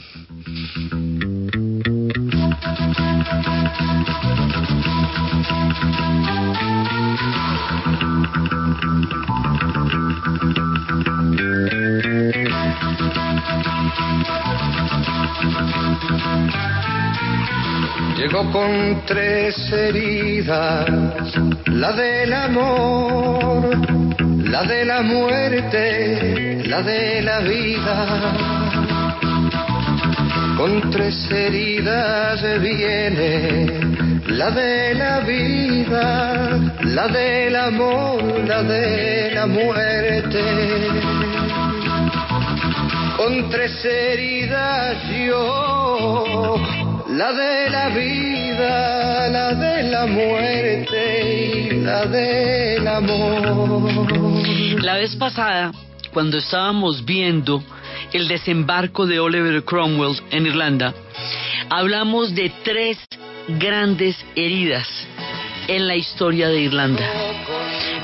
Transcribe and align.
Llegó 18.17 18.51
con 18.51 19.01
tres 19.07 19.55
heridas, 19.71 20.85
la 21.65 21.91
del 21.93 22.33
amor, 22.33 23.75
la 24.47 24.63
de 24.63 24.85
la 24.85 25.01
muerte, 25.01 26.63
la 26.65 26.83
de 26.83 27.21
la 27.23 27.39
vida. 27.39 28.90
Con 30.61 30.91
tres 30.91 31.27
heridas 31.31 32.39
viene 32.61 33.65
la 34.27 34.51
de 34.51 34.93
la 34.93 35.21
vida, 35.21 36.59
la 36.83 37.07
del 37.07 37.55
amor, 37.55 38.47
la 38.47 38.61
de 38.61 39.31
la 39.33 39.47
muerte. 39.47 40.43
Con 43.17 43.49
tres 43.49 43.83
heridas 43.83 44.97
yo 45.25 46.57
la 47.09 47.33
de 47.33 47.69
la 47.71 47.89
vida, 47.89 49.29
la 49.29 49.55
de 49.55 49.83
la 49.89 50.05
muerte 50.05 51.71
y 51.71 51.71
la 51.81 52.05
del 52.05 52.87
amor. 52.87 54.79
La 54.83 54.93
vez 54.97 55.15
pasada, 55.15 55.71
cuando 56.13 56.37
estábamos 56.37 57.03
viendo 57.03 57.63
el 58.13 58.27
desembarco 58.27 59.05
de 59.05 59.19
Oliver 59.19 59.63
Cromwell 59.63 60.21
en 60.31 60.45
Irlanda, 60.45 60.93
hablamos 61.69 62.35
de 62.35 62.51
tres 62.63 62.97
grandes 63.47 64.17
heridas 64.35 64.87
en 65.67 65.87
la 65.87 65.95
historia 65.95 66.49
de 66.49 66.61
Irlanda. 66.61 67.05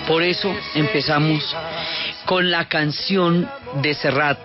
Por 0.08 0.24
eso 0.24 0.54
empezamos 0.76 1.44
con 2.26 2.50
la 2.50 2.68
canción 2.70 3.50
de 3.82 3.94
Serrat 3.94 4.40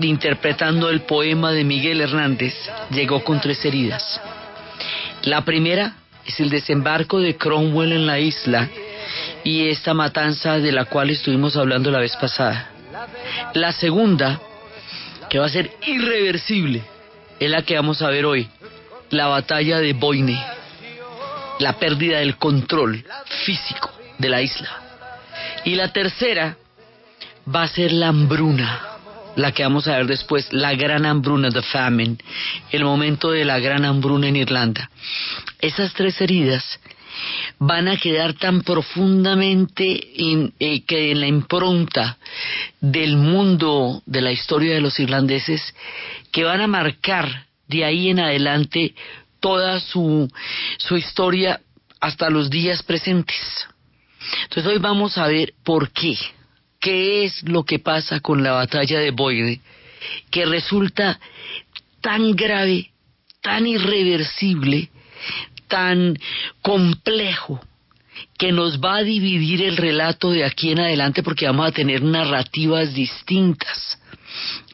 interpretando 0.00 0.88
el 0.88 1.02
poema 1.02 1.52
de 1.52 1.64
Miguel 1.64 2.00
Hernández, 2.00 2.54
llegó 2.90 3.22
con 3.24 3.40
tres 3.40 3.64
heridas. 3.64 4.20
La 5.24 5.44
primera 5.44 5.96
es 6.26 6.40
el 6.40 6.50
desembarco 6.50 7.20
de 7.20 7.36
Cromwell 7.36 7.92
en 7.92 8.06
la 8.06 8.18
isla 8.18 8.68
y 9.44 9.68
esta 9.68 9.92
matanza 9.94 10.58
de 10.58 10.72
la 10.72 10.84
cual 10.84 11.10
estuvimos 11.10 11.56
hablando 11.56 11.90
la 11.90 11.98
vez 11.98 12.16
pasada. 12.16 12.70
La 13.54 13.72
segunda, 13.72 14.40
que 15.32 15.38
va 15.38 15.46
a 15.46 15.48
ser 15.48 15.70
irreversible, 15.86 16.82
es 17.40 17.50
la 17.50 17.62
que 17.62 17.74
vamos 17.74 18.02
a 18.02 18.10
ver 18.10 18.26
hoy, 18.26 18.46
la 19.08 19.28
batalla 19.28 19.78
de 19.78 19.94
Boyne, 19.94 20.38
la 21.58 21.78
pérdida 21.78 22.18
del 22.18 22.36
control 22.36 23.02
físico 23.46 23.90
de 24.18 24.28
la 24.28 24.42
isla. 24.42 24.68
Y 25.64 25.74
la 25.74 25.90
tercera 25.90 26.58
va 27.48 27.62
a 27.62 27.68
ser 27.68 27.92
la 27.92 28.08
hambruna 28.08 28.88
la 29.36 29.52
que 29.52 29.62
vamos 29.62 29.88
a 29.88 29.96
ver 29.96 30.06
después, 30.06 30.52
la 30.52 30.74
gran 30.74 31.06
hambruna, 31.06 31.48
the 31.48 31.62
famine, 31.62 32.18
el 32.70 32.84
momento 32.84 33.30
de 33.30 33.46
la 33.46 33.58
gran 33.58 33.86
hambruna 33.86 34.28
en 34.28 34.36
Irlanda. 34.36 34.90
Esas 35.62 35.94
tres 35.94 36.20
heridas 36.20 36.78
van 37.58 37.88
a 37.88 37.96
quedar 37.96 38.34
tan 38.34 38.62
profundamente 38.62 40.00
eh, 40.58 40.82
que 40.84 41.10
en 41.10 41.20
la 41.20 41.26
impronta 41.26 42.18
del 42.80 43.16
mundo 43.16 44.02
de 44.06 44.20
la 44.20 44.32
historia 44.32 44.74
de 44.74 44.80
los 44.80 44.98
irlandeses 44.98 45.74
que 46.30 46.44
van 46.44 46.60
a 46.60 46.66
marcar 46.66 47.46
de 47.68 47.84
ahí 47.84 48.10
en 48.10 48.20
adelante 48.20 48.94
toda 49.40 49.80
su, 49.80 50.30
su 50.78 50.96
historia 50.96 51.60
hasta 52.00 52.30
los 52.30 52.50
días 52.50 52.82
presentes. 52.82 53.36
Entonces 54.44 54.72
hoy 54.72 54.78
vamos 54.78 55.18
a 55.18 55.26
ver 55.26 55.54
por 55.64 55.90
qué 55.90 56.16
qué 56.82 57.24
es 57.24 57.42
lo 57.44 57.62
que 57.62 57.78
pasa 57.78 58.20
con 58.20 58.42
la 58.42 58.52
batalla 58.52 58.98
de 58.98 59.12
Boyne, 59.12 59.60
que 60.30 60.44
resulta 60.44 61.18
tan 62.00 62.32
grave, 62.32 62.90
tan 63.40 63.66
irreversible, 63.68 64.90
tan 65.72 66.18
complejo, 66.60 67.58
que 68.36 68.52
nos 68.52 68.78
va 68.78 68.96
a 68.96 69.02
dividir 69.02 69.62
el 69.62 69.78
relato 69.78 70.30
de 70.30 70.44
aquí 70.44 70.70
en 70.70 70.80
adelante 70.80 71.22
porque 71.22 71.46
vamos 71.46 71.66
a 71.66 71.72
tener 71.72 72.02
narrativas 72.02 72.92
distintas. 72.92 73.98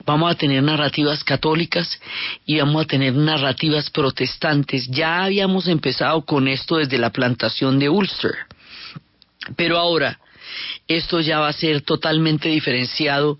Vamos 0.04 0.32
a 0.32 0.34
tener 0.34 0.60
narrativas 0.60 1.22
católicas 1.22 2.00
y 2.44 2.58
vamos 2.58 2.82
a 2.82 2.88
tener 2.88 3.14
narrativas 3.14 3.90
protestantes. 3.90 4.88
Ya 4.88 5.22
habíamos 5.22 5.68
empezado 5.68 6.24
con 6.24 6.48
esto 6.48 6.78
desde 6.78 6.98
la 6.98 7.10
plantación 7.10 7.78
de 7.78 7.88
Ulster. 7.88 8.34
Pero 9.54 9.78
ahora, 9.78 10.18
esto 10.88 11.20
ya 11.20 11.38
va 11.38 11.48
a 11.48 11.52
ser 11.52 11.82
totalmente 11.82 12.48
diferenciado 12.48 13.38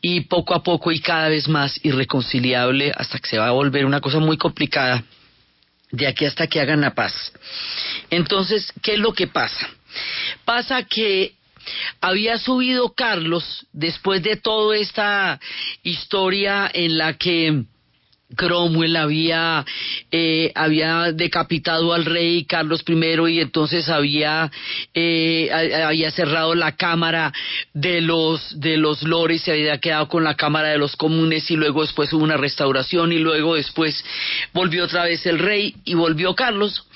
y 0.00 0.20
poco 0.20 0.54
a 0.54 0.62
poco 0.62 0.92
y 0.92 1.00
cada 1.00 1.28
vez 1.28 1.48
más 1.48 1.80
irreconciliable 1.82 2.92
hasta 2.94 3.18
que 3.18 3.28
se 3.28 3.38
va 3.38 3.48
a 3.48 3.52
volver 3.52 3.86
una 3.86 4.00
cosa 4.00 4.20
muy 4.20 4.36
complicada 4.36 5.02
de 5.92 6.06
aquí 6.06 6.24
hasta 6.24 6.46
que 6.46 6.60
hagan 6.60 6.80
la 6.80 6.94
paz. 6.94 7.32
Entonces, 8.10 8.72
¿qué 8.82 8.94
es 8.94 8.98
lo 8.98 9.12
que 9.12 9.28
pasa? 9.28 9.68
Pasa 10.44 10.82
que 10.82 11.34
había 12.00 12.38
subido 12.38 12.92
Carlos 12.94 13.66
después 13.72 14.22
de 14.22 14.36
toda 14.36 14.76
esta 14.76 15.38
historia 15.82 16.68
en 16.72 16.98
la 16.98 17.14
que 17.14 17.64
Cromwell 18.36 18.96
había, 18.96 19.64
eh, 20.10 20.52
había 20.54 21.12
decapitado 21.12 21.92
al 21.92 22.04
rey 22.04 22.44
Carlos 22.44 22.84
I 22.86 23.32
y 23.32 23.40
entonces 23.40 23.88
había, 23.88 24.50
eh, 24.94 25.50
había 25.84 26.10
cerrado 26.10 26.54
la 26.54 26.76
Cámara 26.76 27.32
de 27.72 28.00
los, 28.00 28.60
de 28.60 28.76
los 28.76 29.02
Lores, 29.02 29.42
se 29.42 29.52
había 29.52 29.78
quedado 29.78 30.08
con 30.08 30.24
la 30.24 30.34
Cámara 30.34 30.68
de 30.68 30.78
los 30.78 30.96
Comunes 30.96 31.50
y 31.50 31.56
luego 31.56 31.82
después 31.82 32.12
hubo 32.12 32.24
una 32.24 32.36
restauración 32.36 33.12
y 33.12 33.18
luego 33.18 33.54
después 33.54 34.04
volvió 34.52 34.84
otra 34.84 35.04
vez 35.04 35.24
el 35.26 35.38
rey 35.38 35.74
y 35.84 35.94
volvió 35.94 36.34
Carlos. 36.34 36.86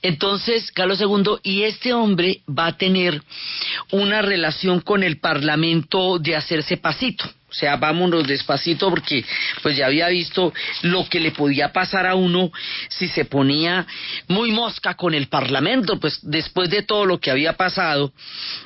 Entonces, 0.00 0.70
Carlos 0.72 1.00
II, 1.00 1.38
y 1.42 1.62
este 1.62 1.92
hombre 1.92 2.40
va 2.48 2.66
a 2.66 2.76
tener 2.76 3.22
una 3.90 4.22
relación 4.22 4.80
con 4.80 5.02
el 5.02 5.18
Parlamento 5.18 6.18
de 6.18 6.36
hacerse 6.36 6.76
pasito 6.76 7.24
o 7.52 7.54
sea, 7.54 7.76
vámonos 7.76 8.26
despacito 8.26 8.88
porque 8.88 9.22
pues 9.62 9.76
ya 9.76 9.84
había 9.84 10.08
visto 10.08 10.54
lo 10.80 11.06
que 11.06 11.20
le 11.20 11.32
podía 11.32 11.70
pasar 11.70 12.06
a 12.06 12.14
uno 12.14 12.50
si 12.88 13.08
se 13.08 13.26
ponía 13.26 13.86
muy 14.26 14.50
mosca 14.52 14.94
con 14.94 15.12
el 15.12 15.26
Parlamento, 15.26 16.00
pues 16.00 16.18
después 16.22 16.70
de 16.70 16.82
todo 16.82 17.04
lo 17.04 17.20
que 17.20 17.30
había 17.30 17.52
pasado. 17.52 18.10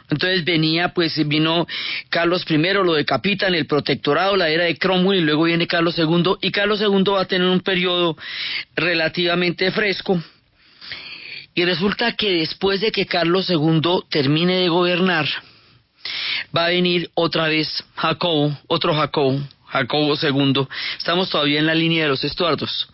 Entonces 0.09 0.45
venía, 0.45 0.95
pues 0.95 1.17
vino 1.27 1.67
Carlos 2.11 2.45
I, 2.49 2.59
lo 2.59 2.95
decapitan, 2.95 3.57
el 3.57 3.67
protectorado, 3.67 4.37
la 4.37 4.51
era 4.51 4.65
de 4.65 4.79
Cromwell 4.79 5.19
y 5.19 5.25
luego 5.25 5.45
viene 5.45 5.67
Carlos 5.67 5.99
II 5.99 6.37
y 6.41 6.53
Carlos 6.53 6.81
II 6.81 7.03
va 7.13 7.23
a 7.23 7.25
tener 7.25 7.49
un 7.49 7.61
periodo 7.61 8.17
relativamente 8.77 9.73
fresco. 9.73 10.23
Y 11.57 11.65
resulta 11.65 12.13
que 12.13 12.35
después 12.35 12.81
de 12.81 12.93
que 12.93 13.07
Carlos 13.07 13.51
II 13.51 14.05
termine 14.11 14.61
de 14.61 14.69
gobernar, 14.69 15.27
va 16.57 16.67
a 16.67 16.71
venir 16.71 17.11
otra 17.15 17.49
vez 17.49 17.85
Jacobo, 17.95 18.57
otro 18.67 18.95
Jacobo, 18.95 19.41
Jacobo 19.67 20.15
II. 20.21 20.67
Estamos 20.99 21.31
todavía 21.31 21.59
en 21.59 21.67
la 21.67 21.75
línea 21.75 22.05
de 22.05 22.11
los 22.11 22.25
estuardos. 22.25 22.89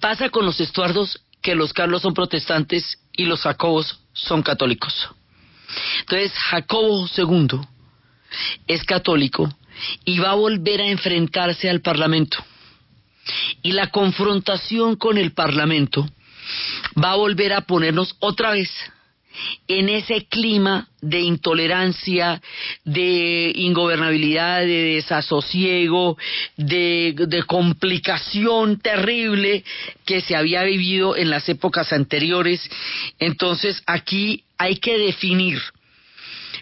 Pasa 0.00 0.30
con 0.30 0.44
los 0.44 0.60
estuardos 0.60 1.20
que 1.42 1.54
los 1.54 1.72
Carlos 1.72 2.02
son 2.02 2.14
protestantes 2.14 2.98
y 3.12 3.24
los 3.24 3.42
Jacobos 3.42 4.00
son 4.12 4.42
católicos. 4.42 5.08
Entonces, 6.00 6.32
Jacobo 6.32 7.08
II 7.16 7.60
es 8.66 8.84
católico 8.84 9.52
y 10.04 10.18
va 10.18 10.30
a 10.30 10.34
volver 10.34 10.80
a 10.80 10.88
enfrentarse 10.88 11.68
al 11.70 11.80
Parlamento. 11.80 12.38
Y 13.62 13.72
la 13.72 13.90
confrontación 13.90 14.96
con 14.96 15.18
el 15.18 15.32
Parlamento 15.32 16.08
va 17.02 17.12
a 17.12 17.16
volver 17.16 17.52
a 17.52 17.62
ponernos 17.62 18.16
otra 18.20 18.50
vez 18.50 18.70
en 19.66 19.88
ese 19.88 20.26
clima 20.26 20.88
de 21.00 21.20
intolerancia, 21.20 22.40
de 22.84 23.52
ingobernabilidad, 23.54 24.60
de 24.60 24.94
desasosiego, 24.94 26.16
de, 26.56 27.44
complicación 27.46 28.80
terrible 28.80 29.64
que 30.04 30.20
se 30.20 30.36
había 30.36 30.62
vivido 30.64 31.16
en 31.16 31.30
las 31.30 31.48
épocas 31.48 31.92
anteriores. 31.92 32.68
Entonces 33.18 33.82
aquí 33.86 34.44
hay 34.58 34.76
que 34.76 34.98
definir 34.98 35.60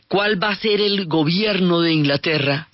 cuál 0.08 0.42
va 0.42 0.50
a 0.50 0.56
ser 0.56 0.80
el 0.80 1.06
gobierno 1.06 1.80
de 1.80 1.92
Inglaterra 1.92 2.68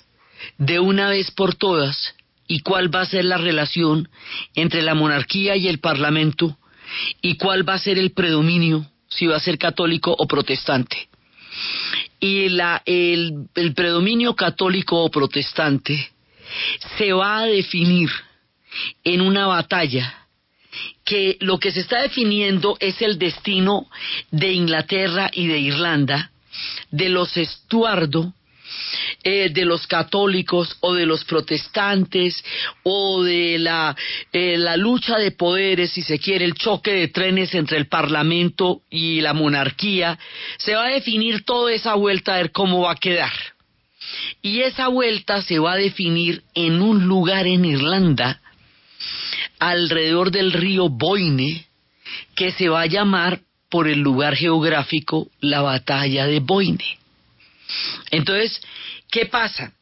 de 0.59 0.81
una 0.81 1.09
vez 1.09 1.31
por 1.31 1.55
todas 1.55 2.15
y 2.49 2.61
cuál 2.61 2.95
va 2.95 3.03
a 3.03 3.07
ser 3.07 3.25
la 3.25 3.39
relación 3.39 4.09
entre 4.55 4.83
la 4.83 4.95
monarquía 4.95 5.57
y 5.57 5.69
el 5.69 5.79
parlamento 5.79 6.59
y 7.23 7.37
cuál 7.37 7.67
va 7.67 7.75
a 7.75 7.79
ser 7.79 7.99
el 7.99 8.11
predominio 8.11 8.87
si 9.15 9.27
va 9.27 9.37
a 9.37 9.41
ser 9.41 9.59
católico 9.59 10.15
o 10.17 10.27
protestante. 10.27 11.09
Y 12.21 12.49
la, 12.51 12.83
el, 12.87 13.49
el 13.55 13.75
predominio 13.75 14.35
católico 14.35 15.03
o 15.03 15.11
protestante 15.11 16.11
se 16.97 17.13
va 17.13 17.39
a 17.39 17.47
definir 17.47 18.11
en 19.05 19.21
una 19.21 19.47
batalla 19.47 20.27
que 21.05 21.37
lo 21.41 21.59
que 21.59 21.73
se 21.73 21.81
está 21.81 22.03
definiendo 22.03 22.77
es 22.81 23.03
el 23.03 23.19
destino 23.19 23.89
de 24.31 24.53
Inglaterra 24.53 25.31
y 25.33 25.47
de 25.47 25.59
Irlanda, 25.59 26.31
de 26.91 27.09
los 27.09 27.37
Estuardo 27.37 28.33
eh, 29.25 29.51
de 29.51 29.65
los 29.65 29.87
católicos 29.87 30.77
o 30.81 30.95
de 30.95 31.07
los 31.07 31.25
protestantes 31.25 32.43
o 32.83 33.23
de 33.23 33.59
la, 33.59 33.97
eh, 34.33 34.57
la 34.59 34.77
lucha 34.77 35.19
de 35.19 35.31
poderes, 35.31 35.93
si 35.93 36.03
se 36.03 36.19
quiere, 36.19 36.45
el 36.45 36.55
choque 36.55 36.93
de 36.93 37.09
trenes 37.09 37.55
entre 37.55 37.79
el 37.79 37.87
Parlamento 37.87 38.83
y 38.91 39.21
la 39.21 39.33
monarquía, 39.33 40.19
se 40.59 40.75
va 40.75 40.87
a 40.87 40.93
definir 40.93 41.45
toda 41.45 41.73
esa 41.73 41.95
vuelta 41.95 42.35
a 42.35 42.39
ver 42.39 42.53
cómo 42.53 42.83
va 42.83 42.93
a 42.93 42.97
quedar. 42.97 43.33
Y 44.43 44.61
esa 44.61 44.89
vuelta 44.89 45.43
se 45.43 45.59
va 45.59 45.75
a 45.75 45.77
definir 45.77 46.43
en 46.55 46.83
un 46.83 47.07
lugar 47.07 47.47
en 47.47 47.65
Irlanda, 47.65 48.41
alrededor 49.59 50.31
del 50.31 50.53
río 50.53 50.89
Boyne, 50.89 51.67
que 52.35 52.51
se 52.53 52.69
va 52.69 52.83
a 52.83 52.87
llamar 52.87 53.41
por 53.71 53.89
el 53.89 54.01
lugar 54.01 54.35
geográfico 54.35 55.29
la 55.41 55.63
batalla 55.63 56.27
de 56.27 56.41
Boyne. 56.41 56.99
Entonces, 58.11 58.61
¿qué 59.11 59.27
pasa? 59.27 59.73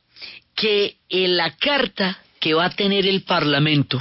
Que 0.55 0.97
en 1.09 1.37
la 1.37 1.57
carta 1.57 2.19
que 2.41 2.55
va 2.55 2.67
a 2.67 2.71
tener 2.71 3.07
el 3.07 3.23
Parlamento 3.23 4.01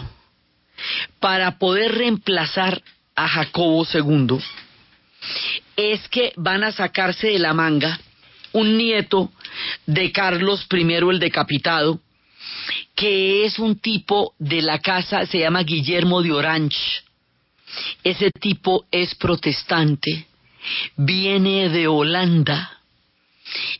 para 1.19 1.57
poder 1.57 1.95
reemplazar 1.95 2.81
a 3.15 3.27
Jacobo 3.27 3.85
II 3.93 4.39
es 5.75 6.07
que 6.07 6.31
van 6.37 6.63
a 6.63 6.71
sacarse 6.71 7.27
de 7.27 7.39
la 7.39 7.53
manga 7.53 7.99
un 8.53 8.77
nieto 8.77 9.31
de 9.85 10.11
Carlos 10.11 10.65
I 10.71 10.93
el 10.93 11.19
decapitado, 11.19 11.99
que 12.95 13.45
es 13.45 13.59
un 13.59 13.79
tipo 13.79 14.33
de 14.39 14.61
la 14.61 14.79
casa, 14.79 15.25
se 15.25 15.39
llama 15.39 15.63
Guillermo 15.63 16.21
de 16.21 16.31
Orange. 16.31 16.79
Ese 18.03 18.31
tipo 18.31 18.85
es 18.91 19.13
protestante, 19.15 20.25
viene 20.95 21.69
de 21.69 21.87
Holanda 21.87 22.78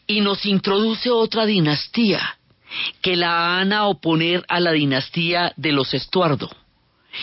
y 0.07 0.21
nos 0.21 0.45
introduce 0.45 1.09
otra 1.09 1.45
dinastía 1.45 2.37
que 3.01 3.15
la 3.15 3.33
van 3.33 3.73
a 3.73 3.87
oponer 3.87 4.45
a 4.47 4.59
la 4.59 4.71
dinastía 4.71 5.53
de 5.57 5.71
los 5.71 5.93
Estuardo. 5.93 6.49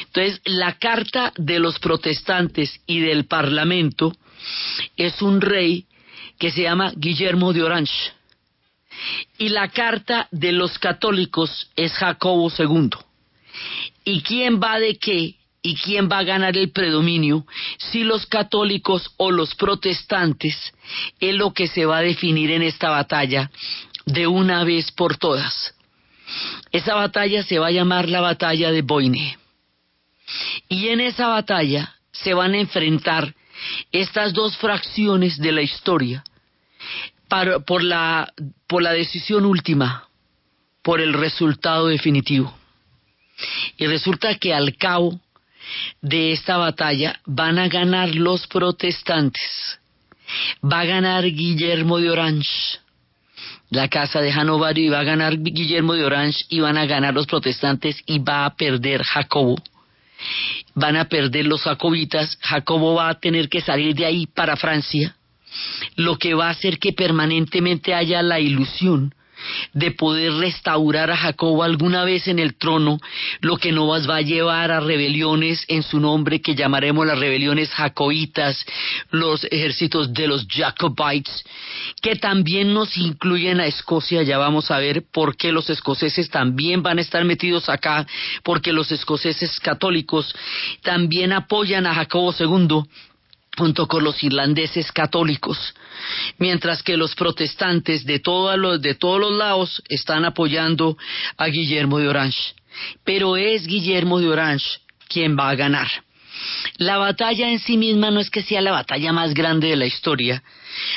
Entonces, 0.06 0.40
la 0.44 0.78
carta 0.78 1.32
de 1.36 1.58
los 1.58 1.78
protestantes 1.78 2.80
y 2.86 3.00
del 3.00 3.26
Parlamento 3.26 4.12
es 4.96 5.22
un 5.22 5.40
rey 5.40 5.86
que 6.38 6.50
se 6.50 6.62
llama 6.62 6.92
Guillermo 6.96 7.52
de 7.52 7.62
Orange. 7.62 8.12
Y 9.38 9.50
la 9.50 9.68
carta 9.68 10.28
de 10.30 10.52
los 10.52 10.78
católicos 10.78 11.70
es 11.76 11.92
Jacobo 11.92 12.50
II. 12.56 12.90
¿Y 14.04 14.22
quién 14.22 14.60
va 14.60 14.78
de 14.78 14.96
qué? 14.96 15.36
Y 15.66 15.74
quién 15.74 16.08
va 16.08 16.18
a 16.18 16.22
ganar 16.22 16.56
el 16.56 16.70
predominio, 16.70 17.44
si 17.78 18.04
los 18.04 18.24
católicos 18.26 19.10
o 19.16 19.32
los 19.32 19.56
protestantes, 19.56 20.54
es 21.18 21.34
lo 21.34 21.52
que 21.52 21.66
se 21.66 21.84
va 21.84 21.98
a 21.98 22.02
definir 22.02 22.52
en 22.52 22.62
esta 22.62 22.90
batalla 22.90 23.50
de 24.04 24.28
una 24.28 24.62
vez 24.62 24.92
por 24.92 25.16
todas. 25.16 25.74
Esa 26.70 26.94
batalla 26.94 27.42
se 27.42 27.58
va 27.58 27.66
a 27.66 27.72
llamar 27.72 28.08
la 28.08 28.20
batalla 28.20 28.70
de 28.70 28.82
Boine. 28.82 29.38
Y 30.68 30.86
en 30.88 31.00
esa 31.00 31.26
batalla 31.26 31.96
se 32.12 32.32
van 32.32 32.54
a 32.54 32.58
enfrentar 32.58 33.34
estas 33.90 34.32
dos 34.32 34.56
fracciones 34.58 35.36
de 35.36 35.50
la 35.50 35.62
historia 35.62 36.22
por, 37.66 37.82
la, 37.82 38.32
por 38.68 38.84
la 38.84 38.92
decisión 38.92 39.44
última, 39.44 40.06
por 40.82 41.00
el 41.00 41.12
resultado 41.12 41.88
definitivo. 41.88 42.56
Y 43.78 43.86
resulta 43.88 44.38
que 44.38 44.54
al 44.54 44.76
cabo 44.76 45.20
de 46.00 46.32
esta 46.32 46.56
batalla 46.56 47.20
van 47.26 47.58
a 47.58 47.68
ganar 47.68 48.14
los 48.14 48.46
protestantes. 48.46 49.78
Va 50.64 50.80
a 50.80 50.84
ganar 50.84 51.24
Guillermo 51.24 51.98
de 51.98 52.10
Orange, 52.10 52.80
la 53.70 53.88
casa 53.88 54.20
de 54.20 54.32
Hanover, 54.32 54.76
y 54.78 54.88
va 54.88 55.00
a 55.00 55.04
ganar 55.04 55.38
Guillermo 55.38 55.94
de 55.94 56.04
Orange 56.04 56.44
y 56.48 56.60
van 56.60 56.76
a 56.76 56.86
ganar 56.86 57.14
los 57.14 57.26
protestantes 57.26 58.00
y 58.06 58.18
va 58.18 58.44
a 58.44 58.56
perder 58.56 59.02
Jacobo. 59.02 59.56
Van 60.74 60.96
a 60.96 61.06
perder 61.06 61.46
los 61.46 61.62
jacobitas, 61.62 62.38
Jacobo 62.40 62.94
va 62.94 63.08
a 63.08 63.20
tener 63.20 63.48
que 63.48 63.60
salir 63.60 63.94
de 63.94 64.06
ahí 64.06 64.26
para 64.26 64.56
Francia, 64.56 65.14
lo 65.94 66.16
que 66.16 66.34
va 66.34 66.48
a 66.48 66.50
hacer 66.50 66.78
que 66.78 66.92
permanentemente 66.92 67.94
haya 67.94 68.22
la 68.22 68.40
ilusión 68.40 69.14
de 69.72 69.90
poder 69.90 70.32
restaurar 70.34 71.10
a 71.10 71.16
Jacobo 71.16 71.62
alguna 71.62 72.04
vez 72.04 72.28
en 72.28 72.38
el 72.38 72.56
trono, 72.56 72.98
lo 73.40 73.56
que 73.56 73.72
no 73.72 73.86
va 73.86 74.16
a 74.16 74.22
llevar 74.22 74.70
a 74.70 74.80
rebeliones 74.80 75.64
en 75.68 75.82
su 75.82 76.00
nombre 76.00 76.40
que 76.40 76.54
llamaremos 76.54 77.06
las 77.06 77.18
rebeliones 77.18 77.70
jacobitas, 77.70 78.64
los 79.10 79.44
ejércitos 79.44 80.12
de 80.12 80.26
los 80.26 80.46
Jacobites, 80.48 81.44
que 82.02 82.16
también 82.16 82.72
nos 82.72 82.96
incluyen 82.96 83.60
a 83.60 83.66
Escocia, 83.66 84.22
ya 84.22 84.38
vamos 84.38 84.70
a 84.70 84.78
ver 84.78 85.04
por 85.12 85.36
qué 85.36 85.52
los 85.52 85.70
escoceses 85.70 86.30
también 86.30 86.82
van 86.82 86.98
a 86.98 87.02
estar 87.02 87.24
metidos 87.24 87.68
acá, 87.68 88.06
porque 88.42 88.72
los 88.72 88.90
escoceses 88.92 89.60
católicos 89.60 90.34
también 90.82 91.32
apoyan 91.32 91.86
a 91.86 91.94
Jacobo 91.94 92.34
II 92.38 92.86
junto 93.56 93.86
con 93.86 94.04
los 94.04 94.22
irlandeses 94.22 94.92
católicos, 94.92 95.74
mientras 96.38 96.82
que 96.82 96.96
los 96.96 97.14
protestantes 97.14 98.04
de, 98.04 98.20
todos 98.20 98.58
los, 98.58 98.80
de 98.80 98.94
todos 98.94 99.20
los 99.20 99.32
lados 99.32 99.82
están 99.88 100.24
apoyando 100.24 100.96
a 101.36 101.46
Guillermo 101.46 101.98
de 101.98 102.08
Orange. 102.08 102.54
Pero 103.04 103.36
es 103.36 103.66
Guillermo 103.66 104.20
de 104.20 104.28
Orange 104.28 104.66
quien 105.08 105.36
va 105.38 105.50
a 105.50 105.54
ganar. 105.54 105.88
La 106.76 106.98
batalla 106.98 107.50
en 107.50 107.58
sí 107.58 107.76
misma 107.76 108.10
no 108.10 108.20
es 108.20 108.30
que 108.30 108.42
sea 108.42 108.60
la 108.60 108.72
batalla 108.72 109.12
más 109.12 109.32
grande 109.32 109.68
de 109.68 109.76
la 109.76 109.86
historia, 109.86 110.42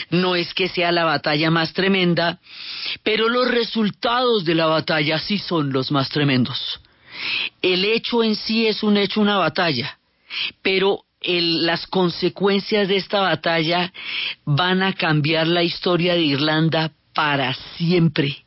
no 0.10 0.36
es 0.36 0.54
que 0.54 0.68
sea 0.68 0.92
la 0.92 1.06
batalla 1.06 1.50
más 1.50 1.72
tremenda, 1.74 2.40
pero 3.04 3.30
los 3.30 3.50
resultados 3.50 4.44
de 4.44 4.56
la 4.56 4.66
batalla 4.66 5.18
sí 5.20 5.38
son 5.38 5.72
los 5.72 5.92
más 5.92 6.10
tremendos. 6.10 6.82
El 7.62 7.86
hecho 7.86 8.24
en 8.24 8.36
sí 8.36 8.68
es 8.68 8.84
un 8.84 8.98
hecho, 8.98 9.22
una 9.22 9.38
batalla, 9.38 9.98
pero 10.62 11.04
las 11.22 11.86
consecuencias 11.88 12.88
de 12.88 12.98
esta 12.98 13.22
batalla 13.22 13.92
van 14.46 14.82
a 14.84 14.94
cambiar 14.94 15.48
la 15.48 15.64
historia 15.64 16.14
de 16.14 16.22
Irlanda 16.22 16.92
para 17.14 17.54
siempre. 17.78 18.44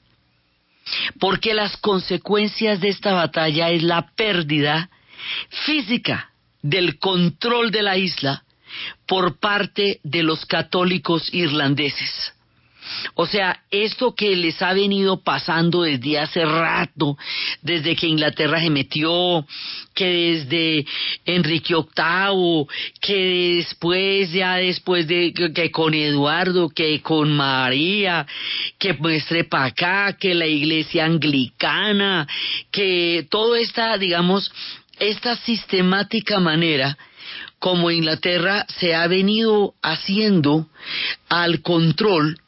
Porque 1.21 1.55
las 1.55 1.77
consecuencias 1.77 2.81
de 2.81 2.89
esta 2.89 3.13
batalla 3.13 3.71
es 3.71 3.83
la 3.83 4.11
pérdida 4.17 4.91
física 5.67 6.31
del 6.63 6.99
control 6.99 7.71
de 7.71 7.83
la 7.83 7.97
isla 7.97 8.45
por 9.07 9.39
parte 9.39 10.01
de 10.03 10.23
los 10.23 10.47
católicos 10.47 11.33
irlandeses. 11.33 12.35
O 13.15 13.27
sea, 13.27 13.61
esto 13.71 14.15
que 14.15 14.35
les 14.37 14.61
ha 14.63 14.73
venido 14.73 15.23
pasando 15.23 15.83
desde 15.83 16.19
hace 16.19 16.45
rato, 16.45 17.17
desde 17.63 17.97
que 17.97 18.07
Inglaterra 18.07 18.61
se 18.61 18.71
metió, 18.71 19.47
que 19.95 20.07
desde 20.07 20.87
Enrique 21.25 21.75
VIII, 21.75 22.67
que 23.01 23.57
después, 23.57 24.33
ya 24.33 24.57
después 24.57 25.07
de 25.07 25.33
que, 25.55 25.71
con 25.71 25.95
Eduardo, 25.95 26.71
que 26.71 27.01
con 27.03 27.33
María, 27.33 28.27
que 28.79 28.95
muestre 28.95 29.45
para 29.45 29.67
acá, 29.67 30.17
que 30.19 30.35
la 30.35 30.47
iglesia 30.47 31.05
anglicana, 31.05 32.27
que 32.71 33.27
toda 33.31 33.59
esta, 33.61 33.97
digamos, 33.99 34.51
esta 34.99 35.37
sistemática 35.37 36.41
manera 36.41 36.97
como 37.59 37.91
Inglaterra 37.91 38.67
se 38.81 38.95
ha 38.95 39.07
venido 39.07 39.75
haciendo 39.83 40.67
al 41.29 41.63
control 41.63 42.42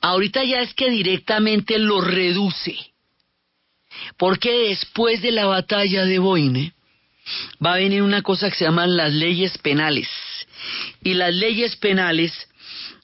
ahorita 0.00 0.44
ya 0.44 0.60
es 0.60 0.74
que 0.74 0.90
directamente 0.90 1.78
lo 1.78 2.00
reduce. 2.00 2.76
Porque 4.16 4.68
después 4.68 5.20
de 5.22 5.32
la 5.32 5.46
batalla 5.46 6.04
de 6.04 6.18
Boine 6.18 6.72
va 7.64 7.74
a 7.74 7.78
venir 7.78 8.02
una 8.02 8.22
cosa 8.22 8.50
que 8.50 8.56
se 8.56 8.64
llaman 8.64 8.96
las 8.96 9.12
leyes 9.12 9.58
penales. 9.58 10.08
Y 11.02 11.14
las 11.14 11.34
leyes 11.34 11.76
penales 11.76 12.32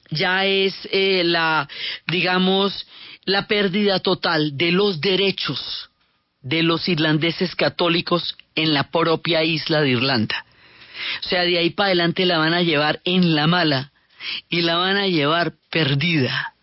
ya 0.09 0.45
es 0.45 0.73
eh, 0.91 1.23
la, 1.25 1.67
digamos, 2.07 2.87
la 3.25 3.47
pérdida 3.47 3.99
total 3.99 4.57
de 4.57 4.71
los 4.71 5.01
derechos 5.01 5.89
de 6.41 6.63
los 6.63 6.87
irlandeses 6.87 7.55
católicos 7.55 8.37
en 8.55 8.73
la 8.73 8.89
propia 8.89 9.43
isla 9.43 9.81
de 9.81 9.89
Irlanda. 9.89 10.45
O 11.23 11.27
sea, 11.27 11.43
de 11.43 11.57
ahí 11.57 11.71
para 11.71 11.87
adelante 11.87 12.25
la 12.25 12.37
van 12.37 12.53
a 12.53 12.61
llevar 12.61 13.01
en 13.03 13.35
la 13.35 13.47
mala 13.47 13.91
y 14.49 14.61
la 14.61 14.77
van 14.77 14.97
a 14.97 15.07
llevar 15.07 15.53
perdida. 15.69 16.53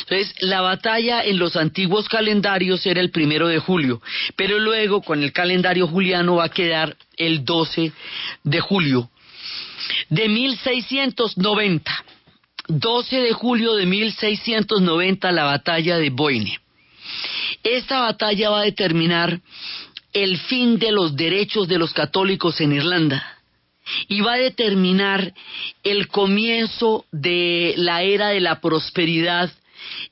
Entonces, 0.00 0.34
la 0.40 0.60
batalla 0.60 1.22
en 1.22 1.38
los 1.38 1.56
antiguos 1.56 2.08
calendarios 2.08 2.84
era 2.86 3.00
el 3.00 3.10
primero 3.10 3.48
de 3.48 3.58
julio, 3.58 4.00
pero 4.36 4.58
luego 4.58 5.02
con 5.02 5.22
el 5.22 5.32
calendario 5.32 5.86
juliano 5.86 6.36
va 6.36 6.44
a 6.44 6.50
quedar 6.50 6.96
el 7.16 7.44
12 7.44 7.92
de 8.44 8.60
julio 8.60 9.10
de 10.08 10.28
1690. 10.28 12.04
12 12.68 13.20
de 13.20 13.32
julio 13.32 13.74
de 13.74 13.86
1690, 13.86 15.32
la 15.32 15.44
batalla 15.44 15.96
de 15.96 16.10
Boine. 16.10 16.58
Esta 17.62 18.00
batalla 18.00 18.50
va 18.50 18.60
a 18.60 18.64
determinar 18.64 19.40
el 20.12 20.38
fin 20.38 20.78
de 20.78 20.92
los 20.92 21.16
derechos 21.16 21.68
de 21.68 21.78
los 21.78 21.94
católicos 21.94 22.60
en 22.60 22.72
Irlanda 22.72 23.38
y 24.08 24.20
va 24.20 24.34
a 24.34 24.38
determinar 24.38 25.32
el 25.82 26.08
comienzo 26.08 27.06
de 27.10 27.74
la 27.76 28.02
era 28.02 28.28
de 28.28 28.40
la 28.40 28.60
prosperidad 28.60 29.50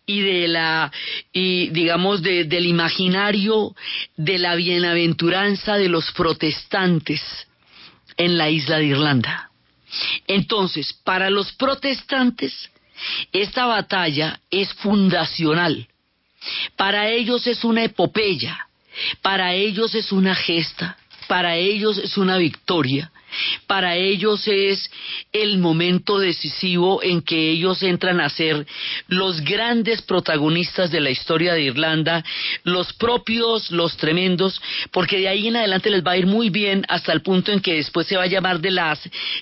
y 0.04 0.20
de 0.20 0.48
la 0.48 0.92
y 1.32 1.68
digamos 1.70 2.22
del 2.22 2.66
imaginario 2.66 3.74
de 4.16 4.38
la 4.38 4.54
bienaventuranza 4.54 5.76
de 5.76 5.88
los 5.88 6.10
protestantes 6.12 7.20
en 8.16 8.38
la 8.38 8.50
isla 8.50 8.78
de 8.78 8.86
Irlanda. 8.86 9.50
Entonces, 10.26 10.92
para 11.04 11.30
los 11.30 11.52
protestantes 11.52 12.70
esta 13.32 13.66
batalla 13.66 14.40
es 14.50 14.72
fundacional. 14.74 15.86
Para 16.76 17.08
ellos 17.08 17.46
es 17.46 17.64
una 17.64 17.84
epopeya, 17.84 18.68
para 19.22 19.54
ellos 19.54 19.94
es 19.94 20.12
una 20.12 20.34
gesta, 20.34 20.96
para 21.26 21.56
ellos 21.56 21.98
es 21.98 22.16
una 22.16 22.36
victoria, 22.38 23.10
para 23.66 23.96
ellos 23.96 24.46
es 24.46 24.90
el 25.32 25.58
momento 25.58 26.18
decisivo 26.18 27.02
en 27.02 27.22
que 27.22 27.50
ellos 27.50 27.82
entran 27.82 28.20
a 28.20 28.30
ser 28.30 28.66
los 29.08 29.40
grandes 29.42 30.02
protagonistas 30.02 30.90
de 30.90 31.00
la 31.00 31.10
historia 31.10 31.54
de 31.54 31.62
Irlanda, 31.62 32.24
los 32.64 32.92
propios, 32.94 33.70
los 33.70 33.96
tremendos, 33.96 34.60
porque 34.92 35.18
de 35.18 35.28
ahí 35.28 35.48
en 35.48 35.56
adelante 35.56 35.90
les 35.90 36.04
va 36.04 36.12
a 36.12 36.16
ir 36.16 36.26
muy 36.26 36.50
bien 36.50 36.84
hasta 36.88 37.12
el 37.12 37.22
punto 37.22 37.52
en 37.52 37.60
que 37.60 37.74
después 37.74 38.06
se 38.06 38.16
va 38.16 38.22
a 38.24 38.28
llamar 38.28 38.60
de 38.60 38.70
la, 38.70 38.96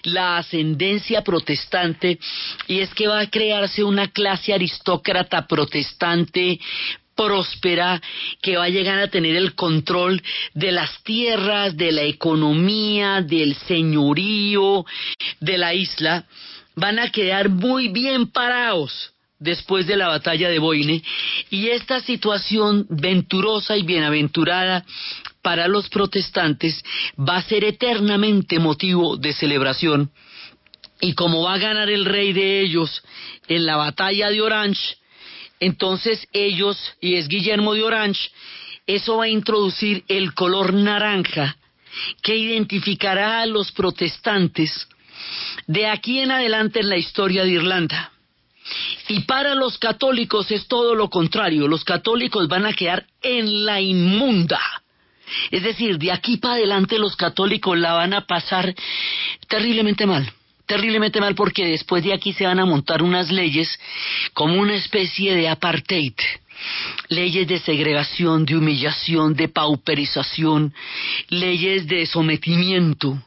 la 0.05 0.39
ascendencia 0.39 1.23
protestante 1.23 2.19
y 2.67 2.81
es 2.81 2.93
que 2.95 3.09
va 3.09 3.21
a 3.21 3.31
crearse 3.31 3.85
una 3.85 4.09
clase 4.09 4.55
aristócrata 4.55 5.47
protestante 5.47 6.59
próspera, 7.15 8.01
que 8.43 8.57
va 8.57 8.65
a 8.65 8.71
llegar 8.71 8.99
a 8.99 9.09
tener 9.09 9.37
el 9.37 9.55
control 9.55 10.23
de 10.55 10.73
las 10.73 11.03
tierras, 11.03 11.77
de 11.77 11.93
la 11.93 12.03
economía, 12.03 13.23
del 13.23 13.55
señorío 13.55 14.85
de 15.41 15.59
la 15.59 15.75
isla, 15.75 16.27
van 16.77 16.99
a 16.99 17.11
quedar 17.11 17.49
muy 17.49 17.89
bien 17.89 18.29
parados 18.29 19.13
después 19.39 19.87
de 19.87 19.97
la 19.97 20.09
batalla 20.09 20.49
de 20.49 20.59
Boine. 20.59 21.03
Y 21.51 21.69
esta 21.69 22.01
situación 22.01 22.87
venturosa 22.89 23.77
y 23.77 23.83
bienaventurada 23.83 24.85
para 25.43 25.69
los 25.69 25.89
protestantes 25.89 26.83
va 27.19 27.37
a 27.37 27.43
ser 27.43 27.65
eternamente 27.65 28.59
motivo 28.59 29.17
de 29.17 29.33
celebración. 29.33 30.11
Y 31.01 31.13
como 31.13 31.43
va 31.43 31.55
a 31.55 31.59
ganar 31.59 31.91
el 31.91 32.05
rey 32.05 32.33
de 32.33 32.61
ellos 32.61 33.03
en 33.49 33.67
la 33.67 33.77
batalla 33.77 34.31
de 34.31 34.41
Orange, 34.41 34.97
entonces 35.65 36.29
ellos, 36.33 36.79
y 37.01 37.15
es 37.15 37.27
Guillermo 37.27 37.73
de 37.73 37.83
Orange, 37.83 38.31
eso 38.87 39.17
va 39.17 39.25
a 39.25 39.29
introducir 39.29 40.05
el 40.09 40.35
color 40.35 40.75
naranja 40.75 41.57
que 42.23 42.37
identificará 42.37 43.41
a 43.41 43.47
los 43.47 43.73
protestantes 43.73 44.89
de 45.67 45.87
aquí 45.87 46.21
en 46.21 46.33
adelante 46.33 46.81
en 46.81 46.91
la 46.91 46.99
historia 46.99 47.45
de 47.45 47.53
Irlanda. 47.53 48.13
Y 49.09 49.21
para 49.21 49.55
los 49.55 49.79
católicos 49.79 50.51
es 50.51 50.69
todo 50.69 50.95
lo 50.95 51.09
contrario, 51.09 51.67
los 51.67 51.85
católicos 51.85 52.47
van 52.47 52.67
a 52.67 52.75
quedar 52.75 53.07
en 53.23 53.65
la 53.65 53.81
inmunda. 53.81 54.61
Es 55.51 55.63
decir, 55.63 55.97
de 55.99 56.13
aquí 56.13 56.37
para 56.37 56.55
adelante 56.55 56.99
los 56.99 57.17
católicos 57.17 57.79
la 57.79 57.95
van 57.95 58.13
a 58.13 58.27
pasar 58.27 58.75
terriblemente 59.49 60.05
mal 60.05 60.31
terriblemente 60.67 61.21
mal 61.21 61.35
porque 61.35 61.67
después 61.67 62.05
de 62.05 62.13
aquí 62.13 62.33
se 62.33 62.47
van 62.47 62.61
a 62.61 62.65
montar 62.65 63.03
unas 63.03 63.31
leyes 63.31 63.79
como 64.33 64.61
una 64.61 64.75
especie 64.75 65.35
de 65.35 65.49
apartheid 65.49 66.15
leyes 67.09 67.47
de 67.47 67.59
segregación, 67.61 68.45
de 68.45 68.57
humillación, 68.57 69.35
de 69.35 69.49
pauperización, 69.49 70.75
leyes 71.29 71.87
de 71.87 72.07
sometimiento, 72.07 73.23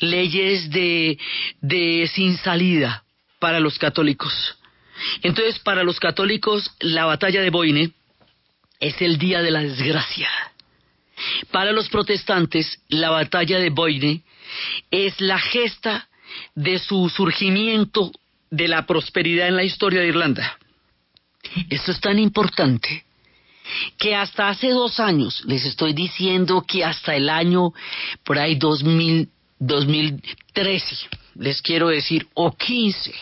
leyes 0.00 0.70
de, 0.70 1.18
de 1.60 2.10
sin 2.12 2.36
salida 2.38 3.04
para 3.38 3.60
los 3.60 3.78
católicos. 3.78 4.56
Entonces, 5.22 5.58
para 5.58 5.82
los 5.82 6.00
católicos, 6.00 6.70
la 6.80 7.04
batalla 7.04 7.42
de 7.42 7.50
Boine 7.50 7.92
es 8.80 9.00
el 9.00 9.18
día 9.18 9.42
de 9.42 9.50
la 9.50 9.62
desgracia. 9.62 10.28
Para 11.50 11.72
los 11.72 11.88
protestantes, 11.88 12.80
la 12.88 13.10
batalla 13.10 13.58
de 13.58 13.70
Boine 13.70 14.22
es 14.90 15.20
la 15.20 15.38
gesta 15.38 16.08
de 16.54 16.78
su 16.78 17.08
surgimiento 17.08 18.12
de 18.50 18.68
la 18.68 18.86
prosperidad 18.86 19.48
en 19.48 19.56
la 19.56 19.64
historia 19.64 20.00
de 20.00 20.08
Irlanda. 20.08 20.58
Esto 21.68 21.92
es 21.92 22.00
tan 22.00 22.18
importante 22.18 23.04
que 23.98 24.14
hasta 24.14 24.48
hace 24.48 24.70
dos 24.70 25.00
años, 25.00 25.42
les 25.46 25.64
estoy 25.64 25.92
diciendo 25.92 26.64
que 26.66 26.84
hasta 26.84 27.16
el 27.16 27.28
año 27.28 27.72
por 28.22 28.38
ahí 28.38 28.56
2000, 28.56 29.28
2013, 29.58 30.96
les 31.36 31.62
quiero 31.62 31.88
decir, 31.88 32.26
o 32.34 32.54
15, 32.54 33.14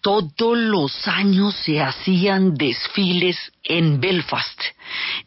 todos 0.00 0.56
los 0.56 1.08
años 1.08 1.54
se 1.64 1.80
hacían 1.80 2.54
desfiles 2.54 3.36
en 3.64 4.00
Belfast, 4.00 4.60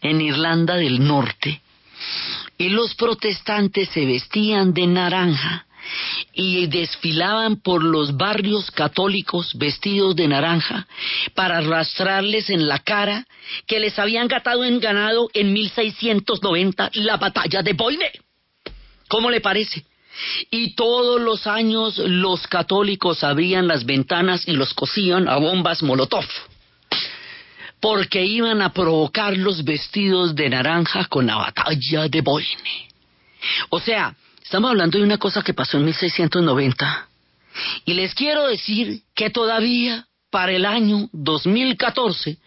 en 0.02 0.22
Irlanda 0.22 0.76
del 0.76 1.06
Norte, 1.06 1.62
y 2.58 2.70
los 2.70 2.96
protestantes 2.96 3.90
se 3.90 4.06
vestían 4.06 4.74
de 4.74 4.88
naranja 4.88 5.66
y 6.34 6.68
desfilaban 6.68 7.62
por 7.62 7.84
los 7.84 8.16
barrios 8.16 8.72
católicos 8.72 9.52
vestidos 9.56 10.16
de 10.16 10.28
naranja 10.28 10.88
para 11.36 11.58
arrastrarles 11.58 12.50
en 12.50 12.68
la 12.68 12.80
cara 12.80 13.26
que 13.68 13.80
les 13.80 13.98
habían 14.00 14.28
gatado 14.28 14.64
en 14.64 14.80
ganado 14.80 15.30
en 15.34 15.54
1690 15.54 16.92
la 16.94 17.18
batalla 17.18 17.62
de 17.62 17.74
Boine. 17.74 18.12
¿Cómo 19.08 19.32
le 19.32 19.42
parece? 19.42 19.86
Y 20.52 20.76
todos 20.76 21.22
los 21.22 21.48
años 21.48 21.98
los 21.98 22.46
católicos 22.48 23.24
abrían 23.24 23.68
las 23.68 23.86
ventanas 23.86 24.48
y 24.48 24.52
los 24.52 24.74
cosían 24.74 25.28
a 25.28 25.38
bombas 25.38 25.82
Molotov 25.82 26.26
porque 27.80 28.26
iban 28.26 28.62
a 28.62 28.74
provocar 28.74 29.38
los 29.38 29.64
vestidos 29.64 30.36
de 30.36 30.50
naranja 30.50 31.06
con 31.06 31.28
la 31.28 31.38
batalla 31.38 32.08
de 32.10 32.22
Boine. 32.22 32.90
O 33.70 33.80
sea, 33.80 34.16
Estamos 34.44 34.72
hablando 34.72 34.98
de 34.98 35.04
una 35.04 35.18
cosa 35.18 35.42
que 35.42 35.54
pasó 35.54 35.78
en 35.78 35.86
1690. 35.86 37.08
Y 37.86 37.94
les 37.94 38.14
quiero 38.16 38.48
decir 38.48 39.02
que 39.16 39.30
todavía 39.30 40.08
para 40.30 40.52
el 40.52 40.66
año 40.66 41.10
2014 41.12 42.38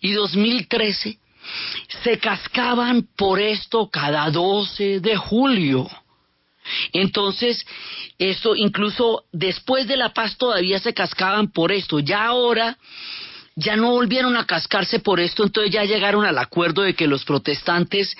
y 0.00 0.12
2013 0.12 1.18
se 2.02 2.18
cascaban 2.18 3.08
por 3.16 3.40
esto 3.40 3.88
cada 3.90 4.30
12 4.30 5.00
de 5.00 5.16
julio. 5.16 5.88
Entonces, 6.92 7.64
esto 8.18 8.54
incluso 8.54 9.24
después 9.32 9.86
de 9.86 9.96
la 9.96 10.12
paz 10.12 10.36
todavía 10.36 10.78
se 10.80 10.92
cascaban 10.92 11.50
por 11.50 11.72
esto. 11.72 12.00
Ya 12.00 12.26
ahora 12.26 12.76
ya 13.58 13.74
no 13.74 13.90
volvieron 13.90 14.36
a 14.36 14.46
cascarse 14.46 15.00
por 15.00 15.18
esto, 15.18 15.42
entonces 15.42 15.72
ya 15.72 15.84
llegaron 15.84 16.24
al 16.24 16.38
acuerdo 16.38 16.82
de 16.82 16.94
que 16.94 17.08
los 17.08 17.24
protestantes 17.24 18.16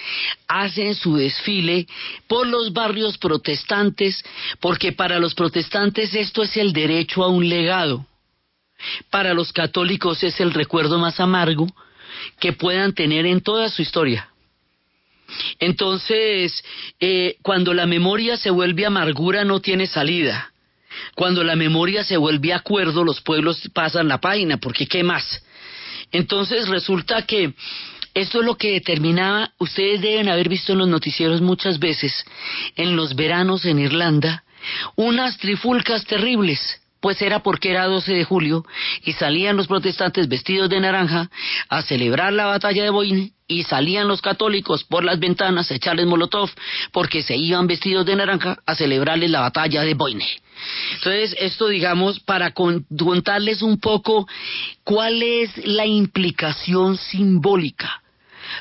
hacen 0.48 0.96
su 0.96 1.16
desfile 1.16 1.86
por 2.26 2.48
los 2.48 2.72
barrios 2.72 3.18
protestantes, 3.18 4.24
porque 4.58 4.90
para 4.90 5.20
los 5.20 5.34
protestantes 5.34 6.12
esto 6.12 6.42
es 6.42 6.56
el 6.56 6.72
derecho 6.72 7.22
a 7.22 7.28
un 7.28 7.48
legado. 7.48 8.04
Para 9.10 9.32
los 9.32 9.52
católicos 9.52 10.24
es 10.24 10.40
el 10.40 10.52
recuerdo 10.52 10.98
más 10.98 11.20
amargo 11.20 11.68
que 12.40 12.52
puedan 12.52 12.92
tener 12.92 13.24
en 13.24 13.40
toda 13.40 13.68
su 13.68 13.82
historia. 13.82 14.28
Entonces, 15.60 16.64
eh, 16.98 17.36
cuando 17.42 17.74
la 17.74 17.86
memoria 17.86 18.36
se 18.36 18.50
vuelve 18.50 18.86
amargura 18.86 19.44
no 19.44 19.60
tiene 19.60 19.86
salida. 19.86 20.52
Cuando 21.14 21.44
la 21.44 21.56
memoria 21.56 22.04
se 22.04 22.16
vuelve 22.16 22.52
acuerdo, 22.52 23.04
los 23.04 23.20
pueblos 23.20 23.60
pasan 23.72 24.08
la 24.08 24.18
página, 24.18 24.58
porque 24.58 24.86
¿qué 24.86 25.02
más? 25.02 25.42
Entonces 26.12 26.68
resulta 26.68 27.22
que 27.22 27.54
esto 28.14 28.40
es 28.40 28.44
lo 28.44 28.56
que 28.56 28.72
determinaba, 28.72 29.52
ustedes 29.58 30.00
deben 30.00 30.28
haber 30.28 30.48
visto 30.48 30.72
en 30.72 30.78
los 30.78 30.88
noticieros 30.88 31.40
muchas 31.40 31.78
veces, 31.78 32.24
en 32.76 32.96
los 32.96 33.14
veranos 33.14 33.64
en 33.64 33.78
Irlanda, 33.78 34.42
unas 34.96 35.38
trifulcas 35.38 36.04
terribles 36.04 36.80
pues 37.00 37.22
era 37.22 37.40
porque 37.40 37.70
era 37.70 37.86
12 37.86 38.12
de 38.12 38.24
julio 38.24 38.64
y 39.04 39.12
salían 39.12 39.56
los 39.56 39.66
protestantes 39.66 40.28
vestidos 40.28 40.68
de 40.68 40.80
naranja 40.80 41.30
a 41.68 41.82
celebrar 41.82 42.32
la 42.32 42.46
batalla 42.46 42.84
de 42.84 42.90
Boine 42.90 43.32
y 43.46 43.62
salían 43.62 44.08
los 44.08 44.20
católicos 44.20 44.84
por 44.84 45.04
las 45.04 45.18
ventanas 45.18 45.70
a 45.70 45.74
echarles 45.74 46.06
molotov 46.06 46.50
porque 46.92 47.22
se 47.22 47.36
iban 47.36 47.66
vestidos 47.66 48.04
de 48.04 48.16
naranja 48.16 48.58
a 48.66 48.74
celebrarles 48.74 49.30
la 49.30 49.40
batalla 49.40 49.82
de 49.82 49.94
Boine. 49.94 50.26
Entonces, 50.94 51.36
esto 51.38 51.68
digamos 51.68 52.20
para 52.20 52.52
contarles 52.52 53.62
un 53.62 53.78
poco 53.78 54.28
cuál 54.84 55.22
es 55.22 55.56
la 55.66 55.86
implicación 55.86 56.96
simbólica 56.96 58.02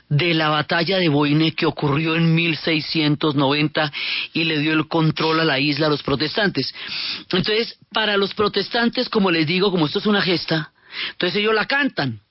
de 0.10 0.34
la 0.34 0.50
batalla 0.50 0.98
de 0.98 1.10
Boine 1.10 1.54
que 1.54 1.66
ocurrió 1.66 2.16
en 2.16 2.34
1690 2.34 3.92
y 4.34 4.44
le 4.44 4.60
dio 4.60 4.74
el 4.74 4.88
control 4.88 5.40
a 5.40 5.46
la 5.46 5.60
isla 5.60 5.88
a 5.88 5.90
los 5.90 6.04
protestantes. 6.04 6.74
Entonces, 7.22 7.78
para 7.92 8.18
los 8.18 8.34
protestantes, 8.34 9.10
como 9.10 9.32
les 9.32 9.48
digo, 9.48 9.72
como 9.72 9.86
esto 9.86 10.00
es 10.00 10.06
una 10.06 10.22
gesta, 10.22 10.72
entonces 11.12 11.40
ellos 11.40 11.54
la 11.54 11.66
cantan 11.66 12.22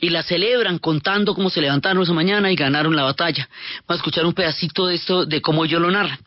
y 0.00 0.10
la 0.10 0.22
celebran 0.22 0.78
contando 0.78 1.34
cómo 1.34 1.50
se 1.50 1.60
levantaron 1.60 2.02
esa 2.02 2.12
mañana 2.12 2.50
y 2.50 2.56
ganaron 2.56 2.96
la 2.96 3.02
batalla. 3.02 3.48
Vamos 3.86 4.00
a 4.00 4.02
escuchar 4.02 4.26
un 4.26 4.34
pedacito 4.34 4.86
de 4.86 4.94
esto, 4.96 5.26
de 5.26 5.40
cómo 5.40 5.64
ellos 5.64 5.80
lo 5.80 5.90
narran. 5.90 6.18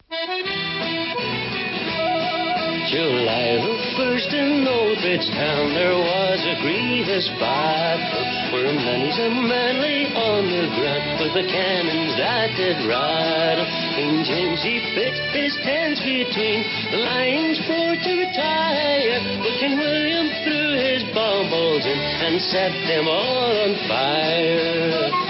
July 2.88 3.60
the 3.60 3.76
first 4.00 4.32
in 4.32 4.64
Oldbridge 4.64 5.28
town 5.36 5.74
there 5.76 6.00
was 6.00 6.40
a 6.48 6.56
grievous 6.64 7.28
fight. 7.36 8.00
Troops 8.08 8.54
were 8.56 8.72
many 8.72 9.12
and 9.12 9.44
manly 9.44 10.08
on 10.16 10.48
the 10.48 10.68
ground 10.80 11.20
with 11.20 11.34
the 11.36 11.48
cannons 11.52 12.16
that 12.16 12.56
did 12.56 12.80
ride. 12.88 13.60
King 13.96 14.24
James 14.24 14.64
he 14.64 14.80
fit 14.96 15.12
his 15.36 15.56
hands 15.68 16.00
between 16.00 16.64
the 16.92 17.04
lines 17.04 17.60
for 17.68 18.00
to 18.00 18.12
retire, 18.16 19.20
but 19.44 19.54
King 19.60 19.78
William 19.78 20.28
threw 20.48 20.80
his 20.80 21.04
bombs 21.14 21.86
in 21.86 22.00
and 22.00 22.42
set 22.42 22.72
them 22.88 23.08
all 23.08 23.52
on 23.60 23.76
fire. 23.88 25.29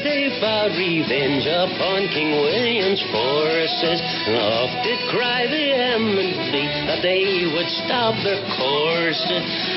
They 0.00 0.32
vowed 0.40 0.72
revenge 0.78 1.44
upon 1.44 2.08
King 2.08 2.32
William's 2.40 3.02
forces, 3.12 4.00
and 4.00 4.36
oft 4.38 4.84
did 4.86 5.00
cry 5.10 5.44
vehemently 5.46 6.64
that 6.86 7.02
they 7.02 7.44
would 7.52 7.68
stop 7.84 8.14
their 8.24 8.40
course. 8.56 9.20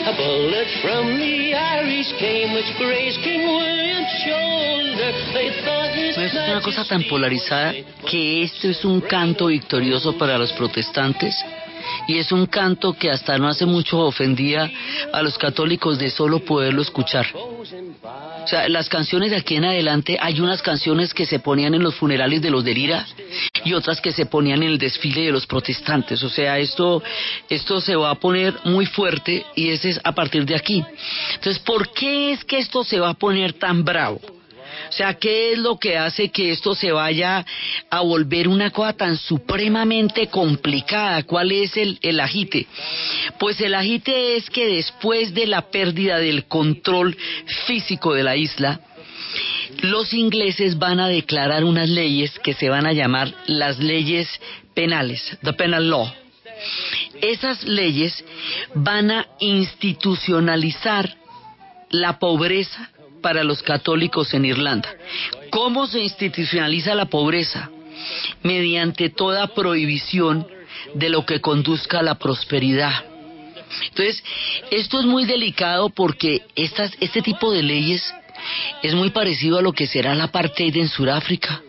A 0.08 0.14
bullet 0.16 0.70
from 0.82 1.18
the 1.20 1.56
Irish 1.56 2.14
came 2.20 2.54
which 2.54 2.72
grazed 2.78 3.20
King 3.20 3.44
William's 3.52 4.14
shoulder. 4.24 5.12
They 5.34 5.50
thought 5.66 5.92
his 5.92 6.18
es 6.18 6.34
una 6.34 6.62
cosa 6.62 6.86
tan 6.86 7.04
polarizada 7.04 7.74
que 8.10 8.44
esto 8.44 8.70
es 8.70 8.86
un 8.86 9.02
canto 9.02 9.48
victorioso 9.48 10.18
para 10.18 10.38
los 10.38 10.54
protestantes 10.54 11.36
y 12.08 12.18
es 12.18 12.32
un 12.32 12.46
canto 12.48 12.94
que 12.94 13.10
hasta 13.10 13.38
no 13.38 13.48
hace 13.48 13.66
mucho 13.66 14.00
ofendía 14.00 14.70
a 15.12 15.22
los 15.22 15.38
católicos 15.38 15.98
de 16.00 16.10
solo 16.10 16.40
poderlo 16.40 16.82
escuchar. 16.82 17.26
O 17.36 18.48
sea, 18.48 18.68
las 18.68 18.90
canciones 18.90 19.32
de 19.32 19.38
aquí 19.38 19.56
en 19.56 19.66
adelante, 19.66 20.18
hay 20.20 20.40
unas 20.42 20.62
canciones 20.62 21.14
que 21.14 21.26
se 21.26 21.40
ponían 21.40 21.74
en 21.74 21.84
los 21.84 21.96
funerales 21.96 22.42
de 22.42 22.52
los 22.52 22.64
de 22.64 22.74
Lira 22.74 23.06
y 23.64 23.74
otras 23.74 24.02
que 24.02 24.12
se 24.12 24.26
ponían 24.26 24.64
en 24.64 24.70
el 24.70 24.78
desfile 24.78 25.22
de 25.22 25.32
los 25.32 25.46
protestantes. 25.46 26.22
O 26.24 26.30
sea, 26.30 26.60
esto, 26.60 27.02
esto 27.50 27.80
se 27.80 27.96
va 27.96 28.12
a 28.12 28.16
poner 28.16 28.54
muy 28.66 28.86
fuerte 28.86 29.46
y 29.56 29.70
ese 29.70 29.92
es 29.92 30.02
a 30.04 30.12
partir 30.12 30.46
de 30.46 30.56
aquí. 30.56 30.84
Entonces, 31.36 31.60
¿por 31.60 31.94
qué 31.94 32.34
es 32.34 32.44
que 32.44 32.60
esto 32.60 32.84
se 32.84 33.00
va 33.00 33.10
a 33.10 33.13
poner 33.13 33.54
tan 33.54 33.84
bravo? 33.84 34.20
O 34.93 34.95
sea, 34.95 35.15
¿qué 35.15 35.53
es 35.53 35.58
lo 35.58 35.79
que 35.79 35.97
hace 35.97 36.29
que 36.29 36.51
esto 36.51 36.75
se 36.75 36.91
vaya 36.91 37.43
a 37.89 38.01
volver 38.01 38.47
una 38.47 38.69
cosa 38.69 38.93
tan 38.93 39.17
supremamente 39.17 40.27
complicada? 40.27 41.23
¿Cuál 41.23 41.51
es 41.51 41.75
el, 41.77 41.97
el 42.03 42.19
agite? 42.19 42.67
Pues 43.39 43.60
el 43.60 43.73
agite 43.73 44.36
es 44.36 44.51
que 44.51 44.67
después 44.67 45.34
de 45.34 45.47
la 45.47 45.71
pérdida 45.71 46.19
del 46.19 46.45
control 46.45 47.17
físico 47.65 48.13
de 48.13 48.21
la 48.21 48.36
isla, 48.36 48.82
los 49.82 50.13
ingleses 50.13 50.77
van 50.77 50.99
a 50.99 51.08
declarar 51.08 51.63
unas 51.63 51.89
leyes 51.89 52.38
que 52.38 52.53
se 52.53 52.69
van 52.69 52.86
a 52.86 52.93
llamar 52.93 53.34
las 53.47 53.79
leyes 53.79 54.29
penales, 54.75 55.39
the 55.41 55.53
penal 55.53 55.89
law. 55.89 56.13
Esas 57.19 57.63
leyes 57.63 58.23
van 58.75 59.10
a 59.10 59.27
institucionalizar 59.39 61.17
la 61.89 62.19
pobreza 62.19 62.91
para 63.24 63.44
los 63.44 63.64
católicos 63.64 64.32
en 64.36 64.46
Irlanda. 64.46 64.90
¿Cómo 65.50 65.88
se 65.88 66.02
institucionaliza 66.02 66.94
la 66.94 67.06
pobreza? 67.06 67.72
Mediante 68.44 69.10
toda 69.10 69.48
prohibición 69.56 70.46
de 70.94 71.10
lo 71.10 71.26
que 71.26 71.42
conduzca 71.42 72.00
a 72.00 72.04
la 72.04 72.20
prosperidad. 72.20 73.06
Entonces, 73.90 74.24
esto 74.70 75.00
es 75.00 75.06
muy 75.06 75.26
delicado 75.26 75.90
porque 75.90 76.44
este 76.56 77.22
tipo 77.24 77.52
de 77.52 77.64
leyes 77.64 78.14
es 78.84 78.94
muy 78.94 79.10
parecido 79.10 79.58
a 79.58 79.62
lo 79.62 79.74
que 79.74 79.88
será 79.88 80.14
la 80.14 80.26
apartheid 80.26 80.76
en 80.78 80.90
Sudáfrica 80.90 81.64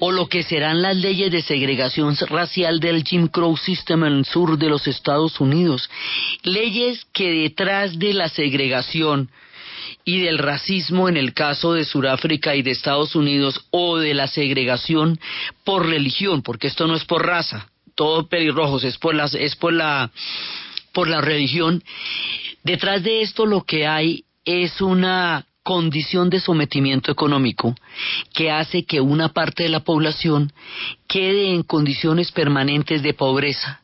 o 0.00 0.12
lo 0.12 0.28
que 0.28 0.42
serán 0.42 0.82
las 0.82 0.96
leyes 0.96 1.30
de 1.30 1.42
segregación 1.42 2.16
racial 2.28 2.80
del 2.80 3.04
Jim 3.04 3.28
Crow 3.28 3.56
System 3.56 4.04
en 4.04 4.12
el 4.18 4.24
sur 4.26 4.58
de 4.58 4.68
los 4.68 4.86
Estados 4.86 5.40
Unidos. 5.40 5.88
Leyes 6.42 7.06
que 7.12 7.30
detrás 7.30 7.98
de 7.98 8.12
la 8.12 8.28
segregación 8.28 9.30
y 10.04 10.20
del 10.20 10.38
racismo 10.38 11.08
en 11.08 11.16
el 11.16 11.34
caso 11.34 11.74
de 11.74 11.84
Sudáfrica 11.84 12.54
y 12.56 12.62
de 12.62 12.70
Estados 12.70 13.14
Unidos 13.14 13.66
o 13.70 13.98
de 13.98 14.14
la 14.14 14.26
segregación 14.26 15.18
por 15.64 15.86
religión, 15.86 16.42
porque 16.42 16.66
esto 16.66 16.86
no 16.86 16.96
es 16.96 17.04
por 17.04 17.26
raza, 17.26 17.68
todo 17.94 18.28
pelirrojos, 18.28 18.84
es 18.84 18.98
por, 18.98 19.14
las, 19.14 19.34
es 19.34 19.56
por 19.56 19.72
la 19.72 20.10
por 20.92 21.08
la 21.08 21.20
religión. 21.20 21.82
Detrás 22.62 23.02
de 23.02 23.22
esto 23.22 23.46
lo 23.46 23.62
que 23.62 23.86
hay 23.86 24.24
es 24.44 24.80
una 24.80 25.46
condición 25.62 26.28
de 26.28 26.40
sometimiento 26.40 27.12
económico 27.12 27.74
que 28.34 28.50
hace 28.50 28.84
que 28.84 29.00
una 29.00 29.28
parte 29.28 29.62
de 29.62 29.68
la 29.68 29.80
población 29.80 30.52
quede 31.06 31.52
en 31.52 31.62
condiciones 31.62 32.32
permanentes 32.32 33.02
de 33.02 33.14
pobreza 33.14 33.80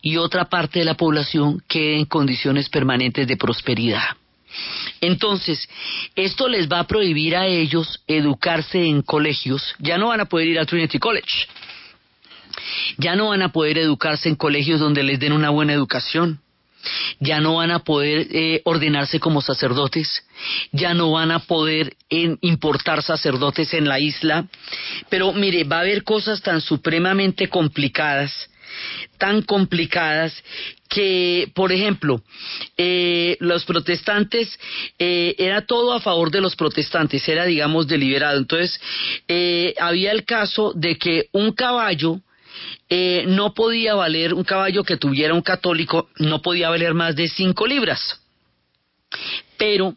y 0.00 0.16
otra 0.16 0.46
parte 0.46 0.78
de 0.78 0.84
la 0.84 0.94
población 0.94 1.62
quede 1.68 1.98
en 1.98 2.06
condiciones 2.06 2.68
permanentes 2.68 3.26
de 3.26 3.36
prosperidad. 3.36 4.16
Entonces, 5.00 5.68
esto 6.14 6.48
les 6.48 6.70
va 6.70 6.80
a 6.80 6.86
prohibir 6.86 7.36
a 7.36 7.46
ellos 7.46 8.02
educarse 8.06 8.84
en 8.84 9.02
colegios, 9.02 9.74
ya 9.78 9.98
no 9.98 10.08
van 10.08 10.20
a 10.20 10.26
poder 10.26 10.48
ir 10.48 10.58
a 10.58 10.66
Trinity 10.66 10.98
College, 10.98 11.46
ya 12.98 13.16
no 13.16 13.28
van 13.28 13.42
a 13.42 13.52
poder 13.52 13.78
educarse 13.78 14.28
en 14.28 14.36
colegios 14.36 14.80
donde 14.80 15.02
les 15.02 15.18
den 15.18 15.32
una 15.32 15.50
buena 15.50 15.72
educación, 15.72 16.40
ya 17.20 17.40
no 17.40 17.56
van 17.56 17.70
a 17.70 17.80
poder 17.80 18.26
eh, 18.30 18.60
ordenarse 18.64 19.20
como 19.20 19.40
sacerdotes, 19.40 20.24
ya 20.72 20.94
no 20.94 21.12
van 21.12 21.30
a 21.30 21.40
poder 21.40 21.96
importar 22.08 23.02
sacerdotes 23.02 23.72
en 23.74 23.88
la 23.88 24.00
isla, 24.00 24.46
pero 25.08 25.32
mire, 25.32 25.64
va 25.64 25.76
a 25.76 25.80
haber 25.80 26.02
cosas 26.02 26.42
tan 26.42 26.60
supremamente 26.60 27.48
complicadas 27.48 28.32
tan 29.22 29.42
complicadas 29.42 30.34
que, 30.88 31.48
por 31.54 31.70
ejemplo, 31.70 32.24
eh, 32.76 33.36
los 33.38 33.64
protestantes, 33.64 34.58
eh, 34.98 35.36
era 35.38 35.64
todo 35.64 35.92
a 35.92 36.00
favor 36.00 36.32
de 36.32 36.40
los 36.40 36.56
protestantes, 36.56 37.28
era, 37.28 37.44
digamos, 37.44 37.86
deliberado. 37.86 38.36
Entonces, 38.36 38.80
eh, 39.28 39.74
había 39.78 40.10
el 40.10 40.24
caso 40.24 40.72
de 40.74 40.98
que 40.98 41.28
un 41.30 41.52
caballo 41.52 42.18
no 43.26 43.54
podía 43.54 43.94
valer, 43.94 44.34
un 44.34 44.44
caballo 44.44 44.82
que 44.82 44.98
tuviera 44.98 45.32
un 45.32 45.40
católico, 45.40 46.10
no 46.18 46.42
podía 46.42 46.68
valer 46.68 46.92
más 46.92 47.14
de 47.14 47.28
cinco 47.28 47.66
libras. 47.66 48.20
Pero, 49.56 49.94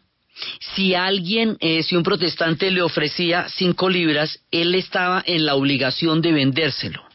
si 0.74 0.94
alguien, 0.94 1.58
si 1.82 1.94
un 1.94 2.02
protestante 2.02 2.70
le 2.70 2.80
ofrecía 2.80 3.48
cinco 3.50 3.90
libras, 3.90 4.40
él 4.50 4.74
estaba 4.74 5.22
en 5.26 5.44
la 5.44 5.56
obligación 5.56 6.22
de 6.22 6.32
vendérselo. 6.32 7.05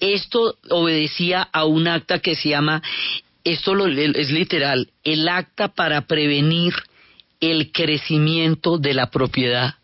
Esto 0.00 0.56
obedecía 0.70 1.42
a 1.52 1.64
un 1.64 1.88
acta 1.88 2.20
que 2.20 2.34
se 2.34 2.50
llama, 2.50 2.82
esto 3.44 3.86
es 3.86 4.30
literal, 4.30 4.90
el 5.04 5.28
acta 5.28 5.68
para 5.68 6.02
prevenir 6.02 6.74
el 7.40 7.72
crecimiento 7.72 8.78
de 8.78 8.94
la 8.94 9.10
propiedad. 9.10 9.74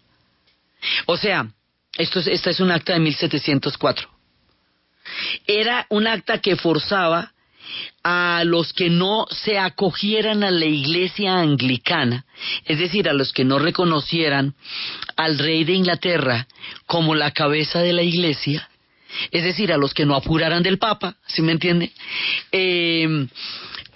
O 1.07 1.17
sea, 1.17 1.49
esto 1.97 2.21
es, 2.21 2.27
esta 2.27 2.51
es 2.51 2.61
un 2.61 2.71
acta 2.71 2.95
de 2.95 3.01
1704. 3.01 4.09
Era 5.47 5.87
un 5.91 6.07
acta 6.07 6.41
que 6.41 6.57
forzaba 6.57 7.33
a 8.03 8.43
los 8.45 8.73
que 8.73 8.91
no 8.91 9.27
se 9.31 9.59
acogieran 9.59 10.45
a 10.45 10.51
la 10.51 10.67
iglesia 10.67 11.39
anglicana, 11.39 12.27
es 12.65 12.79
decir, 12.79 13.09
a 13.09 13.15
los 13.15 13.33
que 13.33 13.45
no 13.45 13.59
reconocieran 13.59 14.55
al 15.17 15.39
rey 15.39 15.65
de 15.65 15.73
Inglaterra 15.73 16.47
como 16.87 17.15
la 17.15 17.31
cabeza 17.31 17.81
de 17.81 17.93
la 17.93 18.03
iglesia, 18.03 18.69
es 19.31 19.45
decir, 19.45 19.73
a 19.73 19.77
los 19.77 19.95
que 19.95 20.07
no 20.07 20.15
apuraran 20.15 20.63
del 20.63 20.79
Papa, 20.79 21.17
¿sí 21.27 21.43
me 21.43 21.53
entiende? 21.53 21.93
Eh, 22.53 23.27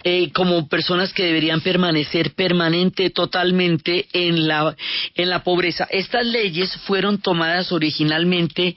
eh, 0.05 0.31
como 0.33 0.69
personas 0.69 1.13
que 1.13 1.25
deberían 1.25 1.61
permanecer 1.61 2.33
permanente, 2.35 3.11
totalmente 3.11 4.07
en 4.13 4.47
la, 4.47 4.77
en 5.15 5.29
la 5.29 5.43
pobreza. 5.43 5.89
Estas 5.91 6.25
leyes 6.25 6.73
fueron 6.87 7.19
tomadas 7.19 7.73
originalmente 7.73 8.77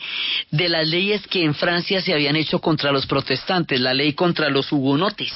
de 0.49 0.69
las 0.69 0.87
leyes 0.87 1.25
que 1.27 1.43
en 1.43 1.53
Francia 1.53 2.01
se 2.01 2.13
habían 2.13 2.35
hecho 2.35 2.59
contra 2.59 2.91
los 2.91 3.05
protestantes, 3.05 3.79
la 3.79 3.93
ley 3.93 4.13
contra 4.13 4.49
los 4.49 4.71
hugonotes 4.71 5.31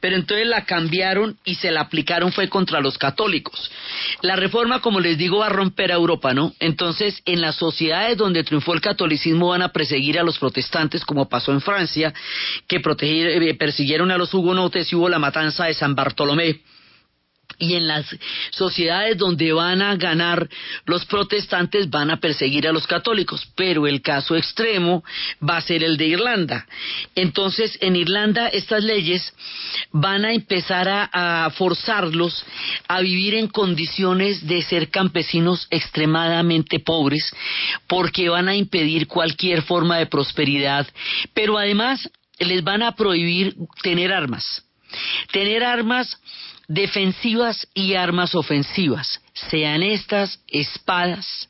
pero 0.00 0.16
entonces 0.16 0.46
la 0.46 0.64
cambiaron 0.64 1.36
y 1.44 1.56
se 1.56 1.70
la 1.70 1.82
aplicaron 1.82 2.32
fue 2.32 2.48
contra 2.48 2.80
los 2.80 2.98
católicos. 2.98 3.70
La 4.22 4.36
reforma, 4.36 4.80
como 4.80 5.00
les 5.00 5.18
digo, 5.18 5.38
va 5.38 5.46
a 5.46 5.50
romper 5.50 5.92
a 5.92 5.96
Europa, 5.96 6.34
¿no? 6.34 6.52
Entonces, 6.60 7.20
en 7.24 7.40
las 7.40 7.56
sociedades 7.56 8.16
donde 8.16 8.44
triunfó 8.44 8.74
el 8.74 8.80
catolicismo 8.80 9.48
van 9.48 9.62
a 9.62 9.70
perseguir 9.70 10.18
a 10.18 10.22
los 10.22 10.38
protestantes, 10.38 11.04
como 11.04 11.28
pasó 11.28 11.52
en 11.52 11.60
Francia, 11.60 12.12
que 12.66 12.82
eh, 13.00 13.54
persiguieron 13.54 14.10
a 14.10 14.18
los 14.18 14.32
hugonotes 14.34 14.92
y 14.92 14.96
hubo 14.96 15.08
la 15.08 15.18
matanza 15.18 15.64
de 15.64 15.74
San 15.74 15.94
Bartolomé 15.94 16.60
y 17.58 17.74
en 17.74 17.88
las 17.88 18.06
sociedades 18.50 19.18
donde 19.18 19.52
van 19.52 19.82
a 19.82 19.96
ganar 19.96 20.48
los 20.84 21.04
protestantes 21.06 21.90
van 21.90 22.10
a 22.10 22.18
perseguir 22.18 22.66
a 22.68 22.72
los 22.72 22.86
católicos, 22.86 23.46
pero 23.54 23.86
el 23.86 24.02
caso 24.02 24.36
extremo 24.36 25.04
va 25.48 25.56
a 25.56 25.62
ser 25.62 25.82
el 25.82 25.96
de 25.96 26.06
Irlanda. 26.06 26.66
Entonces, 27.14 27.78
en 27.80 27.96
Irlanda 27.96 28.48
estas 28.48 28.82
leyes 28.82 29.32
van 29.92 30.24
a 30.24 30.32
empezar 30.32 30.88
a, 30.88 31.50
forzarlos 31.56 32.44
a 32.88 33.00
vivir 33.00 33.34
en 33.34 33.48
condiciones 33.48 34.46
de 34.46 34.62
ser 34.62 34.90
campesinos 34.90 35.66
extremadamente 35.70 36.80
pobres, 36.80 37.30
porque 37.86 38.28
van 38.28 38.48
a 38.48 38.56
impedir 38.56 39.06
cualquier 39.06 39.62
forma 39.62 39.98
de 39.98 40.06
prosperidad, 40.06 40.86
pero 41.32 41.58
además 41.58 42.08
les 42.38 42.62
van 42.64 42.82
a 42.82 42.92
prohibir 42.92 43.54
tener 43.82 44.12
armas. 44.12 44.62
Tener 45.32 45.64
armas 45.64 46.18
defensivas 46.68 47.68
y 47.74 47.94
armas 47.94 48.34
ofensivas, 48.34 49.20
sean 49.32 49.82
estas 49.82 50.40
espadas 50.48 51.48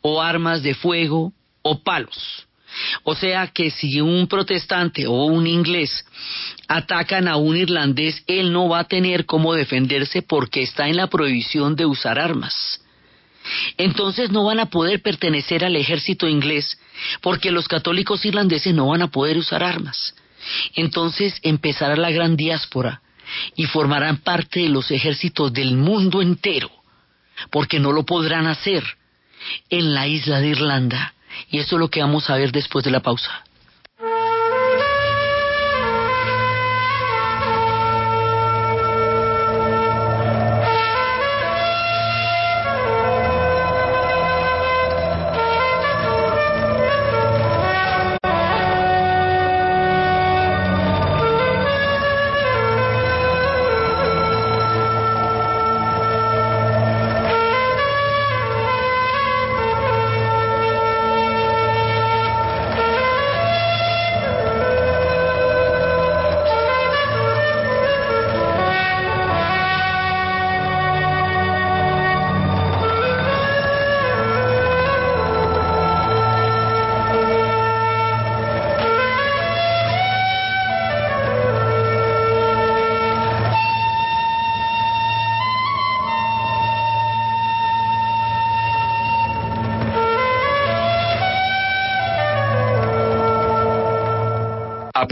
o 0.00 0.20
armas 0.20 0.62
de 0.62 0.74
fuego 0.74 1.32
o 1.62 1.82
palos. 1.82 2.46
O 3.02 3.14
sea 3.14 3.48
que 3.48 3.70
si 3.70 4.00
un 4.00 4.26
protestante 4.28 5.06
o 5.06 5.26
un 5.26 5.46
inglés 5.46 6.06
atacan 6.68 7.28
a 7.28 7.36
un 7.36 7.56
irlandés, 7.56 8.22
él 8.26 8.52
no 8.52 8.68
va 8.68 8.80
a 8.80 8.88
tener 8.88 9.26
cómo 9.26 9.54
defenderse 9.54 10.22
porque 10.22 10.62
está 10.62 10.88
en 10.88 10.96
la 10.96 11.08
prohibición 11.08 11.76
de 11.76 11.84
usar 11.84 12.18
armas. 12.18 12.80
Entonces 13.76 14.30
no 14.30 14.44
van 14.44 14.60
a 14.60 14.70
poder 14.70 15.02
pertenecer 15.02 15.64
al 15.64 15.76
ejército 15.76 16.28
inglés 16.28 16.78
porque 17.20 17.50
los 17.50 17.68
católicos 17.68 18.24
irlandeses 18.24 18.74
no 18.74 18.88
van 18.88 19.02
a 19.02 19.10
poder 19.10 19.36
usar 19.36 19.62
armas. 19.62 20.14
Entonces 20.74 21.38
empezará 21.42 21.96
la 21.96 22.10
gran 22.10 22.36
diáspora 22.36 23.01
y 23.56 23.66
formarán 23.66 24.18
parte 24.18 24.60
de 24.60 24.68
los 24.68 24.90
ejércitos 24.90 25.52
del 25.52 25.76
mundo 25.76 26.22
entero, 26.22 26.70
porque 27.50 27.80
no 27.80 27.92
lo 27.92 28.04
podrán 28.04 28.46
hacer 28.46 28.82
en 29.70 29.94
la 29.94 30.06
isla 30.06 30.40
de 30.40 30.48
Irlanda. 30.48 31.14
Y 31.50 31.58
eso 31.58 31.76
es 31.76 31.80
lo 31.80 31.88
que 31.88 32.00
vamos 32.00 32.28
a 32.30 32.36
ver 32.36 32.52
después 32.52 32.84
de 32.84 32.90
la 32.90 33.00
pausa. 33.00 33.44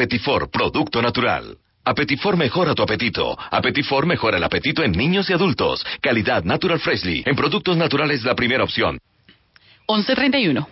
Apetifor, 0.00 0.50
producto 0.50 1.02
natural. 1.02 1.58
Apetifor 1.84 2.34
mejora 2.34 2.74
tu 2.74 2.82
apetito. 2.82 3.36
Apetifor 3.50 4.06
mejora 4.06 4.38
el 4.38 4.44
apetito 4.44 4.82
en 4.82 4.92
niños 4.92 5.28
y 5.28 5.34
adultos. 5.34 5.84
Calidad 6.00 6.42
Natural 6.42 6.80
Freshly. 6.80 7.22
En 7.26 7.36
productos 7.36 7.76
naturales 7.76 8.24
la 8.24 8.34
primera 8.34 8.64
opción. 8.64 8.98
1131. 9.86 10.66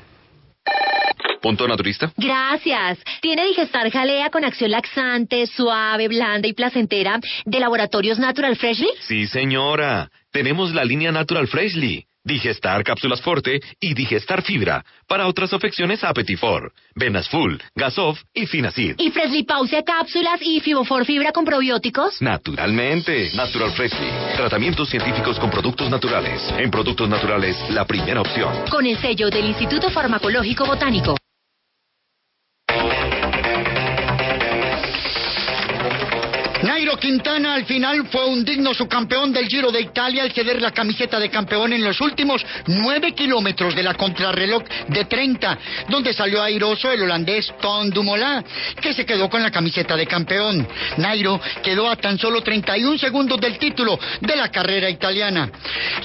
¿Punto 1.43 1.69
naturista? 1.69 2.11
Gracias. 2.17 3.01
¿Tiene 3.21 3.45
Digestar 3.45 3.91
Jalea 3.91 4.31
con 4.31 4.47
acción 4.47 4.71
laxante, 4.71 5.47
suave, 5.47 6.09
blanda 6.09 6.49
y 6.49 6.55
placentera 6.55 7.21
de 7.45 7.61
Laboratorios 7.61 8.19
Natural 8.19 8.57
Freshly? 8.57 8.89
Sí, 9.01 9.27
señora. 9.27 10.09
Tenemos 10.33 10.73
la 10.73 10.87
línea 10.87 11.13
Natural 11.13 11.47
Freshly. 11.49 12.08
Digestar 12.29 12.85
Cápsulas 12.85 13.21
Forte 13.23 13.61
y 13.81 13.95
Digestar 13.95 14.43
Fibra. 14.43 14.85
Para 15.09 15.27
otras 15.27 15.53
afecciones, 15.53 16.05
Apetifor, 16.05 16.73
Venas 16.95 17.29
Full, 17.29 17.57
Gasof 17.75 18.21
y 18.35 18.47
Finacid. 18.47 18.95
¿Y 18.99 19.11
Freshly 19.11 19.45
Pause 19.45 19.83
Cápsulas 19.85 20.41
y 20.43 20.61
Fibofor 20.61 21.05
Fibra 21.05 21.33
con 21.33 21.45
probióticos? 21.45 22.21
Naturalmente. 22.21 23.31
Natural 23.35 23.73
Freshly. 23.73 24.11
Tratamientos 24.37 24.91
científicos 24.91 25.41
con 25.41 25.51
productos 25.51 25.91
naturales. 25.91 26.43
En 26.59 26.71
productos 26.71 27.09
naturales, 27.09 27.57
la 27.71 27.87
primera 27.87 28.21
opción. 28.21 28.53
Con 28.71 28.87
el 28.87 28.99
sello 28.99 29.31
del 29.31 29.47
Instituto 29.47 29.91
Farmacológico 29.91 30.67
Botánico. 30.67 31.17
Quintana 36.99 37.55
al 37.55 37.65
final 37.65 38.07
fue 38.09 38.27
un 38.27 38.45
digno 38.45 38.75
subcampeón 38.75 39.33
del 39.33 39.49
Giro 39.49 39.71
de 39.71 39.81
Italia 39.81 40.23
al 40.23 40.33
ceder 40.33 40.61
la 40.61 40.73
camiseta 40.73 41.19
de 41.19 41.31
campeón 41.31 41.73
en 41.73 41.85
los 41.85 42.01
últimos 42.01 42.45
nueve 42.67 43.13
kilómetros 43.13 43.75
de 43.75 43.83
la 43.83 43.95
contrarreloj 43.95 44.63
de 44.89 45.05
30, 45.05 45.59
donde 45.89 46.13
salió 46.13 46.43
airoso 46.43 46.91
el 46.91 47.03
holandés 47.03 47.53
Tom 47.61 47.91
Dumoulin, 47.91 48.45
que 48.81 48.93
se 48.93 49.07
quedó 49.07 49.29
con 49.29 49.43
la 49.43 49.51
camiseta 49.51 49.97
de 49.97 50.07
campeón. 50.07 50.67
Nairo 50.97 51.41
quedó 51.63 51.89
a 51.89 51.97
tan 51.97 52.19
solo 52.19 52.43
31 52.43 52.99
segundos 52.99 53.41
del 53.41 53.59
título 53.59 53.99
de 54.21 54.37
la 54.37 54.49
carrera 54.51 54.91
italiana. 54.91 55.51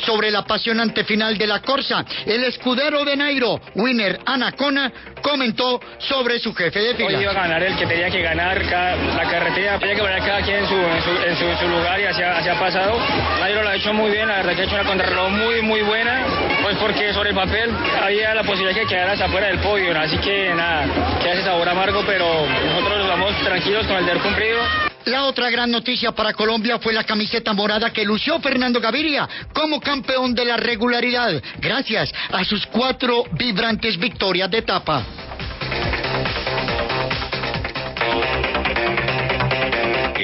Sobre 0.06 0.32
la 0.32 0.40
apasionante 0.40 1.04
final 1.04 1.38
de 1.38 1.48
la 1.48 1.62
Corsa, 1.62 2.06
el 2.26 2.44
escudero 2.44 3.04
de 3.04 3.16
Nairo, 3.16 3.60
Winner 3.76 4.20
Anacona, 4.26 4.92
comentó 5.22 5.80
sobre 6.00 6.40
su 6.40 6.54
jefe 6.54 6.80
de 6.80 6.96
fila. 6.96 7.18
Hoy 7.18 7.24
iba 7.24 7.32
a 7.32 7.36
ganar 7.36 7.64
el 7.64 7.76
que 7.78 7.86
tenía 7.86 8.10
que 8.10 8.22
ganar 8.22 8.64
la 8.64 9.30
carretera, 9.30 9.80
tenía 9.80 9.96
que 9.96 10.02
ganar 10.02 10.26
cada 10.26 10.42
quien 10.42 10.68
en 10.92 11.36
su, 11.36 11.46
en 11.46 11.58
su, 11.58 11.68
lugar 11.68 12.00
y 12.00 12.06
así 12.06 12.22
ha, 12.22 12.60
pasado. 12.60 13.00
Nairo 13.40 13.64
lo 13.64 13.70
ha 13.70 13.76
hecho 13.76 13.94
muy 13.94 14.12
bien, 14.12 14.28
la 14.28 14.38
verdad 14.38 14.56
que 14.56 14.62
ha 14.62 14.66
hecho 14.66 14.76
una 14.76 14.84
contrarreloj 14.84 15.30
muy, 15.30 15.62
muy 15.62 15.82
buena, 15.82 16.26
pues 16.62 16.78
porque 16.78 17.14
sobre 17.14 17.30
el 17.30 17.36
papel 17.36 17.72
había 18.02 18.34
la 18.34 18.44
posibilidad 18.44 18.82
que 18.82 18.88
quedaras 18.88 19.20
afuera 19.22 19.48
del 19.48 19.60
podio, 19.60 19.98
así 20.00 20.18
que 20.18 20.54
nada, 20.56 21.20
que 21.22 21.30
hace 21.30 21.44
sabor 21.44 21.68
amargo, 21.68 22.04
pero 22.06 22.26
nosotros 22.46 23.08
vamos 23.08 23.36
tranquilos 23.44 23.86
con 23.88 23.98
el 23.98 24.06
deber 24.06 24.22
cumplido. 24.22 24.60
La 25.06 25.26
otra 25.26 25.50
gran 25.50 25.70
noticia 25.70 26.14
para 26.14 26.34
Colombia 26.34 26.80
fue 26.80 26.94
la 26.94 27.04
camiseta 27.04 27.52
morada 27.54 27.92
que 27.92 28.06
lució 28.06 28.40
Fernando 28.40 28.80
Gaviria 28.80 29.28
como 29.54 29.82
campeón 29.82 30.34
de 30.34 30.46
la 30.46 30.56
regularidad, 30.56 31.42
gracias 31.60 32.14
a 32.32 32.44
sus 32.46 32.66
cuatro 32.68 33.26
vibrantes 33.34 33.98
victorias 33.98 34.50
de 34.50 34.60
etapa. 34.60 35.04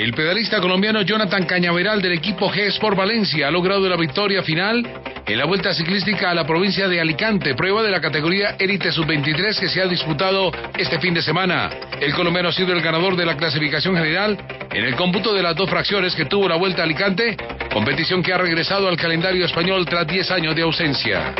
El 0.09 0.15
pedalista 0.15 0.59
colombiano 0.59 1.03
Jonathan 1.03 1.45
Cañaveral 1.45 2.01
del 2.01 2.13
equipo 2.13 2.51
G 2.51 2.61
Sport 2.69 2.97
Valencia 2.97 3.47
ha 3.47 3.51
logrado 3.51 3.87
la 3.87 3.95
victoria 3.95 4.41
final 4.41 4.83
en 5.23 5.37
la 5.37 5.45
Vuelta 5.45 5.71
Ciclística 5.71 6.31
a 6.31 6.33
la 6.33 6.47
provincia 6.47 6.87
de 6.87 6.99
Alicante, 6.99 7.53
prueba 7.53 7.83
de 7.83 7.91
la 7.91 8.01
categoría 8.01 8.55
Elite 8.57 8.91
Sub-23 8.91 9.59
que 9.59 9.69
se 9.69 9.83
ha 9.83 9.85
disputado 9.85 10.51
este 10.75 10.97
fin 10.97 11.13
de 11.13 11.21
semana. 11.21 11.69
El 12.01 12.15
colombiano 12.15 12.49
ha 12.49 12.51
sido 12.51 12.73
el 12.73 12.81
ganador 12.81 13.15
de 13.15 13.23
la 13.27 13.37
clasificación 13.37 13.95
general 13.95 14.35
en 14.73 14.83
el 14.83 14.95
cómputo 14.95 15.31
de 15.31 15.43
las 15.43 15.55
dos 15.55 15.69
fracciones 15.69 16.15
que 16.15 16.25
tuvo 16.25 16.49
la 16.49 16.55
Vuelta 16.55 16.81
a 16.81 16.85
Alicante, 16.85 17.37
competición 17.71 18.23
que 18.23 18.33
ha 18.33 18.39
regresado 18.39 18.87
al 18.87 18.97
calendario 18.97 19.45
español 19.45 19.85
tras 19.85 20.07
10 20.07 20.31
años 20.31 20.55
de 20.55 20.63
ausencia 20.63 21.35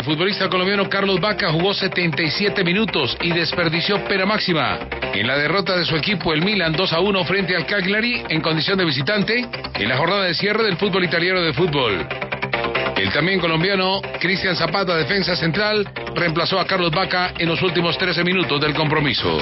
El 0.00 0.06
futbolista 0.06 0.48
colombiano 0.48 0.88
Carlos 0.88 1.20
Vaca 1.20 1.52
jugó 1.52 1.74
77 1.74 2.64
minutos 2.64 3.14
y 3.20 3.32
desperdició 3.34 4.02
pera 4.04 4.24
máxima. 4.24 4.78
En 5.12 5.26
la 5.26 5.36
derrota 5.36 5.76
de 5.76 5.84
su 5.84 5.94
equipo, 5.94 6.32
el 6.32 6.40
Milan 6.40 6.72
2 6.72 6.92
a 6.94 7.00
1 7.00 7.24
frente 7.26 7.54
al 7.54 7.66
Cagliari 7.66 8.22
en 8.30 8.40
condición 8.40 8.78
de 8.78 8.86
visitante, 8.86 9.46
en 9.74 9.88
la 9.90 9.98
jornada 9.98 10.24
de 10.24 10.32
cierre 10.32 10.64
del 10.64 10.78
fútbol 10.78 11.04
italiano 11.04 11.42
de 11.42 11.52
fútbol. 11.52 12.08
El 12.96 13.12
también 13.12 13.40
colombiano 13.40 14.00
Cristian 14.18 14.56
Zapata, 14.56 14.96
defensa 14.96 15.36
central, 15.36 15.86
reemplazó 16.14 16.58
a 16.58 16.66
Carlos 16.66 16.92
Vaca 16.92 17.34
en 17.36 17.50
los 17.50 17.60
últimos 17.60 17.98
13 17.98 18.24
minutos 18.24 18.58
del 18.58 18.72
compromiso. 18.72 19.38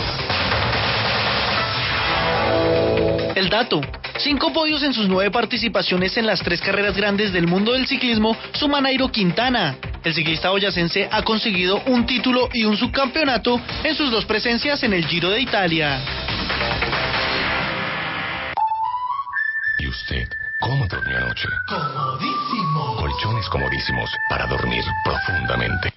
El 3.38 3.50
dato. 3.50 3.80
Cinco 4.18 4.52
podios 4.52 4.82
en 4.82 4.92
sus 4.92 5.06
nueve 5.06 5.30
participaciones 5.30 6.16
en 6.16 6.26
las 6.26 6.40
tres 6.42 6.60
carreras 6.60 6.96
grandes 6.96 7.32
del 7.32 7.46
mundo 7.46 7.72
del 7.72 7.86
ciclismo 7.86 8.36
suma 8.54 8.80
Nairo 8.80 9.12
Quintana. 9.12 9.76
El 10.02 10.12
ciclista 10.12 10.50
boyacense 10.50 11.08
ha 11.08 11.22
conseguido 11.22 11.80
un 11.86 12.04
título 12.04 12.48
y 12.52 12.64
un 12.64 12.76
subcampeonato 12.76 13.60
en 13.84 13.94
sus 13.94 14.10
dos 14.10 14.24
presencias 14.24 14.82
en 14.82 14.92
el 14.92 15.06
Giro 15.06 15.30
de 15.30 15.40
Italia. 15.40 16.00
¿Y 19.78 19.86
usted 19.86 20.28
cómo 20.60 20.86
durmió 20.86 21.16
anoche? 21.16 21.48
Comodísimo. 21.68 22.96
Colchones 22.96 23.48
comodísimos 23.48 24.10
para 24.28 24.46
dormir 24.46 24.84
profundamente. 25.04 25.90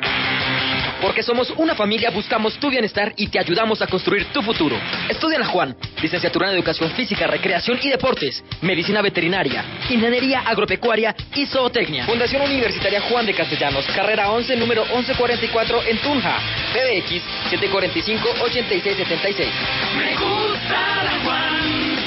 Porque 1.02 1.24
somos 1.24 1.50
una 1.58 1.74
familia, 1.76 2.12
buscamos 2.12 2.58
tu 2.60 2.70
bienestar 2.70 3.12
y 3.16 3.28
te 3.28 3.40
ayudamos 3.40 3.82
a 3.82 3.88
construir 3.88 4.26
tu 4.32 4.44
futuro. 4.44 4.78
Estudia 5.10 5.38
en 5.38 5.42
la 5.42 5.48
Juan, 5.48 5.76
licenciatura 6.02 6.50
en 6.50 6.56
Educación 6.56 6.92
Física, 6.92 7.26
Recreación 7.28 7.80
y 7.82 7.90
Deportes, 7.90 8.44
Medicina 8.62 9.02
Veterinaria, 9.02 9.66
Ingeniería 9.90 10.42
Agropecuaria 10.42 11.16
y 11.34 11.48
Zootecnia. 11.48 12.06
Fundación 12.06 12.44
Universitaria 12.44 13.02
Juan 13.02 13.26
de 13.26 13.34
Castellanos, 13.34 13.84
carrera 13.88 14.30
11, 14.30 14.56
número 14.58 14.86
1144 14.86 15.84
en 15.88 15.98
Tunja. 16.02 16.38
PBX 16.74 17.24
745-8676. 17.52 19.50
Me 19.98 20.16
gusta 20.16 21.04
la 21.04 21.20
Juan. 21.24 21.61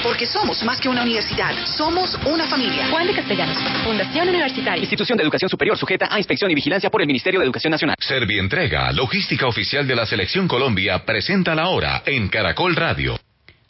Porque 0.04 0.26
somos 0.26 0.62
más 0.64 0.78
que 0.78 0.90
una 0.90 1.00
universidad, 1.00 1.54
somos 1.64 2.14
una 2.26 2.46
familia. 2.46 2.88
Juan 2.90 3.06
de 3.06 3.14
Castellanos, 3.14 3.56
Fundación 3.82 4.28
Universitaria. 4.28 4.80
Institución 4.82 5.16
de 5.16 5.24
Educación 5.24 5.48
Superior 5.48 5.78
sujeta 5.78 6.08
a 6.10 6.18
inspección 6.18 6.50
y 6.50 6.54
vigilancia 6.54 6.90
por 6.90 7.00
el 7.00 7.06
Ministerio 7.06 7.40
de 7.40 7.46
Educación 7.46 7.70
Nacional. 7.70 7.96
Servientrega, 7.98 8.92
logística 8.92 9.46
oficial 9.46 9.86
de 9.86 9.96
la 9.96 10.04
Selección 10.04 10.46
Colombia, 10.46 11.06
presenta 11.06 11.54
la 11.54 11.68
hora 11.68 12.02
en 12.04 12.28
Caracol 12.28 12.76
Radio. 12.76 13.18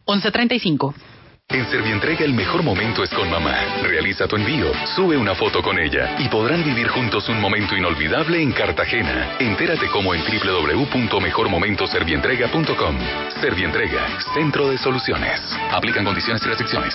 11.35. 0.07 1.14
En 1.49 1.69
Servientrega 1.71 2.25
el 2.25 2.33
mejor 2.33 2.63
momento 2.63 3.03
es 3.05 3.11
con 3.11 3.29
mamá. 3.31 3.55
Realiza 3.83 4.27
tu 4.27 4.37
envío, 4.37 4.73
sube 4.97 5.15
una 5.17 5.35
foto 5.35 5.63
con 5.63 5.79
ella 5.79 6.17
y 6.19 6.29
podrán 6.29 6.65
vivir 6.65 6.89
juntos 6.89 7.29
un 7.29 7.41
momento 7.41 7.77
inolvidable 7.77 8.43
en 8.43 8.51
Cartagena. 8.53 9.37
Entérate 9.39 9.87
cómo 9.89 10.15
en 10.15 10.23
www.mejormomentoservientrega.com. 10.23 12.99
Servientrega, 13.41 14.21
centro 14.33 14.71
de 14.71 14.79
soluciones. 14.79 15.41
Aplican 15.71 16.05
condiciones 16.05 16.43
y 16.45 16.49
restricciones. 16.49 16.95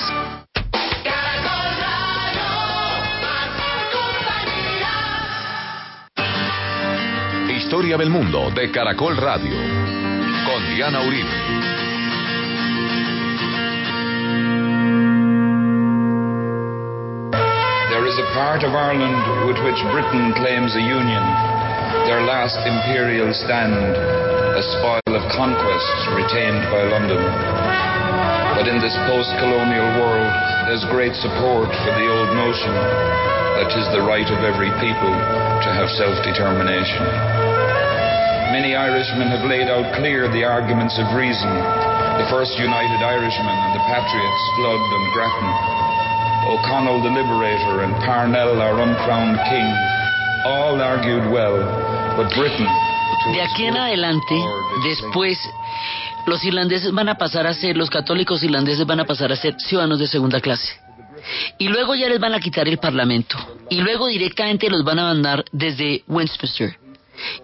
Historia 7.55 7.97
del 7.97 8.09
mundo 8.09 8.49
de 8.49 8.71
Caracol 8.71 9.15
Radio. 9.15 9.53
Con 10.45 10.75
Diana 10.75 11.01
Uribe. 11.01 11.29
Part 18.39 18.63
of 18.63 18.71
Ireland 18.71 19.51
with 19.51 19.59
which 19.67 19.75
Britain 19.91 20.31
claims 20.39 20.71
a 20.71 20.79
union, 20.79 21.19
their 22.07 22.23
last 22.23 22.55
imperial 22.63 23.35
stand, 23.35 23.75
a 23.75 24.63
spoil 24.79 25.11
of 25.11 25.27
conquests 25.35 26.01
retained 26.15 26.63
by 26.71 26.87
London. 26.87 27.19
But 28.55 28.71
in 28.71 28.79
this 28.79 28.95
post-colonial 29.11 29.91
world, 29.99 30.31
there's 30.71 30.87
great 30.87 31.19
support 31.19 31.67
for 31.83 31.91
the 31.99 32.07
old 32.07 32.31
notion 32.31 32.71
that 33.59 33.67
'tis 33.75 33.91
the 33.91 34.07
right 34.07 34.31
of 34.31 34.39
every 34.47 34.71
people 34.79 35.11
to 35.11 35.69
have 35.75 35.91
self-determination. 35.99 37.03
Many 38.55 38.71
Irishmen 38.71 39.27
have 39.35 39.43
laid 39.43 39.67
out 39.67 39.91
clear 39.99 40.31
the 40.31 40.47
arguments 40.47 40.95
of 40.95 41.11
reason, 41.11 41.51
the 42.15 42.29
first 42.31 42.55
United 42.55 43.03
Irishmen 43.03 43.57
and 43.67 43.75
the 43.75 43.83
patriots, 43.83 44.41
Flood 44.55 44.79
and 44.79 45.05
Grattan, 45.11 45.78
O'Connell 46.49 47.03
the 47.03 47.09
Liberator 47.09 47.83
and 47.83 47.93
Parnell 48.03 48.59
our 48.59 48.81
uncrowned 48.81 49.37
king, 49.45 49.69
all 50.43 50.81
argued 50.81 51.31
well, 51.31 51.61
but 52.17 52.27
Britain... 52.35 52.65
De 53.31 53.39
aquí 53.39 53.65
en 53.65 53.77
adelante, 53.77 54.35
después, 54.83 55.37
los 56.25 56.43
irlandeses 56.43 56.91
van 56.91 57.09
a 57.09 57.15
pasar 57.15 57.45
a 57.45 57.53
ser, 57.53 57.77
los 57.77 57.91
católicos 57.91 58.41
irlandeses 58.41 58.87
van 58.87 58.99
a 58.99 59.05
pasar 59.05 59.31
a 59.31 59.35
ser 59.35 59.59
ciudadanos 59.59 59.99
de 59.99 60.07
segunda 60.07 60.41
clase. 60.41 60.73
Y 61.59 61.67
luego 61.67 61.93
ya 61.93 62.09
les 62.09 62.19
van 62.19 62.33
a 62.33 62.39
quitar 62.39 62.67
el 62.67 62.79
parlamento. 62.79 63.37
Y 63.69 63.81
luego 63.81 64.07
directamente 64.07 64.71
los 64.71 64.83
van 64.83 64.97
a 64.97 65.03
mandar 65.03 65.45
desde 65.51 66.03
Westminster. 66.07 66.79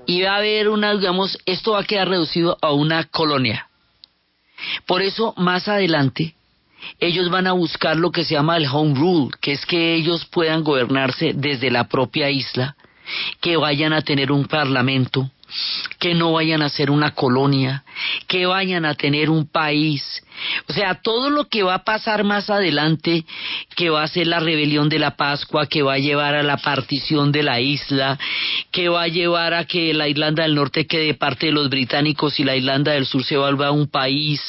Y 0.07 0.23
va 0.23 0.33
a 0.33 0.37
haber 0.37 0.67
una, 0.69 0.95
digamos, 0.95 1.37
esto 1.45 1.73
va 1.73 1.81
a 1.81 1.85
quedar 1.85 2.09
reducido 2.09 2.57
a 2.59 2.71
una 2.71 3.03
colonia. 3.03 3.67
Por 4.87 5.03
eso, 5.03 5.35
más 5.37 5.67
adelante, 5.67 6.33
ellos 6.99 7.29
van 7.29 7.47
a 7.47 7.53
buscar 7.53 7.97
lo 7.97 8.11
que 8.11 8.23
se 8.23 8.35
llama 8.35 8.57
el 8.57 8.67
home 8.67 8.95
rule, 8.95 9.31
que 9.41 9.53
es 9.53 9.65
que 9.65 9.95
ellos 9.95 10.25
puedan 10.25 10.63
gobernarse 10.63 11.33
desde 11.33 11.71
la 11.71 11.87
propia 11.87 12.29
isla, 12.29 12.75
que 13.41 13.57
vayan 13.57 13.93
a 13.93 14.01
tener 14.01 14.31
un 14.31 14.45
parlamento, 14.45 15.29
que 15.99 16.13
no 16.13 16.33
vayan 16.33 16.61
a 16.61 16.69
ser 16.69 16.91
una 16.91 17.11
colonia, 17.11 17.83
que 18.27 18.45
vayan 18.45 18.85
a 18.85 18.95
tener 18.95 19.29
un 19.29 19.47
país. 19.47 20.03
O 20.67 20.73
sea, 20.73 20.95
todo 20.95 21.29
lo 21.29 21.45
que 21.45 21.63
va 21.63 21.75
a 21.75 21.83
pasar 21.83 22.23
más 22.23 22.49
adelante, 22.49 23.25
que 23.75 23.89
va 23.89 24.03
a 24.03 24.07
ser 24.07 24.27
la 24.27 24.39
rebelión 24.39 24.89
de 24.89 24.99
la 24.99 25.15
Pascua, 25.15 25.67
que 25.67 25.81
va 25.81 25.93
a 25.93 25.99
llevar 25.99 26.35
a 26.35 26.43
la 26.43 26.57
partición 26.57 27.31
de 27.31 27.43
la 27.43 27.61
isla, 27.61 28.19
que 28.71 28.89
va 28.89 29.03
a 29.03 29.07
llevar 29.07 29.53
a 29.53 29.65
que 29.65 29.93
la 29.93 30.07
Irlanda 30.07 30.43
del 30.43 30.55
Norte 30.55 30.87
quede 30.87 31.13
parte 31.13 31.47
de 31.47 31.53
los 31.53 31.69
británicos 31.69 32.39
y 32.39 32.43
la 32.43 32.55
Irlanda 32.55 32.91
del 32.91 33.05
Sur 33.05 33.23
se 33.23 33.37
vuelva 33.37 33.71
un 33.71 33.87
país, 33.87 34.41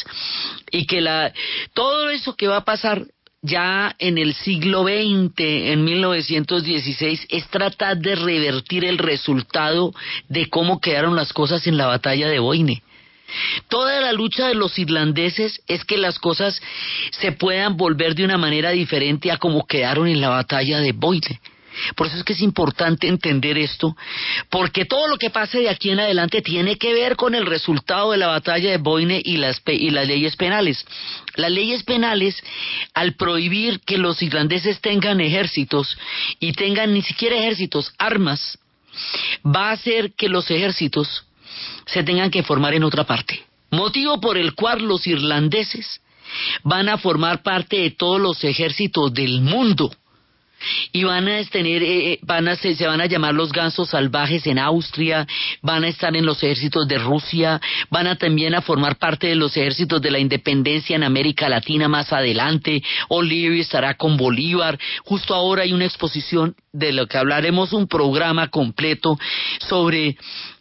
y 0.71 0.87
que 0.87 1.01
la, 1.01 1.33
todo 1.75 2.11
eso 2.11 2.35
que 2.37 2.49
va 2.49 2.59
a 2.59 2.65
pasar 2.65 3.07
ya 3.47 3.95
en 3.99 4.19
el 4.19 4.35
siglo 4.35 4.83
XX, 4.83 5.33
en 5.39 5.85
1916, 5.85 7.27
es 7.31 7.49
tratar 7.49 7.99
de 7.99 8.17
revertir 8.17 8.85
el 8.85 8.99
resultado 8.99 9.95
de 10.29 10.49
cómo 10.51 10.81
quedaron 10.81 11.17
las 11.17 11.33
cosas 11.33 11.67
en 11.67 11.77
la 11.77 11.87
batalla 11.87 12.29
de 12.29 12.39
Boine. 12.39 12.83
Toda 13.69 14.01
la 14.01 14.13
lucha 14.13 14.49
de 14.49 14.55
los 14.55 14.79
irlandeses 14.79 15.61
es 15.67 15.85
que 15.85 15.97
las 15.97 16.19
cosas 16.19 16.61
se 17.11 17.33
puedan 17.33 17.77
volver 17.77 18.15
de 18.15 18.25
una 18.25 18.39
manera 18.39 18.71
diferente 18.71 19.33
a 19.33 19.39
como 19.39 19.67
quedaron 19.67 20.09
en 20.09 20.21
la 20.21 20.29
batalla 20.29 20.81
de 20.81 20.93
Boine. 20.93 21.41
Por 21.95 22.07
eso 22.07 22.17
es 22.17 22.25
que 22.25 22.33
es 22.33 22.41
importante 22.41 23.09
entender 23.09 23.59
esto, 23.59 23.97
porque 24.51 24.85
todo 24.85 25.09
lo 25.09 25.19
que 25.19 25.31
pase 25.31 25.61
de 25.61 25.69
aquí 25.69 25.91
en 25.91 26.01
adelante 26.01 26.43
tiene 26.43 26.77
que 26.77 26.93
ver 26.95 27.17
con 27.17 27.35
el 27.35 27.47
resultado 27.47 28.13
de 28.13 28.19
la 28.19 28.29
batalla 28.29 28.71
de 28.71 28.79
Boine 28.79 29.21
y 29.25 29.37
las, 29.37 29.63
y 29.67 29.91
las 29.91 30.07
leyes 30.07 30.37
penales. 30.37 30.85
Las 31.35 31.51
leyes 31.51 31.83
penales, 31.83 32.43
al 32.95 33.15
prohibir 33.15 33.81
que 33.81 33.99
los 33.99 34.23
irlandeses 34.23 34.81
tengan 34.81 35.21
ejércitos 35.21 35.97
y 36.41 36.53
tengan 36.53 36.93
ni 36.93 37.03
siquiera 37.03 37.37
ejércitos, 37.37 37.93
armas, 37.99 38.59
va 39.45 39.71
a 39.71 39.73
hacer 39.73 40.13
que 40.15 40.29
los 40.29 40.51
ejércitos 40.51 41.25
se 41.87 42.03
tengan 42.03 42.31
que 42.31 42.43
formar 42.43 42.75
en 42.75 42.85
otra 42.85 43.05
parte. 43.05 43.45
Motivo 43.71 44.21
por 44.21 44.39
el 44.39 44.55
cual 44.55 44.83
los 44.83 45.07
irlandeses 45.07 46.01
van 46.63 46.89
a 46.89 46.99
formar 46.99 47.43
parte 47.43 47.79
de 47.79 47.91
todos 47.91 48.21
los 48.21 48.43
ejércitos 48.45 49.13
del 49.13 49.41
mundo 49.41 49.91
y 50.93 51.05
van 51.05 51.29
a 51.29 51.45
tener, 51.45 51.83
eh, 51.83 52.19
van 52.23 52.49
a 52.49 52.57
se, 52.57 52.75
se, 52.75 52.87
van 52.87 53.01
a 53.01 53.07
llamar 53.07 53.35
los 53.35 53.53
gansos 53.53 53.91
salvajes 53.91 54.47
en 54.47 54.59
Austria, 54.59 55.27
van 55.63 55.85
a 55.85 55.89
estar 55.89 56.17
en 56.17 56.27
los 56.27 56.43
ejércitos 56.43 56.87
de 56.89 56.99
Rusia, 56.99 57.61
van 57.91 58.07
a 58.07 58.17
también 58.17 58.55
a 58.55 58.63
formar 58.63 58.97
parte 58.97 59.27
de 59.27 59.35
los 59.35 59.57
ejércitos 59.57 60.01
de 60.01 60.11
la 60.11 60.19
independencia 60.19 60.97
en 60.97 61.05
América 61.05 61.49
Latina 61.49 61.89
más 61.89 62.13
adelante. 62.13 62.83
O'Leary 63.09 63.61
estará 63.61 63.95
con 63.95 64.17
Bolívar. 64.17 64.79
Justo 65.05 65.35
ahora 65.35 65.63
hay 65.63 65.73
una 65.73 65.85
exposición 65.85 66.55
de 66.73 66.93
lo 66.93 67.07
que 67.07 67.19
hablaremos, 67.19 67.73
un 67.73 67.87
programa 67.87 68.49
completo 68.49 69.19
sobre 69.61 70.17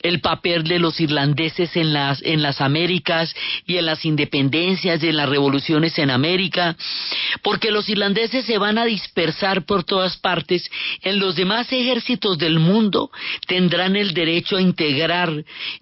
el 0.08 0.22
papel 0.22 0.64
de 0.64 0.78
los 0.78 1.00
irlandeses 1.00 1.76
en 1.76 1.92
las, 1.92 2.22
en 2.22 2.44
las 2.44 2.62
Américas 2.62 3.34
y 3.66 3.78
en 3.78 3.88
las 3.88 4.06
independencias 4.06 5.02
y 5.02 5.08
en 5.08 5.18
las 5.18 5.28
revoluciones 5.28 5.98
en 5.98 6.12
América, 6.12 6.78
porque 7.42 7.72
los 7.72 7.90
irlandeses 7.90 8.46
se 8.46 8.60
van 8.60 8.78
a 8.78 8.86
dispersar 8.86 9.66
por 9.66 9.84
todas 9.84 10.18
partes, 10.18 10.70
en 11.02 11.20
los 11.20 11.36
demás 11.36 11.72
ejércitos 11.72 12.38
del 12.38 12.60
mundo 12.60 13.10
tendrán 13.48 13.96
el 13.96 14.14
derecho 14.14 14.58
a 14.58 14.62
integrar 14.62 15.32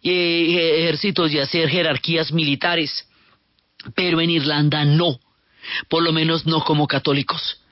eh, 0.02 0.84
ejércitos 0.84 1.32
y 1.34 1.40
hacer 1.40 1.70
jerarquías 1.70 2.32
militares, 2.32 3.10
pero 3.94 4.22
en 4.22 4.30
Irlanda 4.30 4.86
no, 4.86 5.20
por 5.90 6.02
lo 6.02 6.14
menos 6.14 6.46
no 6.46 6.64
como 6.64 6.88
católicos 6.88 7.62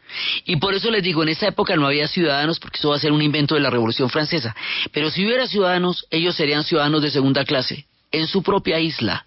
Y 0.46 0.58
por 0.58 0.74
eso 0.74 0.92
les 0.92 1.04
digo, 1.04 1.24
en 1.24 1.30
esa 1.30 1.48
época 1.48 1.76
no 1.76 1.88
había 1.88 2.08
ciudadanos, 2.08 2.60
porque 2.60 2.78
eso 2.78 2.90
va 2.90 2.96
a 2.96 3.00
ser 3.00 3.12
un 3.12 3.22
invento 3.22 3.56
de 3.56 3.62
la 3.62 3.70
Revolución 3.70 4.10
Francesa. 4.10 4.56
Pero 4.92 5.10
si 5.10 5.26
hubiera 5.26 5.48
ciudadanos, 5.48 6.06
ellos 6.10 6.36
serían 6.36 6.64
ciudadanos 6.64 7.02
de 7.02 7.12
segunda 7.12 7.46
clase 7.46 7.86
en 8.12 8.28
su 8.28 8.44
propia 8.44 8.80
isla. 8.80 9.26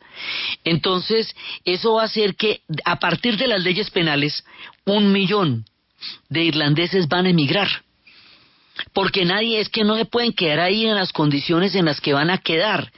Entonces, 0.64 1.35
eso 1.64 1.94
va 1.94 2.03
a 2.03 2.07
hacer 2.07 2.37
que 2.37 2.61
a 2.85 2.99
partir 2.99 3.37
de 3.37 3.49
las 3.49 3.62
leyes 3.62 3.90
penales, 3.90 4.44
un 4.85 5.12
millón 5.12 5.64
de 6.29 6.44
irlandeses 6.44 7.09
van 7.09 7.27
a 7.27 7.31
emigrar. 7.31 7.68
Porque 8.92 9.25
nadie 9.25 9.61
es 9.61 9.68
que 9.68 9.85
no 9.85 9.97
se 9.97 10.05
pueden 10.05 10.33
quedar 10.33 10.61
ahí 10.61 10.87
en 10.87 10.94
las 10.94 11.12
condiciones 11.12 11.75
en 11.75 11.87
las 11.87 12.01
que 12.01 12.12
van 12.12 12.31
a 12.31 12.38
quedar. 12.38 12.92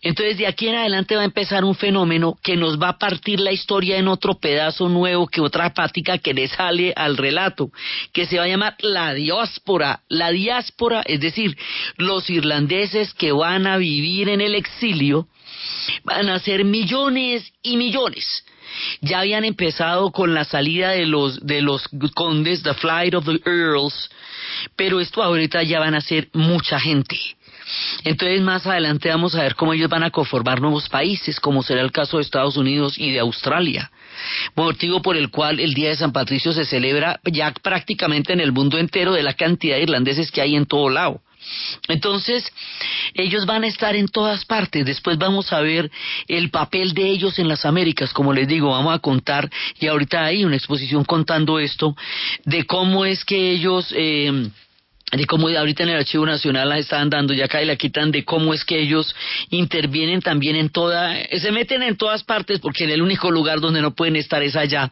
Entonces 0.00 0.38
de 0.38 0.46
aquí 0.46 0.68
en 0.68 0.76
adelante 0.76 1.16
va 1.16 1.22
a 1.22 1.26
empezar 1.26 1.64
un 1.64 1.74
fenómeno 1.74 2.38
que 2.42 2.56
nos 2.56 2.80
va 2.80 2.90
a 2.90 2.98
partir 2.98 3.40
la 3.40 3.52
historia 3.52 3.98
en 3.98 4.08
otro 4.08 4.34
pedazo 4.34 4.88
nuevo, 4.88 5.26
que 5.26 5.40
otra 5.40 5.72
pática 5.74 6.18
que 6.18 6.34
le 6.34 6.48
sale 6.48 6.92
al 6.96 7.16
relato, 7.16 7.70
que 8.12 8.26
se 8.26 8.38
va 8.38 8.44
a 8.44 8.48
llamar 8.48 8.76
la 8.80 9.14
diáspora. 9.14 10.02
La 10.08 10.30
diáspora, 10.30 11.02
es 11.04 11.20
decir, 11.20 11.56
los 11.96 12.28
irlandeses 12.30 13.14
que 13.14 13.32
van 13.32 13.66
a 13.66 13.76
vivir 13.76 14.28
en 14.28 14.40
el 14.40 14.54
exilio, 14.54 15.28
van 16.04 16.28
a 16.28 16.38
ser 16.38 16.64
millones 16.64 17.52
y 17.62 17.76
millones. 17.76 18.44
Ya 19.00 19.20
habían 19.20 19.44
empezado 19.44 20.10
con 20.12 20.34
la 20.34 20.44
salida 20.44 20.90
de 20.90 21.06
los, 21.06 21.44
de 21.44 21.60
los 21.60 21.86
condes, 22.14 22.62
the 22.62 22.74
flight 22.74 23.14
of 23.14 23.26
the 23.26 23.40
earls, 23.44 24.10
pero 24.76 25.00
esto 25.00 25.22
ahorita 25.22 25.62
ya 25.62 25.78
van 25.78 25.94
a 25.94 26.00
ser 26.00 26.28
mucha 26.32 26.80
gente. 26.80 27.18
Entonces 28.04 28.40
más 28.40 28.66
adelante 28.66 29.08
vamos 29.08 29.34
a 29.34 29.42
ver 29.42 29.54
cómo 29.54 29.72
ellos 29.72 29.88
van 29.88 30.02
a 30.02 30.10
conformar 30.10 30.60
nuevos 30.60 30.88
países, 30.88 31.40
como 31.40 31.62
será 31.62 31.80
el 31.80 31.92
caso 31.92 32.16
de 32.16 32.22
Estados 32.22 32.56
Unidos 32.56 32.98
y 32.98 33.10
de 33.10 33.20
Australia. 33.20 33.90
Motivo 34.54 35.02
por 35.02 35.16
el 35.16 35.30
cual 35.30 35.60
el 35.60 35.74
Día 35.74 35.90
de 35.90 35.96
San 35.96 36.12
Patricio 36.12 36.52
se 36.52 36.64
celebra 36.64 37.20
ya 37.24 37.52
prácticamente 37.52 38.32
en 38.32 38.40
el 38.40 38.52
mundo 38.52 38.78
entero 38.78 39.12
de 39.12 39.22
la 39.22 39.34
cantidad 39.34 39.76
de 39.76 39.82
irlandeses 39.82 40.30
que 40.30 40.40
hay 40.40 40.54
en 40.54 40.66
todo 40.66 40.90
lado. 40.90 41.20
Entonces, 41.88 42.52
ellos 43.14 43.46
van 43.46 43.64
a 43.64 43.66
estar 43.66 43.96
en 43.96 44.08
todas 44.08 44.44
partes. 44.44 44.84
Después 44.86 45.18
vamos 45.18 45.52
a 45.52 45.60
ver 45.60 45.90
el 46.28 46.50
papel 46.50 46.94
de 46.94 47.08
ellos 47.08 47.38
en 47.38 47.48
las 47.48 47.66
Américas. 47.66 48.12
Como 48.12 48.32
les 48.32 48.46
digo, 48.46 48.70
vamos 48.70 48.94
a 48.94 49.00
contar, 49.00 49.50
y 49.78 49.86
ahorita 49.88 50.24
hay 50.24 50.44
una 50.44 50.56
exposición 50.56 51.04
contando 51.04 51.58
esto, 51.58 51.96
de 52.44 52.64
cómo 52.64 53.04
es 53.04 53.24
que 53.24 53.50
ellos... 53.50 53.92
Eh, 53.96 54.50
de 55.12 55.26
cómo 55.26 55.48
ahorita 55.48 55.82
en 55.82 55.90
el 55.90 55.96
Archivo 55.96 56.24
Nacional 56.24 56.70
las 56.70 56.78
están 56.78 57.10
dando, 57.10 57.34
ya 57.34 57.44
acá 57.44 57.62
y 57.62 57.66
la 57.66 57.76
quitan, 57.76 58.10
de 58.10 58.24
cómo 58.24 58.54
es 58.54 58.64
que 58.64 58.80
ellos 58.80 59.14
intervienen 59.50 60.22
también 60.22 60.56
en 60.56 60.70
toda, 60.70 61.14
se 61.38 61.52
meten 61.52 61.82
en 61.82 61.96
todas 61.96 62.24
partes 62.24 62.60
porque 62.60 62.84
en 62.84 62.90
el 62.90 63.02
único 63.02 63.30
lugar 63.30 63.60
donde 63.60 63.82
no 63.82 63.94
pueden 63.94 64.16
estar 64.16 64.42
es 64.42 64.56
allá. 64.56 64.90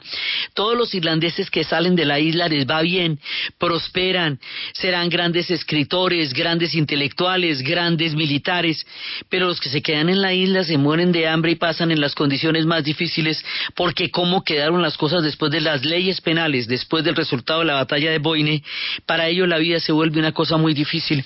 Todos 0.53 0.77
los 0.77 0.95
irlandeses 0.95 1.51
que 1.51 1.65
salen 1.65 1.97
de 1.97 2.05
la 2.05 2.21
isla 2.21 2.49
les 2.49 2.67
va 2.69 2.83
bien, 2.83 3.19
prosperan, 3.57 4.39
serán 4.75 5.09
grandes 5.09 5.51
escritores, 5.51 6.35
grandes 6.35 6.75
intelectuales, 6.75 7.63
grandes 7.63 8.15
militares, 8.15 8.87
pero 9.31 9.47
los 9.47 9.59
que 9.59 9.71
se 9.71 9.81
quedan 9.81 10.11
en 10.11 10.21
la 10.21 10.35
isla 10.35 10.65
se 10.65 10.77
mueren 10.77 11.13
de 11.13 11.29
hambre 11.29 11.53
y 11.53 11.57
pasan 11.57 11.93
en 11.93 12.01
las 12.01 12.15
condiciones 12.15 12.67
más 12.67 12.85
difíciles 12.85 13.43
porque 13.75 14.11
cómo 14.11 14.45
quedaron 14.45 14.83
las 14.83 14.99
cosas 14.99 15.23
después 15.23 15.51
de 15.51 15.63
las 15.63 15.83
leyes 15.83 16.21
penales, 16.21 16.69
después 16.69 17.05
del 17.05 17.17
resultado 17.17 17.61
de 17.61 17.67
la 17.67 17.75
batalla 17.75 18.11
de 18.11 18.19
Boine, 18.19 18.63
para 19.07 19.27
ellos 19.27 19.49
la 19.49 19.57
vida 19.57 19.81
se 19.81 19.93
vuelve 19.93 20.10
de 20.11 20.19
una 20.19 20.33
cosa 20.33 20.57
muy 20.57 20.75
difícil. 20.75 21.25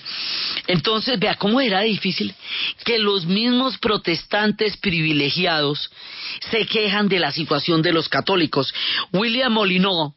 Entonces, 0.67 1.19
vea 1.19 1.35
cómo 1.35 1.61
era 1.61 1.81
difícil 1.81 2.33
que 2.83 2.99
los 2.99 3.25
mismos 3.25 3.77
protestantes 3.77 4.77
privilegiados 4.77 5.91
se 6.51 6.65
quejan 6.65 7.07
de 7.07 7.19
la 7.19 7.31
situación 7.31 7.81
de 7.81 7.93
los 7.93 8.09
católicos. 8.09 8.73
William 9.11 9.53
Molineux, 9.53 10.13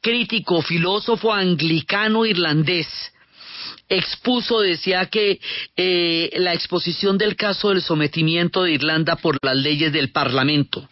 crítico, 0.00 0.62
filósofo 0.62 1.32
anglicano 1.32 2.24
irlandés, 2.24 2.86
expuso, 3.88 4.60
decía 4.60 5.06
que 5.06 5.40
eh, 5.76 6.30
la 6.38 6.54
exposición 6.54 7.18
del 7.18 7.36
caso 7.36 7.70
del 7.70 7.82
sometimiento 7.82 8.64
de 8.64 8.72
Irlanda 8.72 9.16
por 9.16 9.38
las 9.42 9.56
leyes 9.56 9.92
del 9.92 10.10
Parlamento. 10.10 10.88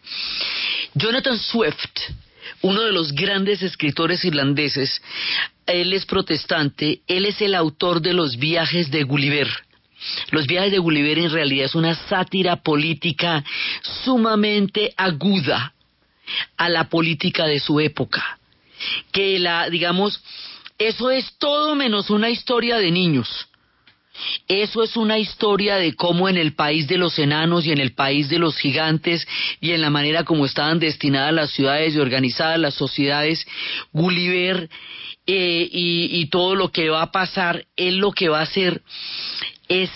Jonathan 0.95 1.39
Swift, 1.39 1.91
uno 2.65 2.81
de 2.81 2.93
los 2.93 3.13
grandes 3.13 3.63
escritores 3.63 4.25
irlandeses, 4.25 5.03
él 5.67 5.93
es 5.93 6.07
protestante, 6.07 7.03
él 7.07 7.27
es 7.27 7.43
el 7.43 7.55
autor 7.55 8.01
de 8.01 8.15
los 8.15 8.39
viajes 8.39 8.91
de 8.91 9.03
Gulliver. 9.03 9.49
Los 10.31 10.47
viajes 10.47 10.73
de 10.73 10.79
Gulliver 10.79 11.19
en 11.19 11.31
realidad 11.31 11.67
es 11.67 11.75
una 11.75 11.95
sátira 11.95 12.57
política 12.57 13.45
sumamente 14.03 14.95
aguda 14.97 15.75
a 16.57 16.71
la 16.71 16.89
política 16.89 17.45
de 17.45 17.61
su 17.61 17.81
época. 17.81 18.39
Que 19.13 19.39
la, 19.39 19.69
digamos, 19.69 20.23
eso 20.79 21.11
es 21.11 21.37
todo 21.37 21.75
menos 21.75 22.09
una 22.09 22.31
historia 22.31 22.79
de 22.79 22.91
niños. 22.91 23.47
Eso 24.47 24.83
es 24.83 24.97
una 24.97 25.19
historia 25.19 25.77
de 25.77 25.95
cómo 25.95 26.29
en 26.29 26.37
el 26.37 26.55
país 26.55 26.87
de 26.87 26.99
los 26.99 27.19
enanos 27.19 27.67
y 27.67 27.73
en 27.73 27.81
el 27.81 27.93
país 27.95 28.29
de 28.29 28.39
los 28.39 28.57
gigantes 28.57 29.27
y 29.61 29.73
en 29.73 29.81
la 29.81 29.91
manera 29.91 30.25
como 30.25 30.47
estaban 30.47 30.79
destinadas 30.79 31.33
las 31.33 31.51
ciudades 31.51 31.95
y 31.95 31.99
organizadas 31.99 32.59
las 32.59 32.75
sociedades, 32.75 33.47
Gulliver 33.93 34.69
eh, 35.27 35.69
y, 35.73 36.27
todo 36.27 36.55
lo 36.55 36.71
que 36.71 36.91
va 36.91 37.03
a 37.03 37.13
pasar, 37.13 37.65
él 37.77 37.97
lo 37.97 38.13
que 38.13 38.29
va 38.29 38.41
a 38.41 38.43
hacer 38.43 38.83
es 39.69 39.91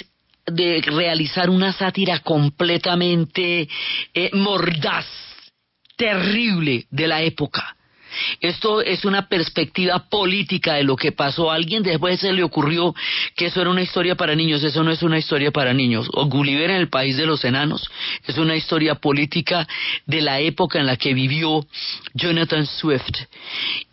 de 0.46 0.81
realizar 0.81 1.50
una 1.50 1.72
sátira 1.72 2.20
completamente 2.20 3.68
eh, 4.14 4.31
mordaz, 4.33 5.07
terrible 5.96 6.87
de 6.90 7.09
la 7.09 7.22
época. 7.22 7.78
Esto 8.40 8.83
es 8.83 9.05
una 9.05 9.29
perspectiva 9.29 10.09
política 10.09 10.75
de 10.75 10.85
lo 10.85 10.97
que 10.97 11.12
pasó. 11.12 11.51
A 11.51 11.55
alguien 11.55 11.83
después 11.83 12.21
se 12.21 12.33
le 12.33 12.42
ocurrió 12.42 12.94
que 13.37 13.47
eso 13.47 13.61
era 13.61 13.71
una 13.71 13.83
historia 13.83 14.14
para 14.14 14.35
niños. 14.35 14.62
Eso 14.62 14.83
no 14.83 14.90
es 14.90 15.03
una 15.03 15.18
historia 15.18 15.51
para 15.51 15.75
niños. 15.75 16.09
O 16.12 16.27
Gulliver 16.27 16.71
en 16.71 16.77
el 16.77 16.88
país 16.88 17.16
de 17.16 17.27
los 17.27 17.44
enanos 17.44 17.88
es 18.27 18.38
una 18.38 18.57
historia 18.57 18.97
política 18.97 19.66
de 20.07 20.21
la 20.21 20.40
época 20.40 20.79
en 20.79 20.87
la 20.87 20.97
que 20.97 21.14
vivió 21.14 21.66
Jonathan 22.14 22.66
Swift. 22.66 23.27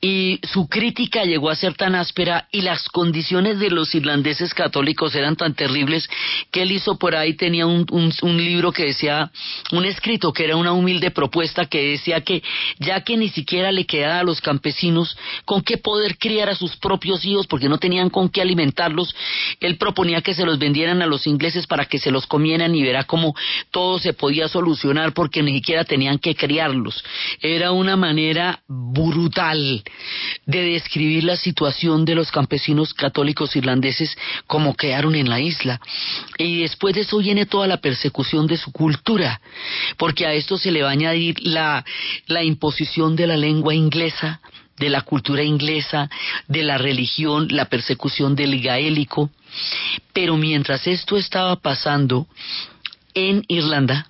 Y 0.01 0.39
su 0.43 0.67
crítica 0.67 1.23
llegó 1.23 1.49
a 1.49 1.56
ser 1.56 1.75
tan 1.75 1.95
áspera 1.95 2.47
y 2.51 2.62
las 2.62 2.88
condiciones 2.89 3.60
de 3.60 3.69
los 3.69 3.93
irlandeses 3.95 4.54
católicos 4.54 5.15
eran 5.15 5.36
tan 5.36 5.54
terribles 5.54 6.08
que 6.51 6.62
él 6.62 6.71
hizo 6.71 6.97
por 6.97 7.15
ahí, 7.15 7.34
tenía 7.34 7.65
un, 7.65 7.86
un 7.89 8.38
libro 8.38 8.71
que 8.71 8.86
decía, 8.86 9.32
un 9.71 9.86
escrito 9.86 10.32
que 10.34 10.45
era 10.45 10.56
una 10.56 10.73
humilde 10.73 11.12
propuesta 11.12 11.65
que 11.65 11.91
decía 11.91 12.21
que 12.21 12.43
ya 12.80 13.01
que 13.01 13.17
ni 13.17 13.30
siquiera 13.30 13.71
le 13.71 13.86
quedaba 13.86 14.05
a 14.12 14.24
los 14.24 14.41
campesinos 14.41 15.18
con 15.46 15.62
qué 15.62 15.78
poder 15.78 16.18
criar 16.18 16.50
a 16.50 16.56
sus 16.56 16.76
propios 16.78 17.26
hijos 17.26 17.48
porque 17.48 17.70
no 17.70 17.78
tenían 17.78 18.10
con 18.10 18.30
qué 18.30 18.41
alimentarlos. 18.41 19.15
Él 19.60 19.78
proponía 19.78 20.22
que 20.22 20.34
se 20.34 20.46
los 20.46 20.60
vendieran 20.60 21.02
a 21.02 21.06
los 21.06 21.28
ingleses 21.28 21.68
para 21.68 21.86
que 21.86 22.00
se 22.00 22.12
los 22.12 22.28
comieran 22.28 22.76
y 22.76 22.84
verá 22.84 23.04
cómo 23.04 23.36
todo 23.72 24.00
se 24.00 24.13
podía 24.13 24.48
solucionar 24.48 25.13
porque 25.13 25.41
ni 25.41 25.54
siquiera 25.54 25.84
tenían 25.84 26.20
que 26.20 26.36
criarlos. 26.36 27.04
Era 27.41 27.72
una 27.72 27.96
manera 27.96 28.60
brutal 28.68 29.84
de 30.46 30.62
describir 30.62 31.24
la 31.24 31.38
situación 31.38 32.06
de 32.06 32.15
los 32.15 32.32
campesinos 32.32 32.94
católicos 32.94 33.56
irlandeses 33.56 34.15
como 34.48 34.76
quedaron 34.76 35.15
en 35.15 35.30
la 35.30 35.39
isla. 35.39 35.80
Y 36.38 36.62
después 36.62 36.96
de 36.96 37.02
eso 37.02 37.18
viene 37.18 37.46
toda 37.46 37.68
la 37.68 37.78
persecución 37.78 38.48
de 38.48 38.58
su 38.58 38.72
cultura, 38.72 39.41
porque 39.98 40.26
a 40.26 40.34
esto 40.34 40.58
se 40.58 40.72
le 40.72 40.82
va 40.82 40.89
a 40.89 40.91
añadir 40.91 41.36
la, 41.41 41.86
la 42.28 42.44
imposición 42.44 43.15
de 43.15 43.28
la 43.28 43.38
lengua 43.38 43.74
inglesa 43.74 43.94
de 44.77 44.89
la 44.89 45.01
cultura 45.01 45.43
inglesa, 45.43 46.10
de 46.47 46.63
la 46.63 46.77
religión, 46.77 47.47
la 47.49 47.65
persecución 47.65 48.36
del 48.36 48.62
gaélico. 48.62 49.29
Pero 50.13 50.38
mientras 50.38 50.86
esto 50.88 51.17
estaba 51.17 51.55
pasando 51.55 52.27
en 53.13 53.43
Irlanda, 53.47 54.08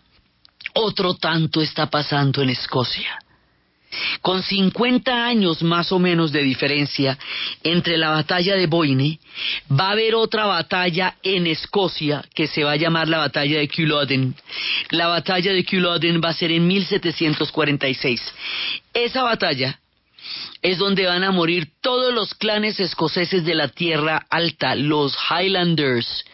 otro 0.73 1.13
tanto 1.13 1.61
está 1.61 1.89
pasando 1.89 2.41
en 2.41 2.49
Escocia. 2.49 3.19
Con 4.21 4.43
50 4.43 5.25
años 5.25 5.61
más 5.61 5.91
o 5.91 5.99
menos 5.99 6.31
de 6.31 6.43
diferencia 6.43 7.17
entre 7.63 7.97
la 7.97 8.09
batalla 8.09 8.55
de 8.55 8.67
Boyne, 8.67 9.19
va 9.71 9.89
a 9.89 9.91
haber 9.91 10.15
otra 10.15 10.45
batalla 10.45 11.15
en 11.23 11.47
Escocia 11.47 12.23
que 12.33 12.47
se 12.47 12.63
va 12.63 12.73
a 12.73 12.77
llamar 12.77 13.07
la 13.07 13.19
batalla 13.19 13.59
de 13.59 13.69
Culloden. 13.69 14.35
La 14.89 15.07
batalla 15.07 15.53
de 15.53 15.65
Culloden 15.65 16.21
va 16.23 16.29
a 16.29 16.33
ser 16.33 16.51
en 16.51 16.67
1746. 16.67 18.21
Esa 18.93 19.23
batalla 19.23 19.79
es 20.61 20.79
donde 20.79 21.05
van 21.05 21.23
a 21.23 21.31
morir 21.31 21.67
todos 21.81 22.13
los 22.13 22.33
clanes 22.33 22.79
escoceses 22.79 23.45
de 23.45 23.53
la 23.53 23.67
Tierra 23.67 24.25
Alta, 24.29 24.73
los 24.75 25.15
Highlanders. 25.29 26.25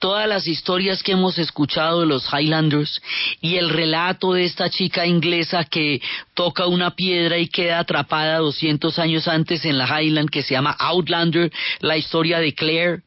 Todas 0.00 0.28
las 0.28 0.48
historias 0.48 1.02
que 1.04 1.12
hemos 1.12 1.38
escuchado 1.38 2.00
de 2.00 2.06
los 2.06 2.26
Highlanders 2.32 3.00
y 3.40 3.56
el 3.56 3.70
relato 3.70 4.32
de 4.32 4.44
esta 4.44 4.70
chica 4.70 5.06
inglesa 5.06 5.64
que 5.64 6.00
toca 6.36 6.66
una 6.66 6.92
piedra 6.94 7.38
y 7.38 7.48
queda 7.48 7.80
atrapada 7.80 8.38
200 8.38 8.98
años 9.00 9.26
antes 9.26 9.64
en 9.64 9.78
la 9.78 9.86
Highland 9.86 10.30
que 10.30 10.42
se 10.44 10.54
llama 10.54 10.76
Outlander, 10.78 11.50
la 11.80 11.96
historia 11.96 12.38
de 12.38 12.54
Claire. 12.54 13.02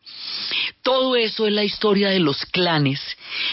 Todo 0.82 1.15
eso 1.15 1.47
es 1.47 1.53
la 1.53 1.63
historia 1.63 2.09
de 2.09 2.19
los 2.19 2.43
clanes, 2.45 2.99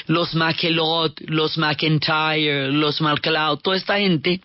los 0.06 0.34
MacLeod, 0.34 1.12
los 1.26 1.58
McIntyre, 1.58 2.72
los 2.72 3.00
MacLeod, 3.00 3.60
toda 3.60 3.76
esta 3.76 3.98
gente. 3.98 4.40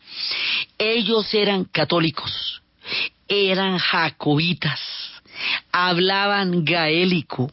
Ellos 0.77 1.34
eran 1.34 1.63
católicos 1.65 2.61
eran 3.32 3.77
jacobitas, 3.77 4.79
hablaban 5.71 6.65
gaélico, 6.65 7.49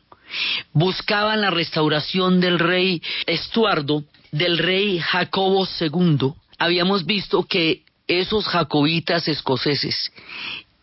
buscaban 0.73 1.41
la 1.41 1.51
restauración 1.51 2.41
del 2.41 2.59
rey 2.59 3.01
Estuardo, 3.27 4.03
del 4.33 4.59
rey 4.59 4.99
Jacobo 4.99 5.69
II. 5.81 6.35
Habíamos 6.59 7.07
visto 7.07 7.45
que 7.45 7.83
esos 8.09 8.47
jacobitas 8.47 9.29
escoceses 9.29 10.13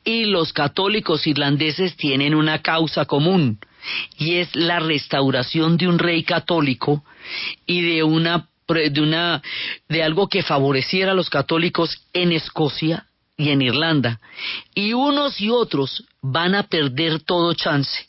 y 0.03 0.25
los 0.25 0.53
católicos 0.53 1.25
irlandeses 1.27 1.97
tienen 1.97 2.35
una 2.35 2.61
causa 2.61 3.05
común 3.05 3.59
y 4.17 4.35
es 4.35 4.55
la 4.55 4.79
restauración 4.79 5.77
de 5.77 5.87
un 5.87 5.99
rey 5.99 6.23
católico 6.23 7.03
y 7.65 7.81
de 7.81 8.03
una 8.03 8.47
de 8.67 8.99
una 8.99 9.43
de 9.89 10.01
algo 10.01 10.27
que 10.27 10.41
favoreciera 10.41 11.11
a 11.11 11.15
los 11.15 11.29
católicos 11.29 12.01
en 12.13 12.31
Escocia 12.31 13.05
y 13.37 13.49
en 13.49 13.61
Irlanda. 13.61 14.19
Y 14.73 14.93
unos 14.93 15.39
y 15.39 15.51
otros 15.51 16.03
van 16.21 16.55
a 16.55 16.63
perder 16.63 17.19
todo 17.19 17.53
chance 17.53 18.07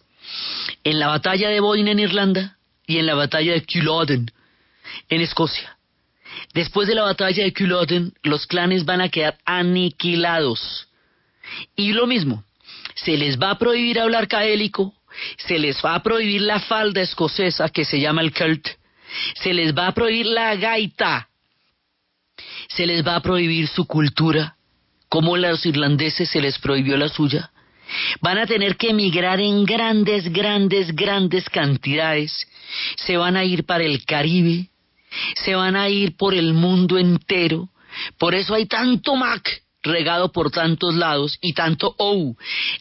en 0.82 0.98
la 0.98 1.08
batalla 1.08 1.50
de 1.50 1.60
Boyne 1.60 1.90
en 1.90 1.98
Irlanda 1.98 2.56
y 2.86 2.98
en 2.98 3.06
la 3.06 3.14
batalla 3.14 3.52
de 3.52 3.66
Culloden 3.66 4.30
en 5.10 5.20
Escocia 5.20 5.75
después 6.56 6.88
de 6.88 6.96
la 6.96 7.02
batalla 7.02 7.44
de 7.44 7.54
Culloden 7.54 8.12
los 8.24 8.46
clanes 8.48 8.84
van 8.84 9.00
a 9.00 9.08
quedar 9.08 9.38
aniquilados 9.44 10.88
y 11.76 11.92
lo 11.92 12.08
mismo 12.08 12.42
se 12.96 13.16
les 13.16 13.38
va 13.38 13.50
a 13.52 13.58
prohibir 13.58 14.00
hablar 14.00 14.26
caélico 14.26 14.96
se 15.36 15.58
les 15.58 15.76
va 15.84 15.94
a 15.94 16.02
prohibir 16.02 16.42
la 16.42 16.60
falda 16.60 17.02
escocesa 17.02 17.68
que 17.68 17.84
se 17.84 18.00
llama 18.00 18.22
el 18.22 18.32
kilt, 18.32 18.68
se 19.34 19.52
les 19.52 19.74
va 19.74 19.88
a 19.88 19.94
prohibir 19.94 20.26
la 20.26 20.54
gaita, 20.56 21.28
se 22.68 22.86
les 22.86 23.06
va 23.06 23.16
a 23.16 23.22
prohibir 23.22 23.68
su 23.68 23.86
cultura, 23.86 24.56
como 25.08 25.34
a 25.34 25.38
los 25.38 25.64
irlandeses 25.64 26.28
se 26.30 26.40
les 26.40 26.58
prohibió 26.58 26.96
la 26.96 27.08
suya. 27.08 27.50
Van 28.20 28.38
a 28.38 28.46
tener 28.46 28.76
que 28.76 28.90
emigrar 28.90 29.40
en 29.40 29.64
grandes, 29.64 30.32
grandes, 30.32 30.94
grandes 30.94 31.48
cantidades. 31.48 32.48
Se 32.96 33.16
van 33.16 33.36
a 33.36 33.44
ir 33.44 33.64
para 33.64 33.84
el 33.84 34.04
Caribe, 34.04 34.70
se 35.34 35.54
van 35.54 35.76
a 35.76 35.88
ir 35.88 36.16
por 36.16 36.34
el 36.34 36.54
mundo 36.54 36.98
entero. 36.98 37.68
Por 38.18 38.34
eso 38.34 38.54
hay 38.54 38.66
tanto 38.66 39.16
Mac 39.16 39.62
regado 39.82 40.32
por 40.32 40.50
tantos 40.50 40.94
lados 40.94 41.38
y 41.40 41.52
tanto 41.54 41.94
O. 41.98 42.34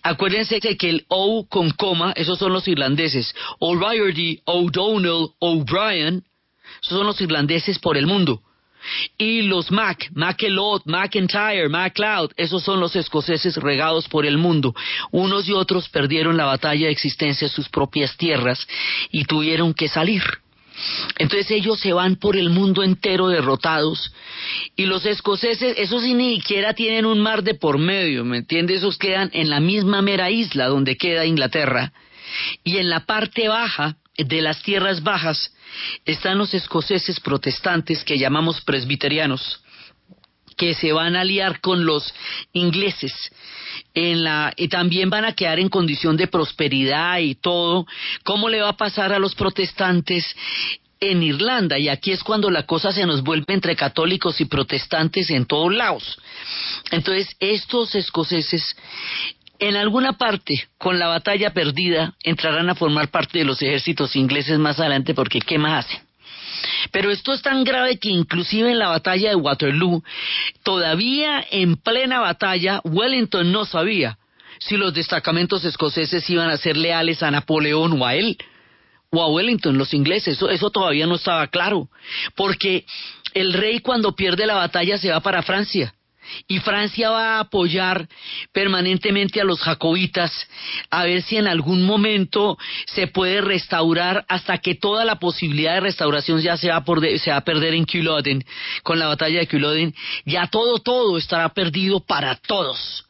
Acuérdense 0.03 0.59
que 0.59 0.89
el 0.89 1.05
O 1.07 1.47
con 1.47 1.69
coma, 1.71 2.11
esos 2.15 2.39
son 2.39 2.51
los 2.51 2.67
irlandeses. 2.67 3.33
O'Riordan, 3.59 4.39
O'Donnell, 4.45 5.29
O'Brien, 5.39 6.23
esos 6.83 6.97
son 6.97 7.07
los 7.07 7.21
irlandeses 7.21 7.79
por 7.79 7.97
el 7.97 8.07
mundo. 8.07 8.41
Y 9.17 9.41
los 9.43 9.71
Mac, 9.71 10.11
Mackelot, 10.13 10.83
McIntyre, 10.85 11.69
MacLeod, 11.69 12.31
esos 12.37 12.63
son 12.63 12.79
los 12.79 12.95
escoceses 12.95 13.57
regados 13.57 14.07
por 14.07 14.25
el 14.25 14.37
mundo. 14.37 14.75
Unos 15.11 15.47
y 15.49 15.53
otros 15.53 15.89
perdieron 15.89 16.37
la 16.37 16.45
batalla 16.45 16.85
de 16.85 16.91
existencia 16.91 17.45
en 17.45 17.51
sus 17.51 17.67
propias 17.69 18.15
tierras 18.17 18.67
y 19.11 19.25
tuvieron 19.25 19.73
que 19.73 19.87
salir. 19.87 20.21
Entonces 21.17 21.51
ellos 21.51 21.79
se 21.79 21.93
van 21.93 22.17
por 22.17 22.35
el 22.35 22.49
mundo 22.49 22.83
entero 22.83 23.27
derrotados 23.27 24.11
y 24.75 24.85
los 24.85 25.05
escoceses, 25.05 25.75
esos 25.77 26.03
ni 26.03 26.35
siquiera 26.35 26.73
tienen 26.73 27.05
un 27.05 27.19
mar 27.19 27.43
de 27.43 27.55
por 27.55 27.77
medio, 27.77 28.25
¿me 28.25 28.37
entiendes? 28.37 28.79
Esos 28.79 28.97
quedan 28.97 29.29
en 29.33 29.49
la 29.49 29.59
misma 29.59 30.01
mera 30.01 30.29
isla 30.29 30.67
donde 30.67 30.97
queda 30.97 31.25
Inglaterra 31.25 31.93
y 32.63 32.77
en 32.77 32.89
la 32.89 33.05
parte 33.05 33.47
baja 33.47 33.97
de 34.17 34.41
las 34.41 34.61
tierras 34.63 35.03
bajas 35.03 35.53
están 36.05 36.37
los 36.37 36.53
escoceses 36.53 37.19
protestantes 37.19 38.03
que 38.03 38.17
llamamos 38.17 38.61
presbiterianos 38.61 39.61
que 40.55 40.73
se 40.73 40.91
van 40.91 41.15
a 41.15 41.21
aliar 41.21 41.59
con 41.61 41.85
los 41.85 42.13
ingleses 42.53 43.13
en 43.93 44.23
la 44.23 44.53
y 44.55 44.67
también 44.67 45.09
van 45.09 45.25
a 45.25 45.33
quedar 45.33 45.59
en 45.59 45.69
condición 45.69 46.17
de 46.17 46.27
prosperidad 46.27 47.19
y 47.19 47.35
todo. 47.35 47.85
¿Cómo 48.23 48.49
le 48.49 48.61
va 48.61 48.69
a 48.69 48.77
pasar 48.77 49.13
a 49.13 49.19
los 49.19 49.35
protestantes 49.35 50.25
en 50.99 51.23
Irlanda? 51.23 51.77
Y 51.77 51.89
aquí 51.89 52.11
es 52.11 52.23
cuando 52.23 52.49
la 52.49 52.63
cosa 52.63 52.91
se 52.91 53.05
nos 53.05 53.23
vuelve 53.23 53.53
entre 53.53 53.75
católicos 53.75 54.39
y 54.41 54.45
protestantes 54.45 55.29
en 55.29 55.45
todos 55.45 55.73
lados. 55.73 56.17
Entonces, 56.91 57.35
estos 57.39 57.95
escoceses 57.95 58.75
en 59.59 59.77
alguna 59.77 60.13
parte, 60.13 60.67
con 60.77 60.99
la 60.99 61.07
batalla 61.07 61.53
perdida, 61.53 62.13
entrarán 62.23 62.69
a 62.69 62.75
formar 62.75 63.09
parte 63.09 63.39
de 63.39 63.45
los 63.45 63.61
ejércitos 63.61 64.15
ingleses 64.15 64.59
más 64.59 64.79
adelante 64.79 65.13
porque 65.13 65.39
¿qué 65.39 65.57
más 65.57 65.85
hacen? 65.85 66.04
Pero 66.91 67.11
esto 67.11 67.33
es 67.33 67.41
tan 67.41 67.63
grave 67.63 67.97
que 67.97 68.09
inclusive 68.09 68.71
en 68.71 68.79
la 68.79 68.89
batalla 68.89 69.29
de 69.29 69.35
Waterloo, 69.35 70.03
todavía 70.63 71.45
en 71.49 71.75
plena 71.75 72.19
batalla, 72.19 72.81
Wellington 72.83 73.51
no 73.51 73.65
sabía 73.65 74.17
si 74.59 74.77
los 74.77 74.93
destacamentos 74.93 75.65
escoceses 75.65 76.29
iban 76.29 76.49
a 76.49 76.57
ser 76.57 76.77
leales 76.77 77.21
a 77.23 77.31
Napoleón 77.31 78.01
o 78.01 78.05
a 78.05 78.15
él, 78.15 78.37
o 79.11 79.21
a 79.21 79.29
Wellington, 79.29 79.77
los 79.77 79.93
ingleses. 79.93 80.37
Eso, 80.37 80.49
eso 80.49 80.69
todavía 80.71 81.07
no 81.07 81.15
estaba 81.15 81.47
claro, 81.47 81.89
porque 82.35 82.85
el 83.33 83.53
rey 83.53 83.79
cuando 83.79 84.15
pierde 84.15 84.45
la 84.45 84.55
batalla 84.55 84.97
se 84.97 85.11
va 85.11 85.19
para 85.19 85.43
Francia 85.43 85.93
y 86.47 86.59
Francia 86.59 87.09
va 87.09 87.37
a 87.37 87.39
apoyar 87.41 88.07
permanentemente 88.51 89.41
a 89.41 89.43
los 89.43 89.61
jacobitas 89.61 90.31
a 90.89 91.03
ver 91.03 91.21
si 91.21 91.37
en 91.37 91.47
algún 91.47 91.83
momento 91.83 92.57
se 92.85 93.07
puede 93.07 93.41
restaurar 93.41 94.25
hasta 94.27 94.57
que 94.57 94.75
toda 94.75 95.05
la 95.05 95.19
posibilidad 95.19 95.75
de 95.75 95.81
restauración 95.81 96.41
ya 96.41 96.57
se 96.57 96.69
va, 96.69 96.77
a 96.77 97.41
perder 97.41 97.73
en 97.73 97.85
Culloden 97.85 98.43
con 98.83 98.99
la 98.99 99.07
batalla 99.07 99.39
de 99.39 99.47
Culloden. 99.47 99.93
Ya 100.25 100.47
todo 100.47 100.79
todo 100.79 101.17
estará 101.17 101.49
perdido 101.49 101.99
para 101.99 102.35
todos 102.35 103.05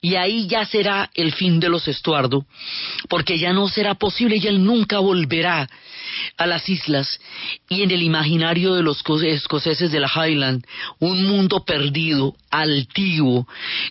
y 0.00 0.14
ahí 0.14 0.46
ya 0.46 0.64
será 0.64 1.10
el 1.14 1.32
fin 1.32 1.58
de 1.58 1.68
los 1.68 1.88
Estuardo, 1.88 2.46
porque 3.08 3.38
ya 3.38 3.52
no 3.52 3.68
será 3.68 3.94
posible 3.94 4.36
y 4.36 4.46
él 4.46 4.64
nunca 4.64 5.00
volverá 5.00 5.68
a 6.36 6.46
las 6.46 6.68
islas. 6.68 7.20
Y 7.68 7.82
en 7.82 7.90
el 7.90 8.02
imaginario 8.02 8.74
de 8.74 8.82
los 8.82 9.02
escoceses 9.24 9.90
de 9.90 10.00
la 10.00 10.08
Highland, 10.08 10.64
un 11.00 11.26
mundo 11.26 11.64
perdido, 11.64 12.36
altivo, 12.50 13.46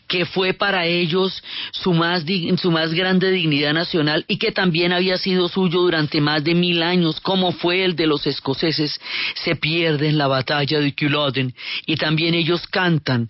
que 0.07 0.25
fue 0.25 0.53
para 0.53 0.85
ellos 0.85 1.43
su 1.71 1.93
más, 1.93 2.25
su 2.57 2.71
más 2.71 2.93
grande 2.93 3.31
dignidad 3.31 3.73
nacional 3.73 4.25
y 4.27 4.37
que 4.37 4.51
también 4.51 4.93
había 4.93 5.17
sido 5.17 5.47
suyo 5.47 5.81
durante 5.81 6.21
más 6.21 6.43
de 6.43 6.55
mil 6.55 6.83
años, 6.83 7.19
como 7.19 7.51
fue 7.51 7.83
el 7.83 7.95
de 7.95 8.07
los 8.07 8.25
escoceses, 8.27 8.99
se 9.35 9.55
pierde 9.55 10.07
en 10.07 10.17
la 10.17 10.27
batalla 10.27 10.79
de 10.79 10.93
Culloden 10.95 11.53
y 11.85 11.95
también 11.95 12.33
ellos 12.33 12.67
cantan 12.67 13.27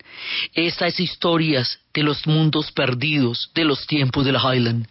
estas 0.54 1.00
historias 1.00 1.80
de 1.94 2.04
los 2.04 2.28
mundos 2.28 2.72
perdidos 2.72 3.50
de 3.56 3.66
los 3.66 3.86
tiempos 3.88 4.26
de 4.26 4.32
la 4.32 4.40
Highland. 4.40 4.88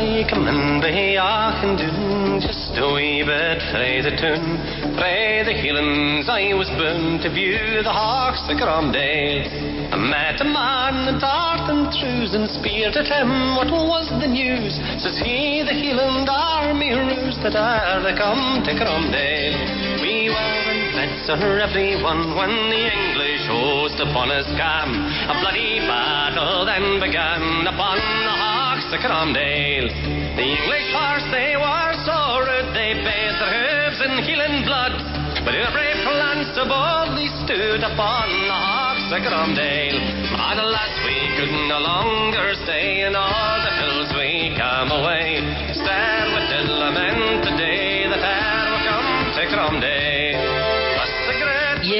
The 0.00 1.20
Aachen 1.20 1.76
dune, 1.76 2.40
just 2.40 2.72
a 2.80 2.88
wee 2.96 3.20
bit 3.20 3.60
frae 3.68 4.00
the 4.00 4.16
tune, 4.16 4.56
frae 4.96 5.44
the 5.44 5.52
Highlands 5.52 6.24
I 6.24 6.56
was 6.56 6.72
bound 6.72 7.20
to 7.20 7.28
view 7.28 7.84
the 7.84 7.92
hawks 7.92 8.40
of 8.48 8.56
Gromdale. 8.56 9.44
I 9.92 10.00
met 10.00 10.40
a 10.40 10.48
man 10.48 11.04
in 11.04 11.20
tartan 11.20 11.92
trews 11.92 12.32
and 12.32 12.48
speared 12.48 12.96
at 12.96 13.12
him 13.12 13.60
what 13.60 13.68
was 13.68 14.08
the 14.24 14.26
news. 14.26 14.80
Says 15.04 15.20
he, 15.20 15.60
the 15.68 15.76
Highland 15.76 16.32
army 16.32 16.96
ruse 16.96 17.36
that 17.44 17.52
are 17.52 18.00
they 18.00 18.16
come 18.16 18.64
to 18.64 18.72
Gromdale. 18.72 20.00
We 20.00 20.32
were 20.32 20.64
in 20.72 20.96
bed, 20.96 21.12
sir, 21.28 21.60
everyone, 21.60 22.40
when 22.40 22.56
the 22.72 22.88
English 22.88 23.44
host 23.52 24.00
upon 24.00 24.32
us 24.32 24.48
came. 24.56 24.96
A 25.28 25.34
bloody 25.44 25.84
battle 25.84 26.64
then 26.64 26.96
began 27.04 27.68
upon 27.68 28.00
the 28.00 28.32
hawks 28.32 28.59
of 28.92 29.00
Cromdale. 29.06 29.86
The 30.34 30.42
English 30.42 30.88
horse, 30.90 31.22
they 31.30 31.54
were 31.54 31.94
so 32.02 32.42
rude, 32.42 32.74
they 32.74 32.98
bathed 32.98 33.38
their 33.38 33.54
hooves 33.54 33.98
in 34.02 34.12
healing 34.26 34.66
blood. 34.66 34.98
But 35.46 35.54
our 35.54 35.70
brave 35.70 36.02
clans 36.02 36.50
so 36.58 36.66
boldly 36.66 37.30
stood 37.46 37.86
upon 37.86 38.26
the 38.50 38.58
hawks 38.58 39.06
of 39.14 39.22
Cromdale. 39.22 39.98
But 40.34 40.58
alas, 40.58 40.94
we 41.06 41.22
could 41.38 41.54
no 41.70 41.78
longer 41.78 42.54
stay 42.66 43.06
in 43.06 43.14
all 43.14 43.62
the 43.62 43.72
hills 43.78 44.10
we 44.18 44.58
came 44.58 44.90
away. 44.90 45.38
Instead, 45.70 46.26
we 46.34 46.40
did 46.50 46.66
lament 46.66 47.46
the 47.46 47.54
day 47.54 48.10
that 48.10 48.18
we 48.18 48.78
come 48.90 49.10
to 49.38 49.42
Cromdale. 49.54 49.99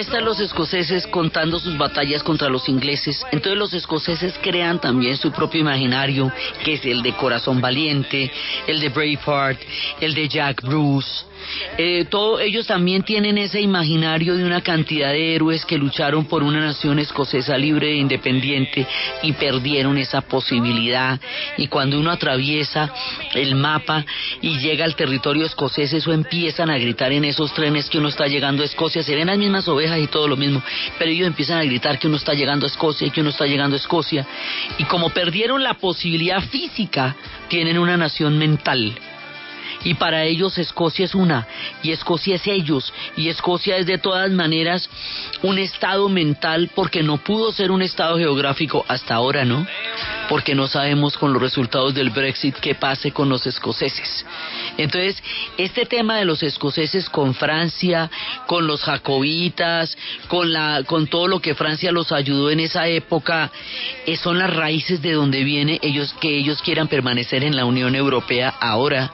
Están 0.00 0.24
los 0.24 0.40
escoceses 0.40 1.06
contando 1.06 1.58
sus 1.58 1.76
batallas 1.76 2.22
contra 2.22 2.48
los 2.48 2.68
ingleses. 2.68 3.24
Entonces 3.32 3.58
los 3.58 3.72
escoceses 3.74 4.34
crean 4.42 4.80
también 4.80 5.16
su 5.16 5.30
propio 5.30 5.60
imaginario, 5.60 6.32
que 6.64 6.74
es 6.74 6.84
el 6.84 7.02
de 7.02 7.14
Corazón 7.14 7.60
Valiente, 7.60 8.30
el 8.66 8.80
de 8.80 8.88
Braveheart, 8.88 9.60
el 10.00 10.14
de 10.14 10.28
Jack 10.28 10.62
Bruce. 10.62 11.29
Eh, 11.78 12.06
todo, 12.08 12.40
ellos 12.40 12.66
también 12.66 13.02
tienen 13.02 13.38
ese 13.38 13.60
imaginario 13.60 14.36
de 14.36 14.44
una 14.44 14.60
cantidad 14.60 15.10
de 15.10 15.34
héroes 15.34 15.64
que 15.64 15.78
lucharon 15.78 16.26
por 16.26 16.42
una 16.42 16.60
nación 16.60 16.98
escocesa 16.98 17.56
libre 17.56 17.92
e 17.92 17.96
independiente 17.96 18.86
y 19.22 19.32
perdieron 19.32 19.98
esa 19.98 20.20
posibilidad. 20.20 21.20
Y 21.56 21.68
cuando 21.68 21.98
uno 21.98 22.10
atraviesa 22.10 22.92
el 23.34 23.54
mapa 23.54 24.04
y 24.40 24.58
llega 24.58 24.84
al 24.84 24.96
territorio 24.96 25.46
escocés, 25.46 25.92
eso 25.92 26.12
empiezan 26.12 26.70
a 26.70 26.78
gritar 26.78 27.12
en 27.12 27.24
esos 27.24 27.52
trenes 27.54 27.88
que 27.88 27.98
uno 27.98 28.08
está 28.08 28.26
llegando 28.26 28.62
a 28.62 28.66
Escocia. 28.66 29.02
Se 29.02 29.14
ven 29.14 29.28
las 29.28 29.38
mismas 29.38 29.68
ovejas 29.68 29.98
y 29.98 30.06
todo 30.06 30.28
lo 30.28 30.36
mismo, 30.36 30.62
pero 30.98 31.10
ellos 31.10 31.26
empiezan 31.26 31.58
a 31.58 31.64
gritar 31.64 31.98
que 31.98 32.06
uno 32.06 32.16
está 32.16 32.34
llegando 32.34 32.66
a 32.66 32.68
Escocia 32.68 33.06
y 33.06 33.10
que 33.10 33.20
uno 33.20 33.30
está 33.30 33.46
llegando 33.46 33.76
a 33.76 33.78
Escocia. 33.78 34.26
Y 34.78 34.84
como 34.84 35.10
perdieron 35.10 35.62
la 35.62 35.74
posibilidad 35.74 36.42
física, 36.42 37.16
tienen 37.48 37.78
una 37.78 37.96
nación 37.96 38.38
mental 38.38 38.94
y 39.84 39.94
para 39.94 40.24
ellos 40.24 40.58
Escocia 40.58 41.04
es 41.04 41.14
una, 41.14 41.46
y 41.82 41.92
Escocia 41.92 42.36
es 42.36 42.46
ellos, 42.46 42.92
y 43.16 43.28
Escocia 43.28 43.76
es 43.76 43.86
de 43.86 43.98
todas 43.98 44.30
maneras 44.30 44.88
un 45.42 45.58
estado 45.58 46.08
mental 46.08 46.70
porque 46.74 47.02
no 47.02 47.18
pudo 47.18 47.52
ser 47.52 47.70
un 47.70 47.82
estado 47.82 48.18
geográfico 48.18 48.84
hasta 48.88 49.14
ahora, 49.14 49.44
¿no? 49.44 49.66
Porque 50.28 50.54
no 50.54 50.66
sabemos 50.68 51.16
con 51.16 51.32
los 51.32 51.42
resultados 51.42 51.94
del 51.94 52.10
Brexit 52.10 52.56
qué 52.56 52.74
pase 52.74 53.12
con 53.12 53.28
los 53.28 53.46
escoceses. 53.46 54.24
Entonces, 54.76 55.22
este 55.56 55.86
tema 55.86 56.16
de 56.16 56.24
los 56.24 56.42
escoceses 56.42 57.08
con 57.08 57.34
Francia, 57.34 58.10
con 58.46 58.66
los 58.66 58.82
jacobitas, 58.82 59.96
con 60.28 60.52
la 60.52 60.82
con 60.86 61.06
todo 61.06 61.26
lo 61.26 61.40
que 61.40 61.54
Francia 61.54 61.92
los 61.92 62.12
ayudó 62.12 62.50
en 62.50 62.60
esa 62.60 62.86
época, 62.86 63.50
eh, 64.06 64.16
son 64.16 64.38
las 64.38 64.54
raíces 64.54 65.02
de 65.02 65.12
donde 65.12 65.42
viene 65.44 65.78
ellos 65.82 66.14
que 66.20 66.38
ellos 66.38 66.62
quieran 66.62 66.88
permanecer 66.88 67.44
en 67.44 67.56
la 67.56 67.64
Unión 67.64 67.94
Europea 67.94 68.54
ahora 68.60 69.12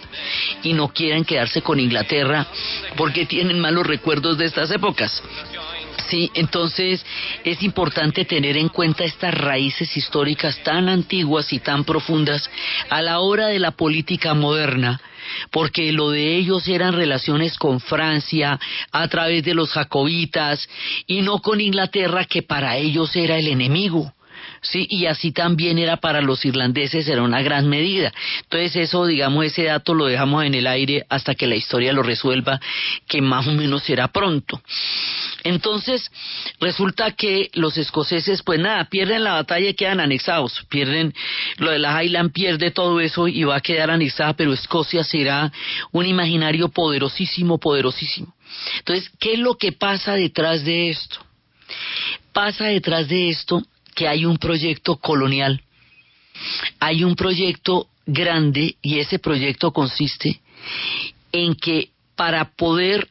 y 0.66 0.72
no 0.72 0.88
quieran 0.88 1.24
quedarse 1.24 1.62
con 1.62 1.78
Inglaterra 1.78 2.46
porque 2.96 3.24
tienen 3.24 3.60
malos 3.60 3.86
recuerdos 3.86 4.36
de 4.36 4.46
estas 4.46 4.70
épocas. 4.72 5.22
Sí, 6.08 6.30
entonces 6.34 7.04
es 7.44 7.62
importante 7.62 8.24
tener 8.24 8.56
en 8.56 8.68
cuenta 8.68 9.04
estas 9.04 9.34
raíces 9.34 9.96
históricas 9.96 10.58
tan 10.62 10.88
antiguas 10.88 11.52
y 11.52 11.60
tan 11.60 11.84
profundas 11.84 12.48
a 12.90 13.00
la 13.00 13.20
hora 13.20 13.46
de 13.46 13.58
la 13.58 13.72
política 13.72 14.34
moderna, 14.34 15.00
porque 15.50 15.92
lo 15.92 16.10
de 16.10 16.36
ellos 16.36 16.66
eran 16.68 16.92
relaciones 16.92 17.56
con 17.58 17.80
Francia 17.80 18.58
a 18.92 19.08
través 19.08 19.44
de 19.44 19.54
los 19.54 19.70
jacobitas 19.70 20.68
y 21.06 21.22
no 21.22 21.38
con 21.38 21.60
Inglaterra 21.60 22.24
que 22.24 22.42
para 22.42 22.76
ellos 22.76 23.14
era 23.16 23.38
el 23.38 23.48
enemigo. 23.48 24.12
Sí, 24.70 24.86
y 24.90 25.06
así 25.06 25.30
también 25.30 25.78
era 25.78 25.98
para 25.98 26.20
los 26.20 26.44
irlandeses, 26.44 27.06
era 27.06 27.22
una 27.22 27.40
gran 27.40 27.68
medida. 27.68 28.12
Entonces 28.42 28.74
eso, 28.76 29.06
digamos, 29.06 29.44
ese 29.44 29.64
dato 29.64 29.94
lo 29.94 30.06
dejamos 30.06 30.44
en 30.44 30.54
el 30.54 30.66
aire 30.66 31.06
hasta 31.08 31.36
que 31.36 31.46
la 31.46 31.54
historia 31.54 31.92
lo 31.92 32.02
resuelva, 32.02 32.60
que 33.06 33.22
más 33.22 33.46
o 33.46 33.52
menos 33.52 33.84
será 33.84 34.08
pronto. 34.08 34.60
Entonces, 35.44 36.10
resulta 36.60 37.12
que 37.12 37.50
los 37.54 37.76
escoceses, 37.76 38.42
pues 38.42 38.58
nada, 38.58 38.86
pierden 38.86 39.22
la 39.22 39.34
batalla 39.34 39.68
y 39.68 39.74
quedan 39.74 40.00
anexados, 40.00 40.64
pierden, 40.68 41.14
lo 41.58 41.70
de 41.70 41.78
la 41.78 42.02
Highland 42.02 42.32
pierde 42.32 42.72
todo 42.72 43.00
eso 43.00 43.28
y 43.28 43.44
va 43.44 43.56
a 43.56 43.60
quedar 43.60 43.92
anexada, 43.92 44.34
pero 44.34 44.52
Escocia 44.52 45.04
será 45.04 45.52
un 45.92 46.06
imaginario 46.06 46.70
poderosísimo, 46.70 47.58
poderosísimo. 47.58 48.34
Entonces, 48.78 49.10
¿qué 49.20 49.34
es 49.34 49.38
lo 49.38 49.54
que 49.54 49.70
pasa 49.70 50.14
detrás 50.14 50.64
de 50.64 50.90
esto? 50.90 51.18
Pasa 52.32 52.64
detrás 52.64 53.08
de 53.08 53.28
esto 53.28 53.62
que 53.96 54.06
hay 54.06 54.26
un 54.26 54.36
proyecto 54.36 54.96
colonial, 54.96 55.62
hay 56.78 57.02
un 57.02 57.16
proyecto 57.16 57.88
grande 58.04 58.76
y 58.82 59.00
ese 59.00 59.18
proyecto 59.18 59.72
consiste 59.72 60.40
en 61.32 61.54
que 61.54 61.90
para 62.14 62.50
poder 62.50 63.08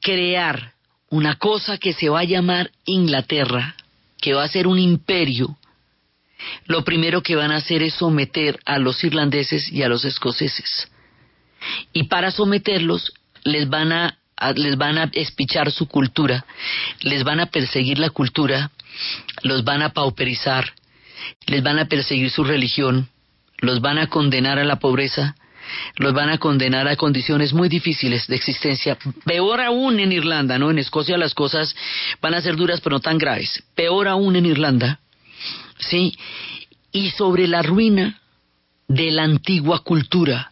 crear 0.00 0.72
una 1.10 1.36
cosa 1.36 1.76
que 1.76 1.92
se 1.92 2.08
va 2.08 2.20
a 2.20 2.24
llamar 2.24 2.70
Inglaterra, 2.86 3.76
que 4.18 4.32
va 4.32 4.44
a 4.44 4.48
ser 4.48 4.66
un 4.66 4.78
imperio, 4.78 5.58
lo 6.64 6.84
primero 6.84 7.22
que 7.22 7.36
van 7.36 7.52
a 7.52 7.56
hacer 7.56 7.82
es 7.82 7.94
someter 7.94 8.58
a 8.64 8.78
los 8.78 9.04
irlandeses 9.04 9.70
y 9.70 9.82
a 9.82 9.88
los 9.88 10.06
escoceses. 10.06 10.90
Y 11.92 12.04
para 12.04 12.30
someterlos 12.30 13.12
les 13.44 13.68
van 13.68 13.92
a, 13.92 14.18
les 14.56 14.76
van 14.76 14.96
a 14.96 15.10
espichar 15.12 15.70
su 15.70 15.86
cultura, 15.86 16.46
les 17.00 17.24
van 17.24 17.40
a 17.40 17.46
perseguir 17.46 17.98
la 17.98 18.08
cultura, 18.08 18.70
los 19.42 19.64
van 19.64 19.82
a 19.82 19.90
pauperizar, 19.90 20.72
les 21.46 21.62
van 21.62 21.78
a 21.78 21.86
perseguir 21.86 22.30
su 22.30 22.44
religión, 22.44 23.08
los 23.58 23.80
van 23.80 23.98
a 23.98 24.08
condenar 24.08 24.58
a 24.58 24.64
la 24.64 24.76
pobreza, 24.76 25.34
los 25.96 26.12
van 26.12 26.28
a 26.28 26.38
condenar 26.38 26.88
a 26.88 26.96
condiciones 26.96 27.52
muy 27.52 27.68
difíciles 27.68 28.26
de 28.26 28.36
existencia. 28.36 28.98
Peor 29.24 29.60
aún 29.60 30.00
en 30.00 30.12
Irlanda, 30.12 30.58
¿no? 30.58 30.70
En 30.70 30.78
Escocia 30.78 31.16
las 31.16 31.34
cosas 31.34 31.74
van 32.20 32.34
a 32.34 32.40
ser 32.40 32.56
duras 32.56 32.80
pero 32.80 32.96
no 32.96 33.00
tan 33.00 33.18
graves. 33.18 33.62
Peor 33.74 34.08
aún 34.08 34.36
en 34.36 34.46
Irlanda, 34.46 35.00
¿sí? 35.78 36.16
Y 36.90 37.10
sobre 37.10 37.46
la 37.48 37.62
ruina 37.62 38.20
de 38.88 39.10
la 39.10 39.24
antigua 39.24 39.82
cultura 39.82 40.51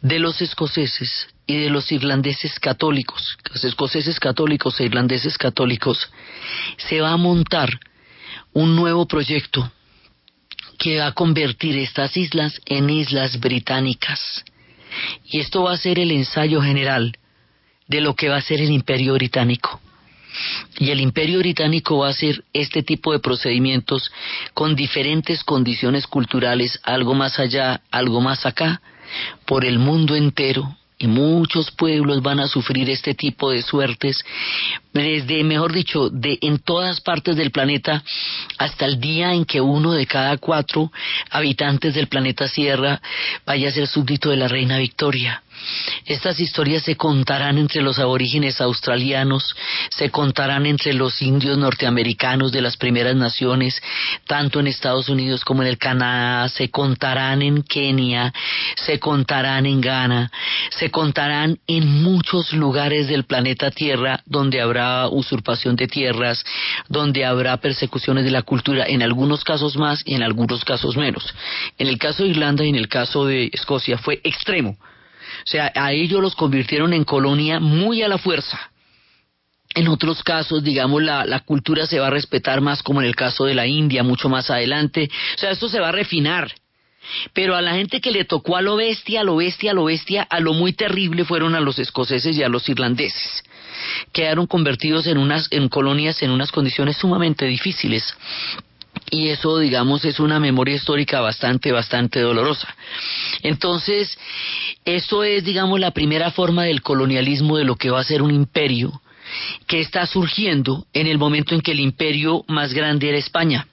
de 0.00 0.18
los 0.18 0.40
escoceses 0.40 1.28
y 1.46 1.56
de 1.56 1.70
los 1.70 1.92
irlandeses 1.92 2.58
católicos, 2.58 3.38
los 3.52 3.64
escoceses 3.64 4.18
católicos 4.18 4.80
e 4.80 4.84
irlandeses 4.84 5.38
católicos, 5.38 6.10
se 6.76 7.00
va 7.00 7.12
a 7.12 7.16
montar 7.16 7.78
un 8.52 8.74
nuevo 8.74 9.06
proyecto 9.06 9.70
que 10.78 10.98
va 10.98 11.08
a 11.08 11.12
convertir 11.12 11.76
estas 11.78 12.16
islas 12.16 12.60
en 12.66 12.90
islas 12.90 13.40
británicas. 13.40 14.44
Y 15.24 15.40
esto 15.40 15.64
va 15.64 15.72
a 15.72 15.76
ser 15.76 15.98
el 15.98 16.10
ensayo 16.10 16.60
general 16.60 17.16
de 17.86 18.00
lo 18.00 18.14
que 18.14 18.28
va 18.28 18.36
a 18.36 18.42
ser 18.42 18.60
el 18.60 18.70
imperio 18.70 19.14
británico. 19.14 19.80
Y 20.78 20.90
el 20.90 21.00
imperio 21.00 21.38
británico 21.38 21.98
va 21.98 22.08
a 22.08 22.10
hacer 22.10 22.44
este 22.52 22.82
tipo 22.82 23.12
de 23.12 23.20
procedimientos 23.20 24.10
con 24.52 24.74
diferentes 24.74 25.44
condiciones 25.44 26.06
culturales, 26.06 26.78
algo 26.82 27.14
más 27.14 27.38
allá, 27.38 27.80
algo 27.90 28.20
más 28.20 28.44
acá, 28.44 28.82
por 29.44 29.64
el 29.64 29.78
mundo 29.78 30.14
entero, 30.14 30.76
y 30.98 31.06
muchos 31.08 31.70
pueblos 31.72 32.22
van 32.22 32.40
a 32.40 32.48
sufrir 32.48 32.88
este 32.88 33.14
tipo 33.14 33.50
de 33.50 33.62
suertes 33.62 34.24
desde, 34.94 35.44
mejor 35.44 35.72
dicho, 35.72 36.08
de 36.08 36.38
en 36.40 36.58
todas 36.58 37.02
partes 37.02 37.36
del 37.36 37.50
planeta 37.50 38.02
hasta 38.56 38.86
el 38.86 38.98
día 38.98 39.34
en 39.34 39.44
que 39.44 39.60
uno 39.60 39.92
de 39.92 40.06
cada 40.06 40.38
cuatro 40.38 40.90
habitantes 41.30 41.94
del 41.94 42.06
planeta 42.06 42.48
Sierra 42.48 43.02
vaya 43.44 43.68
a 43.68 43.72
ser 43.72 43.86
súbdito 43.86 44.30
de 44.30 44.36
la 44.36 44.48
reina 44.48 44.78
Victoria. 44.78 45.42
Estas 46.06 46.38
historias 46.40 46.82
se 46.82 46.96
contarán 46.96 47.58
entre 47.58 47.82
los 47.82 47.98
aborígenes 47.98 48.60
australianos, 48.60 49.54
se 49.90 50.10
contarán 50.10 50.66
entre 50.66 50.92
los 50.92 51.20
indios 51.20 51.58
norteamericanos 51.58 52.52
de 52.52 52.60
las 52.60 52.76
primeras 52.76 53.16
naciones, 53.16 53.82
tanto 54.26 54.60
en 54.60 54.68
Estados 54.68 55.08
Unidos 55.08 55.44
como 55.44 55.62
en 55.62 55.68
el 55.68 55.78
Canadá, 55.78 56.48
se 56.48 56.70
contarán 56.70 57.42
en 57.42 57.62
Kenia, 57.62 58.32
se 58.76 58.98
contarán 58.98 59.66
en 59.66 59.80
Ghana, 59.80 60.30
se 60.70 60.90
contarán 60.90 61.58
en 61.66 62.02
muchos 62.02 62.52
lugares 62.52 63.08
del 63.08 63.24
planeta 63.24 63.70
Tierra 63.70 64.20
donde 64.26 64.60
habrá 64.60 65.08
usurpación 65.08 65.76
de 65.76 65.86
tierras, 65.86 66.44
donde 66.88 67.24
habrá 67.24 67.56
persecuciones 67.56 68.24
de 68.24 68.30
la 68.30 68.42
cultura, 68.42 68.84
en 68.86 69.02
algunos 69.02 69.44
casos 69.44 69.76
más 69.76 70.02
y 70.04 70.14
en 70.14 70.22
algunos 70.22 70.64
casos 70.64 70.96
menos. 70.96 71.34
En 71.78 71.88
el 71.88 71.98
caso 71.98 72.22
de 72.22 72.30
Irlanda 72.30 72.64
y 72.64 72.68
en 72.68 72.76
el 72.76 72.88
caso 72.88 73.24
de 73.24 73.50
Escocia 73.52 73.98
fue 73.98 74.20
extremo 74.24 74.76
o 75.44 75.46
sea, 75.46 75.72
a 75.74 75.92
ellos 75.92 76.20
los 76.20 76.34
convirtieron 76.34 76.92
en 76.92 77.04
colonia 77.04 77.60
muy 77.60 78.02
a 78.02 78.08
la 78.08 78.18
fuerza. 78.18 78.70
En 79.74 79.88
otros 79.88 80.22
casos, 80.22 80.64
digamos, 80.64 81.02
la, 81.02 81.26
la, 81.26 81.40
cultura 81.40 81.86
se 81.86 81.98
va 81.98 82.06
a 82.06 82.10
respetar 82.10 82.60
más, 82.60 82.82
como 82.82 83.02
en 83.02 83.08
el 83.08 83.14
caso 83.14 83.44
de 83.44 83.54
la 83.54 83.66
India, 83.66 84.02
mucho 84.02 84.28
más 84.28 84.48
adelante. 84.50 85.10
O 85.34 85.38
sea, 85.38 85.50
esto 85.50 85.68
se 85.68 85.80
va 85.80 85.90
a 85.90 85.92
refinar. 85.92 86.50
Pero 87.32 87.54
a 87.54 87.62
la 87.62 87.74
gente 87.74 88.00
que 88.00 88.10
le 88.10 88.24
tocó 88.24 88.56
a 88.56 88.62
lo 88.62 88.76
bestia, 88.76 89.20
a 89.20 89.24
lo 89.24 89.36
bestia, 89.36 89.72
a 89.72 89.74
lo 89.74 89.84
bestia, 89.84 90.22
a 90.22 90.40
lo 90.40 90.54
muy 90.54 90.72
terrible 90.72 91.24
fueron 91.24 91.54
a 91.54 91.60
los 91.60 91.78
escoceses 91.78 92.36
y 92.36 92.42
a 92.42 92.48
los 92.48 92.68
irlandeses. 92.68 93.44
Quedaron 94.12 94.46
convertidos 94.46 95.06
en 95.06 95.18
unas 95.18 95.48
en 95.52 95.68
colonias 95.68 96.22
en 96.22 96.30
unas 96.30 96.50
condiciones 96.50 96.96
sumamente 96.96 97.44
difíciles 97.44 98.14
y 99.10 99.28
eso 99.28 99.58
digamos 99.58 100.04
es 100.04 100.20
una 100.20 100.40
memoria 100.40 100.74
histórica 100.74 101.20
bastante 101.20 101.72
bastante 101.72 102.20
dolorosa. 102.20 102.74
Entonces 103.42 104.18
eso 104.84 105.24
es 105.24 105.44
digamos 105.44 105.80
la 105.80 105.92
primera 105.92 106.30
forma 106.30 106.64
del 106.64 106.82
colonialismo 106.82 107.56
de 107.56 107.64
lo 107.64 107.76
que 107.76 107.90
va 107.90 108.00
a 108.00 108.04
ser 108.04 108.22
un 108.22 108.34
imperio 108.34 109.00
que 109.66 109.80
está 109.80 110.06
surgiendo 110.06 110.86
en 110.92 111.06
el 111.06 111.18
momento 111.18 111.54
en 111.54 111.60
que 111.60 111.72
el 111.72 111.80
imperio 111.80 112.44
más 112.48 112.72
grande 112.72 113.08
era 113.08 113.18
España. 113.18 113.66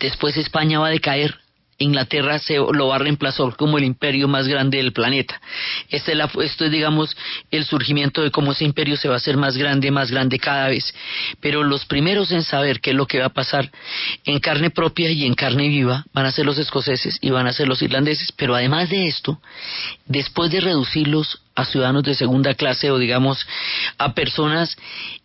Después 0.00 0.36
España 0.36 0.80
va 0.80 0.88
a 0.88 0.90
decaer 0.90 1.43
Inglaterra 1.78 2.38
se 2.38 2.56
lo 2.56 2.88
va 2.88 2.96
a 2.96 2.98
reemplazar 2.98 3.56
como 3.56 3.78
el 3.78 3.84
imperio 3.84 4.28
más 4.28 4.46
grande 4.46 4.78
del 4.78 4.92
planeta. 4.92 5.40
Este 5.88 6.12
es 6.12 6.16
la- 6.18 6.30
esto 6.42 6.64
es, 6.64 6.70
digamos, 6.70 7.16
el 7.50 7.64
surgimiento 7.64 8.22
de 8.22 8.30
cómo 8.30 8.52
ese 8.52 8.64
imperio 8.64 8.96
se 8.96 9.08
va 9.08 9.14
a 9.14 9.16
hacer 9.16 9.36
más 9.36 9.56
grande, 9.56 9.90
más 9.90 10.10
grande 10.10 10.38
cada 10.38 10.68
vez. 10.68 10.94
Pero 11.40 11.64
los 11.64 11.84
primeros 11.84 12.30
en 12.32 12.42
saber 12.44 12.80
qué 12.80 12.90
es 12.90 12.96
lo 12.96 13.06
que 13.06 13.18
va 13.20 13.26
a 13.26 13.32
pasar 13.32 13.70
en 14.24 14.38
carne 14.38 14.70
propia 14.70 15.10
y 15.10 15.24
en 15.24 15.34
carne 15.34 15.68
viva 15.68 16.04
van 16.12 16.26
a 16.26 16.32
ser 16.32 16.46
los 16.46 16.58
escoceses 16.58 17.18
y 17.20 17.30
van 17.30 17.46
a 17.46 17.52
ser 17.52 17.66
los 17.68 17.82
irlandeses. 17.82 18.32
Pero 18.32 18.54
además 18.54 18.88
de 18.90 19.06
esto, 19.06 19.40
después 20.06 20.50
de 20.50 20.60
reducirlos 20.60 21.40
a 21.56 21.64
ciudadanos 21.64 22.02
de 22.02 22.14
segunda 22.14 22.54
clase 22.54 22.90
o 22.90 22.98
digamos 22.98 23.46
a 23.98 24.12
personas 24.14 24.76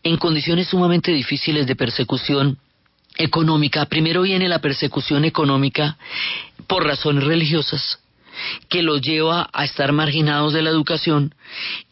en 0.03 0.17
condiciones 0.17 0.67
sumamente 0.67 1.11
difíciles 1.11 1.65
de 1.67 1.75
persecución, 1.75 2.57
económica. 3.19 3.85
Primero 3.85 4.23
viene 4.23 4.47
la 4.47 4.59
persecución 4.59 5.25
económica 5.25 5.97
por 6.65 6.85
razones 6.85 7.25
religiosas 7.25 7.99
que 8.69 8.81
los 8.81 9.01
lleva 9.01 9.49
a 9.51 9.65
estar 9.65 9.91
marginados 9.91 10.53
de 10.53 10.61
la 10.61 10.69
educación 10.69 11.35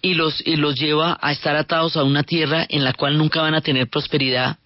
y 0.02 0.14
los, 0.14 0.42
y 0.48 0.56
los 0.56 0.76
lleva 0.76 1.20
a 1.22 1.34
estar 1.34 1.58
atados 1.58 1.98
a 1.98 2.04
una 2.04 2.24
tierra 2.24 2.66
en 2.70 2.86
la 2.86 2.94
cual 2.94 3.18
nunca 3.18 3.42
van 3.42 3.54
a 3.54 3.62
tener 3.62 3.90
prosperidad. 3.90 4.58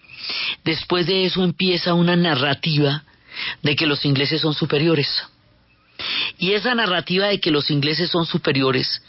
Después 0.64 1.08
de 1.08 1.26
eso 1.26 1.44
empieza 1.44 1.96
una 1.96 2.16
narrativa 2.16 3.04
de 3.64 3.76
que 3.76 3.88
los 3.88 4.06
ingleses 4.06 4.42
son 4.42 4.54
superiores. 4.54 5.24
Y 6.38 6.54
esa 6.54 6.76
narrativa 6.76 7.28
de 7.28 7.40
que 7.40 7.52
los 7.52 7.72
ingleses 7.72 8.12
son 8.12 8.26
superiores 8.26 9.02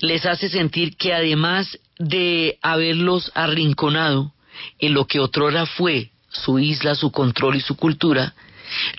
les 0.00 0.24
hace 0.24 0.48
sentir 0.48 0.96
que 0.96 1.12
además 1.12 1.78
de 1.98 2.58
haberlos 2.62 3.30
arrinconado 3.34 4.32
en 4.78 4.94
lo 4.94 5.06
que 5.06 5.20
otrora 5.20 5.66
fue 5.66 6.10
su 6.30 6.58
isla, 6.58 6.94
su 6.94 7.10
control 7.10 7.56
y 7.56 7.60
su 7.60 7.76
cultura, 7.76 8.34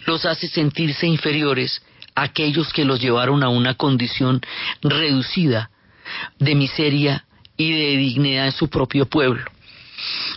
los 0.06 0.26
hace 0.26 0.48
sentirse 0.48 1.08
inferiores 1.08 1.82
a 2.16 2.24
aquellos 2.24 2.72
que 2.74 2.86
los 2.86 3.00
llevaron 3.00 3.44
a 3.44 3.50
una 3.50 3.76
condición 3.76 4.42
reducida 4.82 5.70
de 6.40 6.56
miseria 6.56 7.26
y 7.58 7.72
de 7.72 7.98
dignidad 7.98 8.48
en 8.48 8.52
su 8.52 8.70
propio 8.70 9.06
pueblo. 9.06 9.44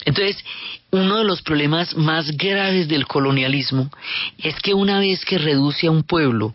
Entonces, 0.05 0.45
uno 0.91 1.19
de 1.19 1.25
los 1.25 1.43
problemas 1.43 1.97
más 1.97 2.37
graves 2.37 2.87
del 2.87 3.07
colonialismo 3.07 3.91
es 4.39 4.55
que 4.61 4.75
una 4.75 5.01
vez 5.01 5.25
que 5.25 5.39
reduce 5.39 5.87
a 5.87 5.91
un 5.91 6.05
pueblo 6.05 6.55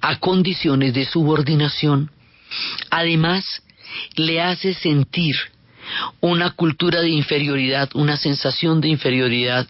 a 0.00 0.18
condiciones 0.18 0.94
de 0.94 1.04
subordinación, 1.04 2.10
además 2.90 3.62
le 4.16 4.40
hace 4.40 4.74
sentir 4.74 5.36
una 6.20 6.50
cultura 6.50 7.00
de 7.00 7.10
inferioridad, 7.10 7.90
una 7.94 8.16
sensación 8.16 8.80
de 8.80 8.88
inferioridad 8.88 9.66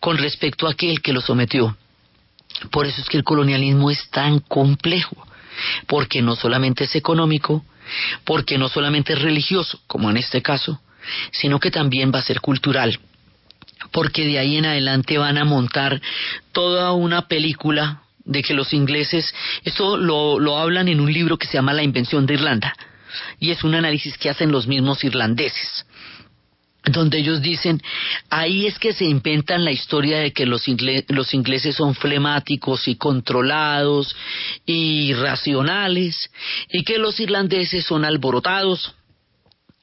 con 0.00 0.18
respecto 0.18 0.66
a 0.66 0.72
aquel 0.72 1.00
que 1.02 1.12
lo 1.12 1.20
sometió. 1.20 1.76
Por 2.70 2.86
eso 2.86 3.00
es 3.00 3.08
que 3.08 3.18
el 3.18 3.24
colonialismo 3.24 3.90
es 3.90 4.08
tan 4.10 4.40
complejo, 4.40 5.26
porque 5.86 6.22
no 6.22 6.36
solamente 6.36 6.84
es 6.84 6.94
económico, 6.94 7.64
porque 8.24 8.58
no 8.58 8.68
solamente 8.68 9.12
es 9.12 9.22
religioso, 9.22 9.80
como 9.86 10.10
en 10.10 10.16
este 10.16 10.42
caso, 10.42 10.80
sino 11.32 11.60
que 11.60 11.70
también 11.70 12.12
va 12.12 12.18
a 12.18 12.22
ser 12.22 12.40
cultural, 12.40 12.98
porque 13.92 14.26
de 14.26 14.38
ahí 14.38 14.56
en 14.56 14.66
adelante 14.66 15.18
van 15.18 15.38
a 15.38 15.44
montar 15.44 16.00
toda 16.52 16.92
una 16.92 17.28
película 17.28 18.02
de 18.24 18.42
que 18.42 18.54
los 18.54 18.72
ingleses, 18.72 19.32
esto 19.64 19.96
lo, 19.96 20.40
lo 20.40 20.58
hablan 20.58 20.88
en 20.88 21.00
un 21.00 21.12
libro 21.12 21.36
que 21.38 21.46
se 21.46 21.54
llama 21.54 21.72
La 21.72 21.84
invención 21.84 22.26
de 22.26 22.34
Irlanda, 22.34 22.74
y 23.38 23.50
es 23.50 23.64
un 23.64 23.74
análisis 23.74 24.16
que 24.18 24.30
hacen 24.30 24.52
los 24.52 24.66
mismos 24.66 25.02
irlandeses 25.04 25.86
donde 26.92 27.18
ellos 27.18 27.42
dicen, 27.42 27.82
ahí 28.30 28.66
es 28.66 28.78
que 28.78 28.92
se 28.92 29.04
inventan 29.04 29.64
la 29.64 29.72
historia 29.72 30.18
de 30.18 30.32
que 30.32 30.46
los, 30.46 30.64
los 31.08 31.34
ingleses 31.34 31.74
son 31.74 31.94
flemáticos 31.94 32.86
y 32.86 32.96
controlados 32.96 34.14
y 34.64 35.12
racionales, 35.14 36.30
y 36.70 36.84
que 36.84 36.98
los 36.98 37.18
irlandeses 37.18 37.84
son 37.84 38.04
alborotados, 38.04 38.94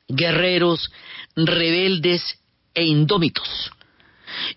guerreros, 0.07 0.91
rebeldes 1.35 2.39
e 2.73 2.85
indómitos, 2.85 3.72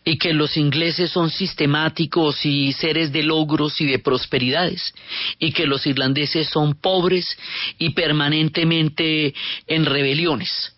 y 0.05 0.19
que 0.19 0.33
los 0.33 0.57
ingleses 0.57 1.11
son 1.11 1.31
sistemáticos 1.31 2.45
y 2.45 2.73
seres 2.73 3.13
de 3.13 3.23
logros 3.23 3.81
y 3.81 3.87
de 3.87 3.99
prosperidades, 3.99 4.95
y 5.39 5.53
que 5.53 5.67
los 5.67 5.87
irlandeses 5.87 6.49
son 6.49 6.75
pobres 6.75 7.37
y 7.79 7.91
permanentemente 7.91 9.35
en 9.67 9.87
rebeliones 9.87 10.73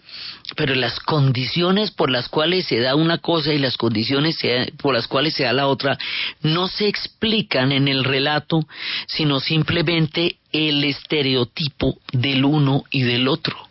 pero 0.56 0.74
las 0.74 0.98
condiciones 1.00 1.90
por 1.90 2.10
las 2.10 2.28
cuales 2.28 2.66
se 2.66 2.80
da 2.80 2.94
una 2.94 3.18
cosa 3.18 3.52
y 3.52 3.58
las 3.58 3.76
condiciones 3.76 4.38
por 4.78 4.94
las 4.94 5.06
cuales 5.06 5.34
se 5.34 5.44
da 5.44 5.52
la 5.52 5.66
otra 5.66 5.98
no 6.42 6.68
se 6.68 6.88
explican 6.88 7.72
en 7.72 7.88
el 7.88 8.04
relato, 8.04 8.66
sino 9.06 9.40
simplemente 9.40 10.36
el 10.52 10.82
estereotipo 10.84 11.98
del 12.12 12.44
uno 12.44 12.84
y 12.90 13.02
del 13.02 13.28
otro. 13.28 13.67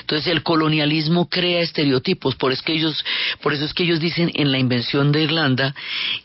Entonces 0.00 0.26
el 0.28 0.42
colonialismo 0.42 1.28
crea 1.28 1.60
estereotipos, 1.60 2.34
por, 2.34 2.52
es 2.52 2.62
que 2.62 2.72
ellos, 2.72 3.04
por 3.40 3.52
eso 3.52 3.64
es 3.64 3.74
que 3.74 3.84
ellos 3.84 4.00
dicen 4.00 4.30
en 4.34 4.52
la 4.52 4.58
invención 4.58 5.12
de 5.12 5.22
Irlanda 5.22 5.74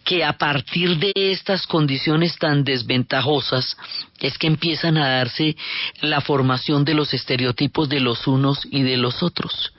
que 0.03 0.23
a 0.23 0.33
partir 0.33 0.97
de 0.97 1.11
estas 1.15 1.67
condiciones 1.67 2.37
tan 2.37 2.63
desventajosas 2.63 3.77
es 4.19 4.37
que 4.37 4.47
empiezan 4.47 4.97
a 4.97 5.09
darse 5.09 5.55
la 6.01 6.21
formación 6.21 6.85
de 6.85 6.93
los 6.93 7.13
estereotipos 7.13 7.89
de 7.89 7.99
los 7.99 8.27
unos 8.27 8.67
y 8.69 8.83
de 8.83 8.97
los 8.97 9.21
otros. 9.23 9.73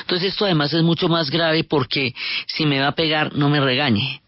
Entonces 0.00 0.32
esto 0.32 0.44
además 0.44 0.72
es 0.72 0.82
mucho 0.82 1.08
más 1.08 1.30
grave 1.30 1.64
porque 1.64 2.14
si 2.46 2.66
me 2.66 2.80
va 2.80 2.88
a 2.88 2.94
pegar 2.94 3.34
no 3.34 3.48
me 3.48 3.60
regañe. 3.60 4.21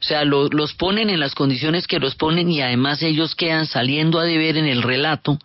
O 0.00 0.04
sea, 0.04 0.24
lo- 0.24 0.48
los 0.48 0.74
ponen 0.74 1.10
en 1.10 1.20
las 1.20 1.34
condiciones 1.34 1.86
que 1.86 1.98
los 1.98 2.14
ponen 2.14 2.50
y 2.50 2.60
además 2.60 3.02
ellos 3.02 3.34
quedan 3.34 3.66
saliendo 3.66 4.18
a 4.18 4.24
deber 4.24 4.56
en 4.56 4.66
el 4.66 4.82
relato 4.82 5.38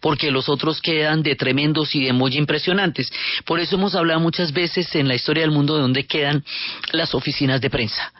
porque 0.00 0.30
los 0.30 0.48
otros 0.48 0.80
quedan 0.80 1.22
de 1.22 1.36
tremendos 1.36 1.94
y 1.94 2.04
de 2.04 2.12
muy 2.12 2.36
impresionantes. 2.36 3.12
Por 3.44 3.60
eso 3.60 3.76
hemos 3.76 3.94
hablado 3.94 4.20
muchas 4.20 4.52
veces 4.52 4.94
en 4.94 5.08
la 5.08 5.14
historia 5.14 5.42
del 5.42 5.50
mundo 5.50 5.76
de 5.76 5.82
dónde 5.82 6.06
quedan 6.06 6.44
las 6.92 7.14
oficinas 7.14 7.60
de 7.60 7.70
prensa. 7.70 8.12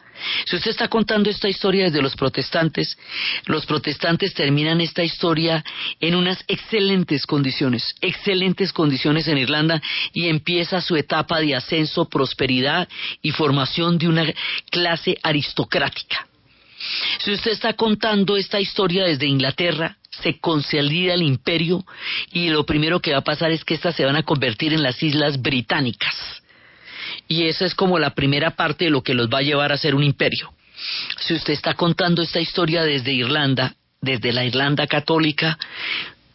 Si 0.45 0.55
usted 0.55 0.71
está 0.71 0.87
contando 0.87 1.29
esta 1.29 1.49
historia 1.49 1.85
desde 1.85 2.01
los 2.01 2.15
protestantes, 2.15 2.97
los 3.45 3.65
protestantes 3.65 4.33
terminan 4.33 4.81
esta 4.81 5.03
historia 5.03 5.63
en 5.99 6.15
unas 6.15 6.43
excelentes 6.47 7.25
condiciones, 7.25 7.95
excelentes 8.01 8.73
condiciones 8.73 9.27
en 9.27 9.37
Irlanda 9.37 9.81
y 10.13 10.27
empieza 10.27 10.81
su 10.81 10.95
etapa 10.95 11.39
de 11.39 11.55
ascenso, 11.55 12.09
prosperidad 12.09 12.87
y 13.21 13.31
formación 13.31 13.97
de 13.97 14.07
una 14.07 14.25
clase 14.69 15.17
aristocrática. 15.23 16.27
Si 17.19 17.31
usted 17.31 17.51
está 17.51 17.73
contando 17.73 18.37
esta 18.37 18.59
historia 18.59 19.05
desde 19.05 19.27
Inglaterra, 19.27 19.97
se 20.09 20.39
consolida 20.39 21.13
el 21.13 21.21
imperio 21.21 21.85
y 22.31 22.49
lo 22.49 22.65
primero 22.65 22.99
que 22.99 23.11
va 23.11 23.19
a 23.19 23.23
pasar 23.23 23.51
es 23.51 23.63
que 23.63 23.75
estas 23.75 23.95
se 23.95 24.05
van 24.05 24.15
a 24.15 24.23
convertir 24.23 24.73
en 24.73 24.83
las 24.83 25.01
islas 25.01 25.41
británicas. 25.41 26.40
Y 27.31 27.47
esa 27.47 27.63
es 27.63 27.73
como 27.73 27.97
la 27.97 28.09
primera 28.09 28.57
parte 28.57 28.83
de 28.83 28.91
lo 28.91 29.03
que 29.03 29.13
los 29.13 29.29
va 29.29 29.37
a 29.37 29.41
llevar 29.41 29.71
a 29.71 29.77
ser 29.77 29.95
un 29.95 30.03
imperio. 30.03 30.53
Si 31.17 31.33
usted 31.33 31.53
está 31.53 31.75
contando 31.75 32.21
esta 32.21 32.41
historia 32.41 32.83
desde 32.83 33.13
Irlanda, 33.13 33.73
desde 34.01 34.33
la 34.33 34.43
Irlanda 34.43 34.85
católica, 34.85 35.57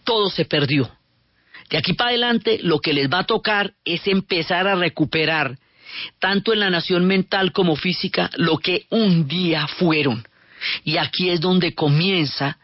todo 0.05 0.31
se 0.31 0.47
perdió. 0.47 0.91
De 1.69 1.77
aquí 1.77 1.93
para 1.93 2.09
adelante 2.09 2.61
lo 2.63 2.79
que 2.79 2.95
les 2.95 3.13
va 3.13 3.19
a 3.19 3.27
tocar 3.27 3.75
es 3.85 4.07
empezar 4.07 4.67
a 4.67 4.75
recuperar, 4.75 5.59
tanto 6.19 6.55
en 6.55 6.61
la 6.61 6.71
nación 6.71 7.05
mental 7.05 7.53
como 7.53 7.77
física, 7.77 8.31
lo 8.37 8.57
que 8.57 8.87
un 8.89 9.29
día 9.29 9.67
fueron. 9.67 10.27
Y 10.83 10.97
aquí 10.97 11.29
es 11.29 11.43
donde 11.43 11.75
comienza 11.75 12.57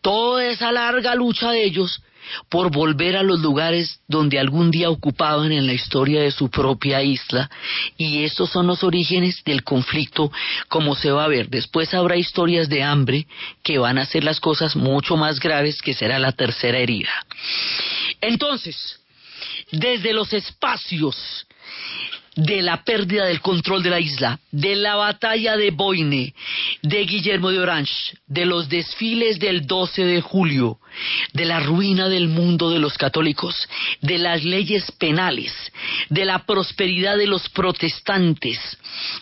toda 0.00 0.46
esa 0.46 0.72
larga 0.72 1.14
lucha 1.14 1.52
de 1.52 1.62
ellos 1.62 2.02
por 2.48 2.70
volver 2.70 3.16
a 3.16 3.22
los 3.22 3.40
lugares 3.40 4.00
donde 4.08 4.38
algún 4.38 4.70
día 4.70 4.90
ocupaban 4.90 5.52
en 5.52 5.66
la 5.66 5.72
historia 5.72 6.22
de 6.22 6.30
su 6.30 6.50
propia 6.50 7.02
isla. 7.02 7.50
Y 7.96 8.24
estos 8.24 8.50
son 8.50 8.66
los 8.66 8.82
orígenes 8.82 9.42
del 9.44 9.64
conflicto, 9.64 10.30
como 10.68 10.94
se 10.94 11.10
va 11.10 11.24
a 11.24 11.28
ver. 11.28 11.48
Después 11.48 11.92
habrá 11.94 12.16
historias 12.16 12.68
de 12.68 12.82
hambre 12.82 13.26
que 13.62 13.78
van 13.78 13.98
a 13.98 14.06
ser 14.06 14.24
las 14.24 14.40
cosas 14.40 14.76
mucho 14.76 15.16
más 15.16 15.40
graves, 15.40 15.82
que 15.82 15.94
será 15.94 16.18
la 16.18 16.32
tercera 16.32 16.78
herida. 16.78 17.10
Entonces, 18.20 19.00
desde 19.70 20.12
los 20.12 20.32
espacios 20.32 21.46
de 22.38 22.62
la 22.62 22.84
pérdida 22.84 23.24
del 23.24 23.40
control 23.40 23.82
de 23.82 23.90
la 23.90 23.98
isla, 23.98 24.38
de 24.52 24.76
la 24.76 24.94
batalla 24.94 25.56
de 25.56 25.72
Boine, 25.72 26.34
de 26.82 27.04
Guillermo 27.04 27.50
de 27.50 27.58
Orange, 27.58 28.16
de 28.28 28.46
los 28.46 28.68
desfiles 28.68 29.40
del 29.40 29.66
12 29.66 30.04
de 30.04 30.20
julio, 30.20 30.78
de 31.32 31.44
la 31.44 31.58
ruina 31.58 32.08
del 32.08 32.28
mundo 32.28 32.70
de 32.70 32.78
los 32.78 32.96
católicos, 32.96 33.68
de 34.02 34.18
las 34.18 34.44
leyes 34.44 34.88
penales, 34.92 35.52
de 36.10 36.24
la 36.24 36.46
prosperidad 36.46 37.16
de 37.16 37.26
los 37.26 37.48
protestantes, 37.48 38.58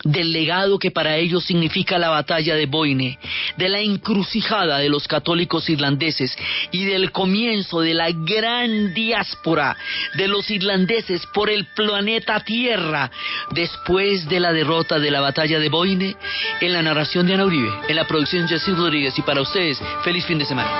del 0.05 0.33
legado 0.33 0.79
que 0.79 0.91
para 0.91 1.17
ellos 1.17 1.45
significa 1.45 1.99
la 1.99 2.11
batalla 2.11 2.55
de 2.55 2.67
Boine, 2.67 3.19
de 3.57 3.69
la 3.71 3.81
encrucijada 3.81 4.77
de 4.79 4.91
los 4.91 5.09
católicos 5.09 5.71
irlandeses 5.71 6.37
y 6.71 6.85
del 6.85 7.13
comienzo 7.13 7.81
de 7.81 7.95
la 7.95 8.11
gran 8.11 8.93
diáspora 8.93 9.75
de 10.17 10.29
los 10.29 10.51
irlandeses 10.51 11.25
por 11.33 11.49
el 11.49 11.67
planeta 11.75 12.41
Tierra 12.41 13.06
después 13.51 14.29
de 14.29 14.41
la 14.41 14.53
derrota 14.53 14.99
de 14.99 15.11
la 15.11 15.21
batalla 15.21 15.59
de 15.59 15.69
Boine 15.69 16.17
en 16.61 16.73
la 16.73 16.83
narración 16.83 17.27
de 17.27 17.35
Ana 17.35 17.47
Uribe, 17.47 17.71
en 17.89 17.97
la 17.97 18.07
producción 18.07 18.49
Jessy 18.49 18.73
Rodríguez 18.73 19.19
y 19.19 19.23
para 19.23 19.41
ustedes, 19.41 19.81
feliz 20.05 20.25
fin 20.27 20.39
de 20.39 20.45
semana. 20.45 20.71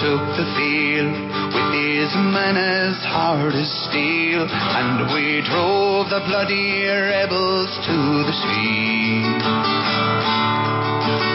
Took 0.00 0.36
the 0.36 0.44
field 0.56 1.29
with 1.50 1.70
his 1.74 2.10
men 2.14 2.56
as 2.56 2.96
hard 3.02 3.54
as 3.54 3.66
steel, 3.90 4.46
and 4.46 5.10
we 5.10 5.42
drove 5.42 6.06
the 6.10 6.22
bloody 6.26 6.86
rebels 6.86 7.70
to 7.86 7.96
the 8.22 8.34
sea. 8.34 9.26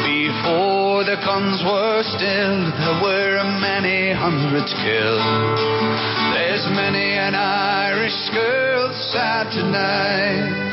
Before 0.07 1.03
the 1.03 1.19
guns 1.19 1.59
were 1.67 2.01
stilled, 2.03 2.71
there 2.79 2.99
were 3.03 3.43
many 3.59 4.13
hundreds 4.13 4.71
killed. 4.79 5.25
There's 6.31 6.65
many 6.71 7.19
an 7.19 7.35
Irish 7.35 8.29
girl 8.31 8.93
sad 9.11 9.51
tonight. 9.51 10.63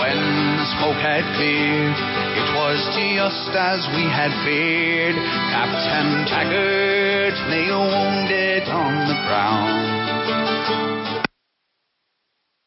When 0.00 0.45
smoke 0.74 0.98
had 0.98 1.22
cleared. 1.36 1.96
It 2.34 2.48
was 2.58 2.78
just 2.96 3.54
as 3.54 3.86
we 3.94 4.02
had 4.10 4.32
feared. 4.44 5.16
Captain 5.54 6.26
Taggart 6.26 7.36
lay 7.50 7.70
wounded 7.70 8.68
on 8.68 9.06
the 9.06 9.18
ground. 9.28 10.85